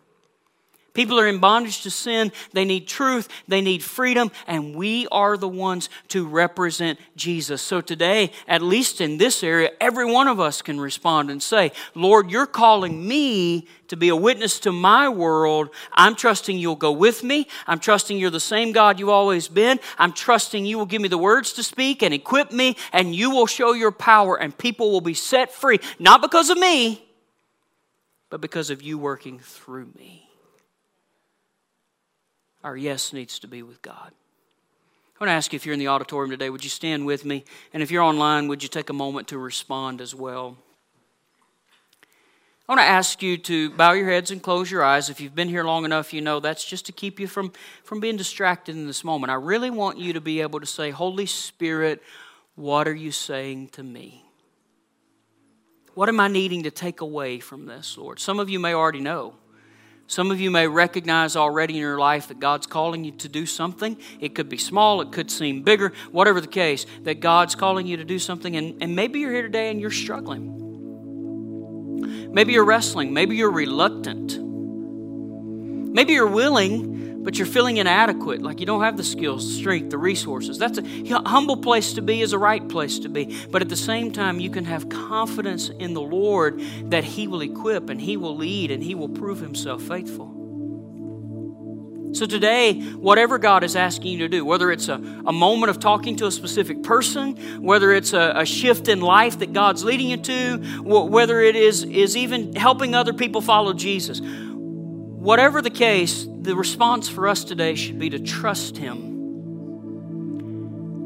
People 0.98 1.20
are 1.20 1.28
in 1.28 1.38
bondage 1.38 1.82
to 1.82 1.92
sin. 1.92 2.32
They 2.54 2.64
need 2.64 2.88
truth. 2.88 3.28
They 3.46 3.60
need 3.60 3.84
freedom. 3.84 4.32
And 4.48 4.74
we 4.74 5.06
are 5.12 5.36
the 5.36 5.46
ones 5.46 5.90
to 6.08 6.26
represent 6.26 6.98
Jesus. 7.14 7.62
So 7.62 7.80
today, 7.80 8.32
at 8.48 8.62
least 8.62 9.00
in 9.00 9.16
this 9.16 9.44
area, 9.44 9.70
every 9.80 10.10
one 10.10 10.26
of 10.26 10.40
us 10.40 10.60
can 10.60 10.80
respond 10.80 11.30
and 11.30 11.40
say, 11.40 11.70
Lord, 11.94 12.32
you're 12.32 12.46
calling 12.48 13.06
me 13.06 13.68
to 13.86 13.96
be 13.96 14.08
a 14.08 14.16
witness 14.16 14.58
to 14.58 14.72
my 14.72 15.08
world. 15.08 15.70
I'm 15.92 16.16
trusting 16.16 16.58
you'll 16.58 16.74
go 16.74 16.90
with 16.90 17.22
me. 17.22 17.46
I'm 17.68 17.78
trusting 17.78 18.18
you're 18.18 18.28
the 18.28 18.40
same 18.40 18.72
God 18.72 18.98
you've 18.98 19.08
always 19.08 19.46
been. 19.46 19.78
I'm 19.98 20.12
trusting 20.12 20.66
you 20.66 20.78
will 20.78 20.86
give 20.86 21.00
me 21.00 21.06
the 21.06 21.16
words 21.16 21.52
to 21.52 21.62
speak 21.62 22.02
and 22.02 22.12
equip 22.12 22.50
me, 22.50 22.76
and 22.92 23.14
you 23.14 23.30
will 23.30 23.46
show 23.46 23.72
your 23.72 23.92
power, 23.92 24.34
and 24.34 24.58
people 24.58 24.90
will 24.90 25.00
be 25.00 25.14
set 25.14 25.52
free, 25.52 25.78
not 26.00 26.22
because 26.22 26.50
of 26.50 26.58
me, 26.58 27.08
but 28.30 28.40
because 28.40 28.70
of 28.70 28.82
you 28.82 28.98
working 28.98 29.38
through 29.38 29.92
me. 29.96 30.27
Our 32.64 32.76
yes 32.76 33.12
needs 33.12 33.38
to 33.40 33.48
be 33.48 33.62
with 33.62 33.82
God. 33.82 34.12
I 35.20 35.24
want 35.24 35.30
to 35.30 35.34
ask 35.34 35.52
you 35.52 35.56
if 35.56 35.66
you're 35.66 35.72
in 35.72 35.80
the 35.80 35.88
auditorium 35.88 36.30
today, 36.30 36.48
would 36.48 36.62
you 36.62 36.70
stand 36.70 37.04
with 37.04 37.24
me? 37.24 37.44
And 37.72 37.82
if 37.82 37.90
you're 37.90 38.02
online, 38.02 38.46
would 38.48 38.62
you 38.62 38.68
take 38.68 38.88
a 38.88 38.92
moment 38.92 39.28
to 39.28 39.38
respond 39.38 40.00
as 40.00 40.14
well? 40.14 40.56
I 42.68 42.72
want 42.72 42.80
to 42.82 42.86
ask 42.86 43.22
you 43.22 43.38
to 43.38 43.70
bow 43.70 43.92
your 43.92 44.10
heads 44.10 44.30
and 44.30 44.42
close 44.42 44.70
your 44.70 44.84
eyes. 44.84 45.08
If 45.08 45.20
you've 45.20 45.34
been 45.34 45.48
here 45.48 45.64
long 45.64 45.84
enough, 45.84 46.12
you 46.12 46.20
know 46.20 46.38
that's 46.38 46.64
just 46.64 46.86
to 46.86 46.92
keep 46.92 47.18
you 47.18 47.26
from, 47.26 47.52
from 47.82 47.98
being 47.98 48.16
distracted 48.18 48.76
in 48.76 48.86
this 48.86 49.02
moment. 49.02 49.30
I 49.30 49.36
really 49.36 49.70
want 49.70 49.98
you 49.98 50.12
to 50.12 50.20
be 50.20 50.42
able 50.42 50.60
to 50.60 50.66
say, 50.66 50.90
Holy 50.90 51.26
Spirit, 51.26 52.02
what 52.56 52.86
are 52.86 52.94
you 52.94 53.10
saying 53.10 53.68
to 53.70 53.82
me? 53.82 54.22
What 55.94 56.08
am 56.08 56.20
I 56.20 56.28
needing 56.28 56.64
to 56.64 56.70
take 56.70 57.00
away 57.00 57.40
from 57.40 57.66
this, 57.66 57.96
Lord? 57.96 58.20
Some 58.20 58.38
of 58.38 58.50
you 58.50 58.60
may 58.60 58.74
already 58.74 59.00
know. 59.00 59.34
Some 60.10 60.30
of 60.30 60.40
you 60.40 60.50
may 60.50 60.66
recognize 60.66 61.36
already 61.36 61.74
in 61.74 61.80
your 61.80 61.98
life 61.98 62.28
that 62.28 62.40
God's 62.40 62.66
calling 62.66 63.04
you 63.04 63.12
to 63.12 63.28
do 63.28 63.44
something. 63.44 63.98
It 64.20 64.34
could 64.34 64.48
be 64.48 64.56
small, 64.56 65.02
it 65.02 65.12
could 65.12 65.30
seem 65.30 65.62
bigger, 65.62 65.92
whatever 66.12 66.40
the 66.40 66.46
case, 66.46 66.86
that 67.02 67.20
God's 67.20 67.54
calling 67.54 67.86
you 67.86 67.98
to 67.98 68.04
do 68.04 68.18
something. 68.18 68.56
And, 68.56 68.82
and 68.82 68.96
maybe 68.96 69.20
you're 69.20 69.32
here 69.32 69.42
today 69.42 69.70
and 69.70 69.78
you're 69.78 69.90
struggling. 69.90 70.54
Maybe 72.32 72.54
you're 72.54 72.64
wrestling. 72.64 73.12
Maybe 73.12 73.36
you're 73.36 73.50
reluctant. 73.50 74.38
Maybe 75.92 76.14
you're 76.14 76.26
willing, 76.26 76.97
but 77.28 77.36
you're 77.36 77.46
feeling 77.46 77.76
inadequate, 77.76 78.40
like 78.40 78.58
you 78.58 78.64
don't 78.64 78.80
have 78.80 78.96
the 78.96 79.04
skills, 79.04 79.46
the 79.46 79.52
strength, 79.52 79.90
the 79.90 79.98
resources. 79.98 80.56
That's 80.56 80.78
a 80.78 81.28
humble 81.28 81.58
place 81.58 81.92
to 81.92 82.00
be, 82.00 82.22
is 82.22 82.32
a 82.32 82.38
right 82.38 82.66
place 82.66 83.00
to 83.00 83.10
be. 83.10 83.36
But 83.50 83.60
at 83.60 83.68
the 83.68 83.76
same 83.76 84.12
time, 84.12 84.40
you 84.40 84.48
can 84.48 84.64
have 84.64 84.88
confidence 84.88 85.68
in 85.68 85.92
the 85.92 86.00
Lord 86.00 86.58
that 86.84 87.04
He 87.04 87.28
will 87.28 87.42
equip 87.42 87.90
and 87.90 88.00
He 88.00 88.16
will 88.16 88.34
lead 88.34 88.70
and 88.70 88.82
He 88.82 88.94
will 88.94 89.10
prove 89.10 89.40
Himself 89.40 89.82
faithful. 89.82 90.38
So 92.12 92.24
today, 92.24 92.80
whatever 92.80 93.36
God 93.36 93.62
is 93.62 93.76
asking 93.76 94.12
you 94.12 94.18
to 94.20 94.28
do, 94.28 94.42
whether 94.42 94.70
it's 94.70 94.88
a, 94.88 94.94
a 94.94 95.32
moment 95.32 95.68
of 95.68 95.78
talking 95.78 96.16
to 96.16 96.26
a 96.26 96.32
specific 96.32 96.82
person, 96.82 97.62
whether 97.62 97.92
it's 97.92 98.14
a, 98.14 98.32
a 98.36 98.46
shift 98.46 98.88
in 98.88 99.02
life 99.02 99.40
that 99.40 99.52
God's 99.52 99.84
leading 99.84 100.08
you 100.08 100.16
to, 100.16 100.56
whether 100.82 101.42
it 101.42 101.56
is, 101.56 101.84
is 101.84 102.16
even 102.16 102.56
helping 102.56 102.94
other 102.94 103.12
people 103.12 103.42
follow 103.42 103.74
Jesus, 103.74 104.22
whatever 105.28 105.60
the 105.60 105.68
case, 105.68 106.26
the 106.40 106.56
response 106.56 107.06
for 107.06 107.28
us 107.28 107.44
today 107.44 107.74
should 107.74 107.98
be 107.98 108.08
to 108.08 108.18
trust 108.18 108.78
Him. 108.78 109.04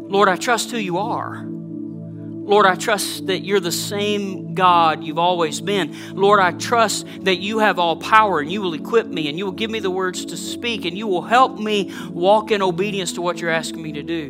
Lord, 0.08 0.28
I 0.28 0.36
trust 0.36 0.70
who 0.70 0.76
you 0.76 0.98
are. 0.98 1.44
Lord, 1.44 2.64
I 2.64 2.76
trust 2.76 3.26
that 3.26 3.40
you're 3.40 3.58
the 3.58 3.72
same 3.72 4.54
God 4.54 5.02
you've 5.02 5.18
always 5.18 5.60
been. 5.60 5.96
Lord, 6.14 6.38
I 6.38 6.52
trust 6.52 7.04
that 7.22 7.38
you 7.38 7.58
have 7.58 7.80
all 7.80 7.96
power 7.96 8.38
and 8.38 8.52
you 8.52 8.62
will 8.62 8.74
equip 8.74 9.08
me 9.08 9.28
and 9.28 9.36
you 9.36 9.44
will 9.44 9.50
give 9.50 9.72
me 9.72 9.80
the 9.80 9.90
words 9.90 10.24
to 10.26 10.36
speak 10.36 10.84
and 10.84 10.96
you 10.96 11.08
will 11.08 11.22
help 11.22 11.58
me 11.58 11.92
walk 12.08 12.52
in 12.52 12.62
obedience 12.62 13.14
to 13.14 13.22
what 13.22 13.40
you're 13.40 13.50
asking 13.50 13.82
me 13.82 13.90
to 13.94 14.04
do. 14.04 14.26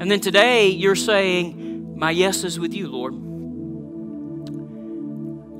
And 0.00 0.10
then 0.10 0.20
today 0.20 0.68
you're 0.68 0.96
saying, 0.96 1.96
My 1.98 2.10
yes 2.10 2.44
is 2.44 2.60
with 2.60 2.74
you, 2.74 2.88
Lord. 2.88 3.29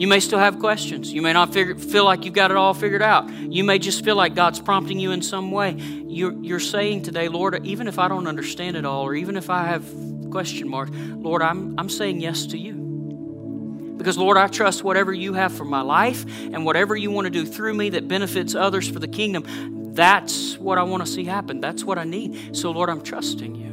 You 0.00 0.06
may 0.06 0.20
still 0.20 0.38
have 0.38 0.58
questions. 0.58 1.12
You 1.12 1.20
may 1.20 1.34
not 1.34 1.52
figure, 1.52 1.74
feel 1.74 2.06
like 2.06 2.24
you've 2.24 2.32
got 2.32 2.50
it 2.50 2.56
all 2.56 2.72
figured 2.72 3.02
out. 3.02 3.28
You 3.28 3.64
may 3.64 3.78
just 3.78 4.02
feel 4.02 4.16
like 4.16 4.34
God's 4.34 4.58
prompting 4.58 4.98
you 4.98 5.10
in 5.10 5.20
some 5.20 5.50
way. 5.50 5.72
You're, 5.72 6.32
you're 6.42 6.58
saying 6.58 7.02
today, 7.02 7.28
Lord, 7.28 7.66
even 7.66 7.86
if 7.86 7.98
I 7.98 8.08
don't 8.08 8.26
understand 8.26 8.78
it 8.78 8.86
all, 8.86 9.02
or 9.02 9.14
even 9.14 9.36
if 9.36 9.50
I 9.50 9.66
have 9.66 9.84
question 10.30 10.70
marks, 10.70 10.92
Lord, 10.92 11.42
I'm, 11.42 11.78
I'm 11.78 11.90
saying 11.90 12.22
yes 12.22 12.46
to 12.46 12.56
you. 12.56 13.96
Because, 13.98 14.16
Lord, 14.16 14.38
I 14.38 14.46
trust 14.46 14.82
whatever 14.82 15.12
you 15.12 15.34
have 15.34 15.52
for 15.52 15.66
my 15.66 15.82
life 15.82 16.24
and 16.44 16.64
whatever 16.64 16.96
you 16.96 17.10
want 17.10 17.26
to 17.26 17.30
do 17.30 17.44
through 17.44 17.74
me 17.74 17.90
that 17.90 18.08
benefits 18.08 18.54
others 18.54 18.88
for 18.88 19.00
the 19.00 19.08
kingdom, 19.08 19.92
that's 19.92 20.56
what 20.56 20.78
I 20.78 20.82
want 20.84 21.04
to 21.04 21.12
see 21.12 21.24
happen. 21.24 21.60
That's 21.60 21.84
what 21.84 21.98
I 21.98 22.04
need. 22.04 22.56
So, 22.56 22.70
Lord, 22.70 22.88
I'm 22.88 23.02
trusting 23.02 23.54
you. 23.54 23.68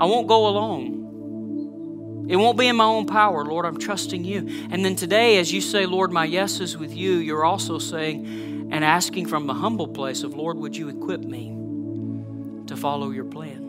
I 0.00 0.06
won't 0.06 0.26
go 0.26 0.46
alone. 0.46 1.01
It 2.28 2.36
won't 2.36 2.56
be 2.56 2.68
in 2.68 2.76
my 2.76 2.84
own 2.84 3.06
power. 3.06 3.44
Lord, 3.44 3.66
I'm 3.66 3.78
trusting 3.78 4.24
you. 4.24 4.66
And 4.70 4.84
then 4.84 4.94
today, 4.96 5.38
as 5.38 5.52
you 5.52 5.60
say, 5.60 5.86
Lord, 5.86 6.12
my 6.12 6.24
yes 6.24 6.60
is 6.60 6.76
with 6.76 6.94
you, 6.94 7.14
you're 7.14 7.44
also 7.44 7.78
saying 7.78 8.68
and 8.70 8.84
asking 8.84 9.26
from 9.26 9.46
the 9.46 9.54
humble 9.54 9.88
place 9.88 10.22
of, 10.22 10.34
Lord, 10.34 10.56
would 10.56 10.76
you 10.76 10.88
equip 10.88 11.20
me 11.20 11.48
to 12.66 12.76
follow 12.76 13.10
your 13.10 13.24
plan? 13.24 13.62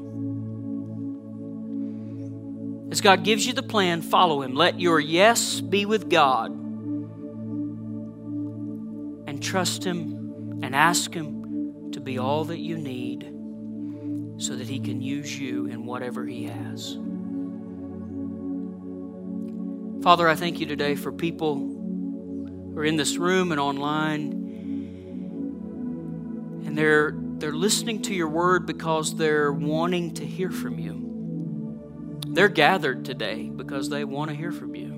As 2.92 3.02
God 3.02 3.24
gives 3.24 3.46
you 3.48 3.54
the 3.54 3.64
plan, 3.64 4.02
follow 4.04 4.44
Him. 4.44 4.54
Let 4.54 4.80
your 4.80 5.00
yes 5.00 5.60
be 5.60 5.86
with 5.86 6.10
God. 6.10 6.52
And 9.28 9.42
trust 9.42 9.84
Him 9.84 10.60
and 10.62 10.76
ask 10.76 11.12
Him 11.12 11.90
to 11.94 12.00
be 12.00 12.20
all 12.20 12.46
that 12.46 12.60
you 12.60 12.78
need 12.78 13.24
so 14.38 14.56
that 14.56 14.68
He 14.68 14.80
can 14.80 15.02
use 15.02 15.38
you 15.38 15.66
in 15.66 15.88
whatever 15.88 16.24
He 16.26 16.46
has. 16.46 16.98
Father, 20.04 20.28
I 20.28 20.36
thank 20.36 20.60
you 20.60 20.66
today 20.66 20.96
for 20.96 21.14
people 21.14 21.56
who 21.56 22.74
are 22.76 22.84
in 22.84 22.98
this 22.98 23.16
room 23.16 23.54
and 23.54 23.62
online. 23.62 24.32
And 26.66 26.78
they're, 26.78 27.14
they're 27.16 27.54
listening 27.54 28.02
to 28.02 28.14
your 28.14 28.28
word 28.28 28.66
because 28.66 29.16
they're 29.16 29.54
wanting 29.54 30.16
to 30.16 30.26
hear 30.26 30.52
from 30.52 30.78
you. 30.78 32.20
They're 32.28 32.50
gathered 32.50 33.06
today 33.06 33.44
because 33.44 33.88
they 33.88 34.04
want 34.04 34.30
to 34.30 34.36
hear 34.36 34.52
from 34.52 34.76
you. 34.76 34.92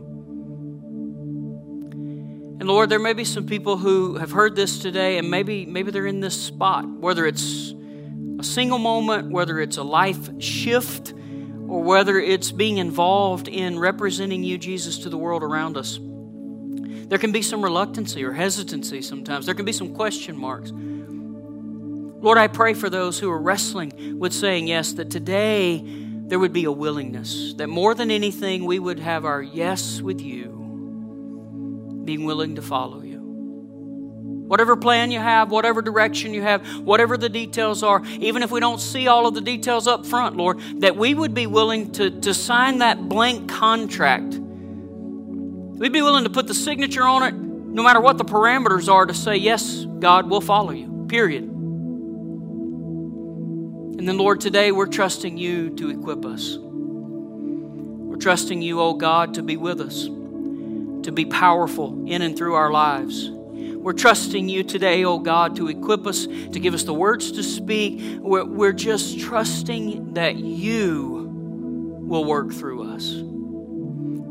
And 2.59 2.67
Lord, 2.67 2.89
there 2.89 2.97
may 2.97 3.13
be 3.13 3.25
some 3.25 3.45
people 3.45 3.77
who 3.77 4.15
have 4.15 4.31
heard 4.31 4.55
this 4.55 4.79
today 4.79 5.19
and 5.19 5.29
maybe 5.29 5.67
maybe 5.67 5.91
they're 5.91 6.07
in 6.07 6.19
this 6.19 6.41
spot, 6.41 6.89
whether 6.89 7.27
it's 7.27 7.75
a 8.39 8.43
single 8.43 8.79
moment, 8.79 9.29
whether 9.29 9.59
it's 9.59 9.77
a 9.77 9.83
life 9.83 10.41
shift, 10.41 11.13
or 11.67 11.81
whether 11.83 12.19
it's 12.19 12.51
being 12.51 12.77
involved 12.77 13.47
in 13.47 13.79
representing 13.79 14.43
you, 14.43 14.57
Jesus, 14.57 14.99
to 14.99 15.09
the 15.09 15.17
world 15.17 15.43
around 15.43 15.77
us. 15.77 15.99
There 17.07 17.19
can 17.19 17.31
be 17.31 17.41
some 17.41 17.63
reluctancy 17.63 18.23
or 18.23 18.33
hesitancy 18.33 19.01
sometimes. 19.01 19.45
There 19.45 19.55
can 19.55 19.65
be 19.65 19.71
some 19.71 19.93
question 19.93 20.37
marks. 20.37 20.71
Lord, 20.73 22.37
I 22.37 22.47
pray 22.47 22.73
for 22.73 22.89
those 22.89 23.19
who 23.19 23.29
are 23.29 23.39
wrestling 23.39 24.17
with 24.19 24.33
saying 24.33 24.67
yes, 24.67 24.93
that 24.93 25.11
today 25.11 25.83
there 26.27 26.39
would 26.39 26.53
be 26.53 26.63
a 26.63 26.71
willingness 26.71 27.53
that 27.53 27.67
more 27.67 27.93
than 27.93 28.09
anything, 28.09 28.65
we 28.65 28.79
would 28.79 28.97
have 28.99 29.25
our 29.25 29.43
yes 29.43 30.01
with 30.01 30.19
you, 30.21 32.01
being 32.03 32.25
willing 32.25 32.55
to 32.55 32.63
follow 32.63 33.01
you. 33.01 33.04
Whatever 34.47 34.75
plan 34.75 35.09
you 35.09 35.19
have, 35.19 35.49
whatever 35.49 35.81
direction 35.81 36.33
you 36.33 36.43
have, 36.43 36.65
whatever 36.79 37.17
the 37.17 37.29
details 37.29 37.81
are, 37.81 38.03
even 38.19 38.43
if 38.43 38.51
we 38.51 38.59
don't 38.59 38.79
see 38.79 39.07
all 39.07 39.25
of 39.25 39.33
the 39.33 39.41
details 39.41 39.87
up 39.87 40.05
front, 40.05 40.37
Lord, 40.37 40.59
that 40.81 40.95
we 40.95 41.15
would 41.15 41.33
be 41.33 41.47
willing 41.47 41.91
to, 41.93 42.11
to 42.21 42.31
sign 42.33 42.77
that 42.77 43.09
blank 43.09 43.49
contract. 43.49 44.35
We'd 44.35 45.91
be 45.91 46.03
willing 46.03 46.25
to 46.25 46.29
put 46.29 46.45
the 46.45 46.53
signature 46.53 47.03
on 47.03 47.23
it, 47.23 47.33
no 47.33 47.81
matter 47.81 47.99
what 47.99 48.19
the 48.19 48.23
parameters 48.23 48.87
are, 48.87 49.07
to 49.07 49.15
say, 49.15 49.35
Yes, 49.35 49.85
God, 49.99 50.29
we'll 50.29 50.41
follow 50.41 50.71
you, 50.71 51.07
period. 51.09 51.43
And 53.97 54.07
then, 54.07 54.17
Lord, 54.17 54.41
today 54.41 54.71
we're 54.71 54.85
trusting 54.85 55.37
you 55.39 55.71
to 55.77 55.89
equip 55.89 56.23
us. 56.23 56.57
We're 56.59 58.17
trusting 58.17 58.61
you, 58.61 58.79
oh 58.79 58.93
God, 58.93 59.33
to 59.33 59.41
be 59.41 59.57
with 59.57 59.81
us, 59.81 60.03
to 60.05 61.11
be 61.11 61.25
powerful 61.25 62.05
in 62.07 62.21
and 62.21 62.37
through 62.37 62.53
our 62.53 62.71
lives. 62.71 63.31
We're 63.85 63.93
trusting 63.93 64.49
you 64.49 64.63
today, 64.63 65.05
oh 65.05 65.19
God, 65.19 65.57
to 65.57 65.67
equip 65.67 66.07
us, 66.07 66.25
to 66.25 66.59
give 66.59 66.73
us 66.73 66.85
the 66.85 66.93
words 66.95 67.31
to 67.33 67.43
speak. 67.43 68.17
We're, 68.19 68.43
we're 68.43 68.73
just 68.73 69.19
trusting 69.19 70.15
that 70.15 70.37
you 70.37 71.29
will 72.01 72.25
work 72.25 72.51
through 72.51 72.91
us. 72.91 73.11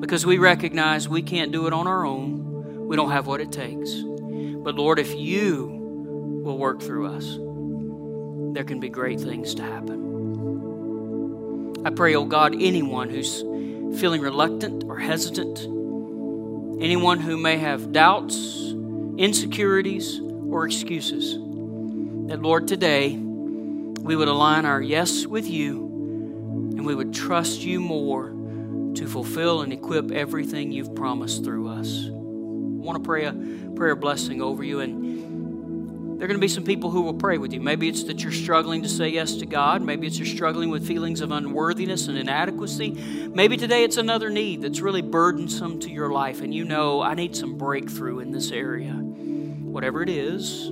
Because 0.00 0.26
we 0.26 0.38
recognize 0.38 1.09
we 1.09 1.22
can't 1.22 1.52
do 1.52 1.68
it 1.68 1.72
on 1.72 1.86
our 1.86 2.05
own, 2.05 2.88
we 2.88 2.96
don't 2.96 3.12
have 3.12 3.28
what 3.28 3.40
it 3.40 3.52
takes. 3.52 3.94
But 3.94 4.74
Lord, 4.74 4.98
if 4.98 5.14
you 5.14 5.66
will 6.42 6.59
work 6.59 6.82
through 6.82 7.07
us, 7.14 7.38
there 8.57 8.64
can 8.64 8.80
be 8.80 8.88
great 8.88 9.20
things 9.20 9.55
to 9.55 9.62
happen. 9.62 10.00
I 11.86 11.90
pray, 11.90 12.16
oh 12.16 12.24
God, 12.24 12.57
anyone 12.61 13.09
who's 13.09 13.42
feeling 14.00 14.20
reluctant 14.20 14.82
or 14.88 14.98
hesitant, 14.98 15.61
anyone 16.82 17.20
who 17.20 17.36
may 17.36 17.59
have 17.59 17.92
doubts, 17.92 18.74
insecurities, 19.17 20.21
or 20.21 20.67
excuses, 20.67 21.35
that 22.29 22.41
Lord, 22.41 22.69
today 22.69 23.17
we 23.17 24.17
would 24.17 24.29
align 24.29 24.65
our 24.65 24.81
yes 24.81 25.27
with 25.27 25.49
you 25.49 25.85
and 26.77 26.85
we 26.85 26.95
would 26.95 27.15
trust 27.15 27.62
you 27.62 27.81
more 27.81 28.29
to 28.95 29.07
fulfill 29.07 29.62
and 29.62 29.73
equip 29.73 30.11
everything 30.11 30.71
you've 30.71 30.95
promised 30.95 31.43
through 31.45 31.69
us. 31.69 32.07
I 32.07 32.11
want 32.11 33.03
to 33.03 33.07
pray 33.07 33.25
a 33.25 33.33
prayer 33.75 33.97
blessing 33.97 34.43
over 34.43 34.62
you 34.62 34.81
and 34.81 35.24
there 36.17 36.27
are 36.27 36.29
going 36.29 36.39
to 36.39 36.45
be 36.45 36.49
some 36.49 36.65
people 36.65 36.91
who 36.91 37.03
will 37.03 37.15
pray 37.15 37.39
with 37.39 37.53
you. 37.53 37.61
Maybe 37.61 37.89
it's 37.89 38.05
that 38.05 38.23
you're 38.23 38.31
struggling 38.31 38.83
to 38.83 38.89
say 38.89 39.09
yes 39.09 39.35
to 39.37 39.47
God. 39.47 39.83
Maybe 39.83 40.07
it's 40.07 40.17
you're 40.17 40.27
struggling 40.27 40.71
with 40.71 40.87
feelings 40.87 41.21
of 41.21 41.33
unworthiness 41.33 42.07
and 42.07 42.17
inadequacy. 42.17 42.93
Maybe 43.35 43.57
today 43.57 43.83
it's 43.83 43.97
another 43.97 44.31
need 44.31 44.62
that's 44.62 44.81
really 44.81 45.03
burdensome 45.03 45.81
to 45.81 45.91
your 45.91 46.12
life, 46.12 46.41
and 46.41 46.55
you 46.55 46.65
know, 46.65 47.03
I 47.03 47.15
need 47.15 47.35
some 47.35 47.59
breakthrough 47.59 48.21
in 48.21 48.31
this 48.31 48.53
area. 48.53 48.93
Whatever 48.93 50.03
it 50.03 50.09
is, 50.09 50.71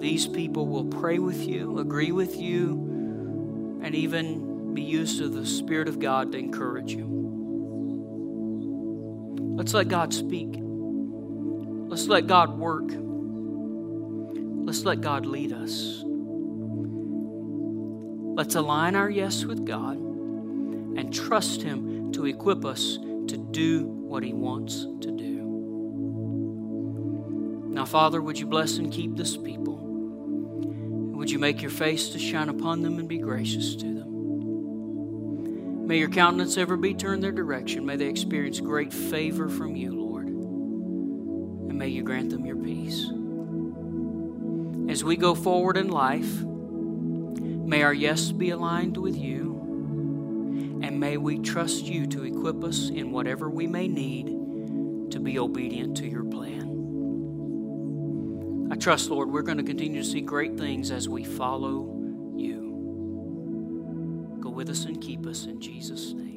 these 0.00 0.26
people 0.26 0.66
will 0.66 0.86
pray 0.86 1.18
with 1.18 1.46
you, 1.46 1.78
agree 1.78 2.10
with 2.10 2.40
you, 2.40 3.80
and 3.82 3.94
even 3.94 4.72
be 4.72 4.82
used 4.82 5.20
of 5.20 5.34
the 5.34 5.44
Spirit 5.44 5.88
of 5.88 5.98
God 5.98 6.32
to 6.32 6.38
encourage 6.38 6.94
you. 6.94 7.06
Let's 9.56 9.74
let 9.74 9.88
God 9.88 10.14
speak. 10.14 10.48
Let's 10.58 12.06
let 12.06 12.26
God 12.26 12.58
work. 12.58 12.90
Let's 14.64 14.84
let 14.84 15.00
God 15.00 15.26
lead 15.26 15.52
us. 15.52 16.02
Let's 18.36 18.54
align 18.54 18.94
our 18.94 19.10
yes 19.10 19.44
with 19.44 19.66
God 19.66 19.96
and 19.96 21.12
trust 21.12 21.62
Him 21.62 22.12
to 22.12 22.26
equip 22.26 22.64
us 22.64 22.96
to 22.96 23.36
do 23.36 23.84
what 23.84 24.22
He 24.22 24.32
wants 24.32 24.82
to 24.82 25.10
do. 25.10 25.30
Now, 27.70 27.84
Father, 27.84 28.20
would 28.20 28.38
you 28.38 28.46
bless 28.46 28.78
and 28.78 28.92
keep 28.92 29.16
this 29.16 29.36
people? 29.36 29.78
Would 31.20 31.30
you 31.30 31.38
make 31.38 31.60
your 31.60 31.70
face 31.70 32.08
to 32.10 32.18
shine 32.18 32.48
upon 32.48 32.82
them 32.82 32.98
and 32.98 33.06
be 33.08 33.18
gracious 33.18 33.76
to 33.76 33.84
them? 33.84 34.00
May 35.86 35.98
your 35.98 36.08
countenance 36.08 36.56
ever 36.56 36.76
be 36.76 36.94
turned 36.94 37.22
their 37.22 37.32
direction. 37.32 37.84
May 37.84 37.96
they 37.96 38.06
experience 38.06 38.58
great 38.60 38.92
favor 38.92 39.48
from 39.48 39.76
you, 39.76 39.92
Lord. 39.92 40.28
And 40.28 41.78
may 41.78 41.88
you 41.88 42.02
grant 42.02 42.30
them 42.30 42.46
your 42.46 42.56
peace. 42.56 43.10
As 44.90 45.04
we 45.04 45.16
go 45.16 45.34
forward 45.36 45.76
in 45.76 45.88
life, 45.88 46.42
may 46.42 47.84
our 47.84 47.94
yes 47.94 48.32
be 48.32 48.50
aligned 48.50 48.96
with 48.96 49.16
you. 49.16 50.80
And 50.82 50.98
may 50.98 51.16
we 51.16 51.38
trust 51.38 51.84
you 51.84 52.08
to 52.08 52.24
equip 52.24 52.64
us 52.64 52.90
in 52.90 53.12
whatever 53.12 53.48
we 53.48 53.68
may 53.68 53.86
need 53.86 54.26
to 55.12 55.20
be 55.20 55.38
obedient 55.38 55.96
to 55.98 56.08
your 56.08 56.24
plan. 56.24 56.66
I 58.72 58.74
trust, 58.74 59.10
Lord, 59.10 59.30
we're 59.30 59.42
going 59.42 59.58
to 59.58 59.64
continue 59.64 60.02
to 60.02 60.08
see 60.08 60.22
great 60.22 60.58
things 60.58 60.90
as 60.90 61.08
we 61.08 61.22
follow 61.22 61.96
you. 62.34 64.38
Go 64.40 64.50
with 64.50 64.70
us 64.70 64.86
and 64.86 65.00
keep 65.00 65.24
us 65.24 65.44
in 65.44 65.60
Jesus' 65.60 66.14
name. 66.14 66.29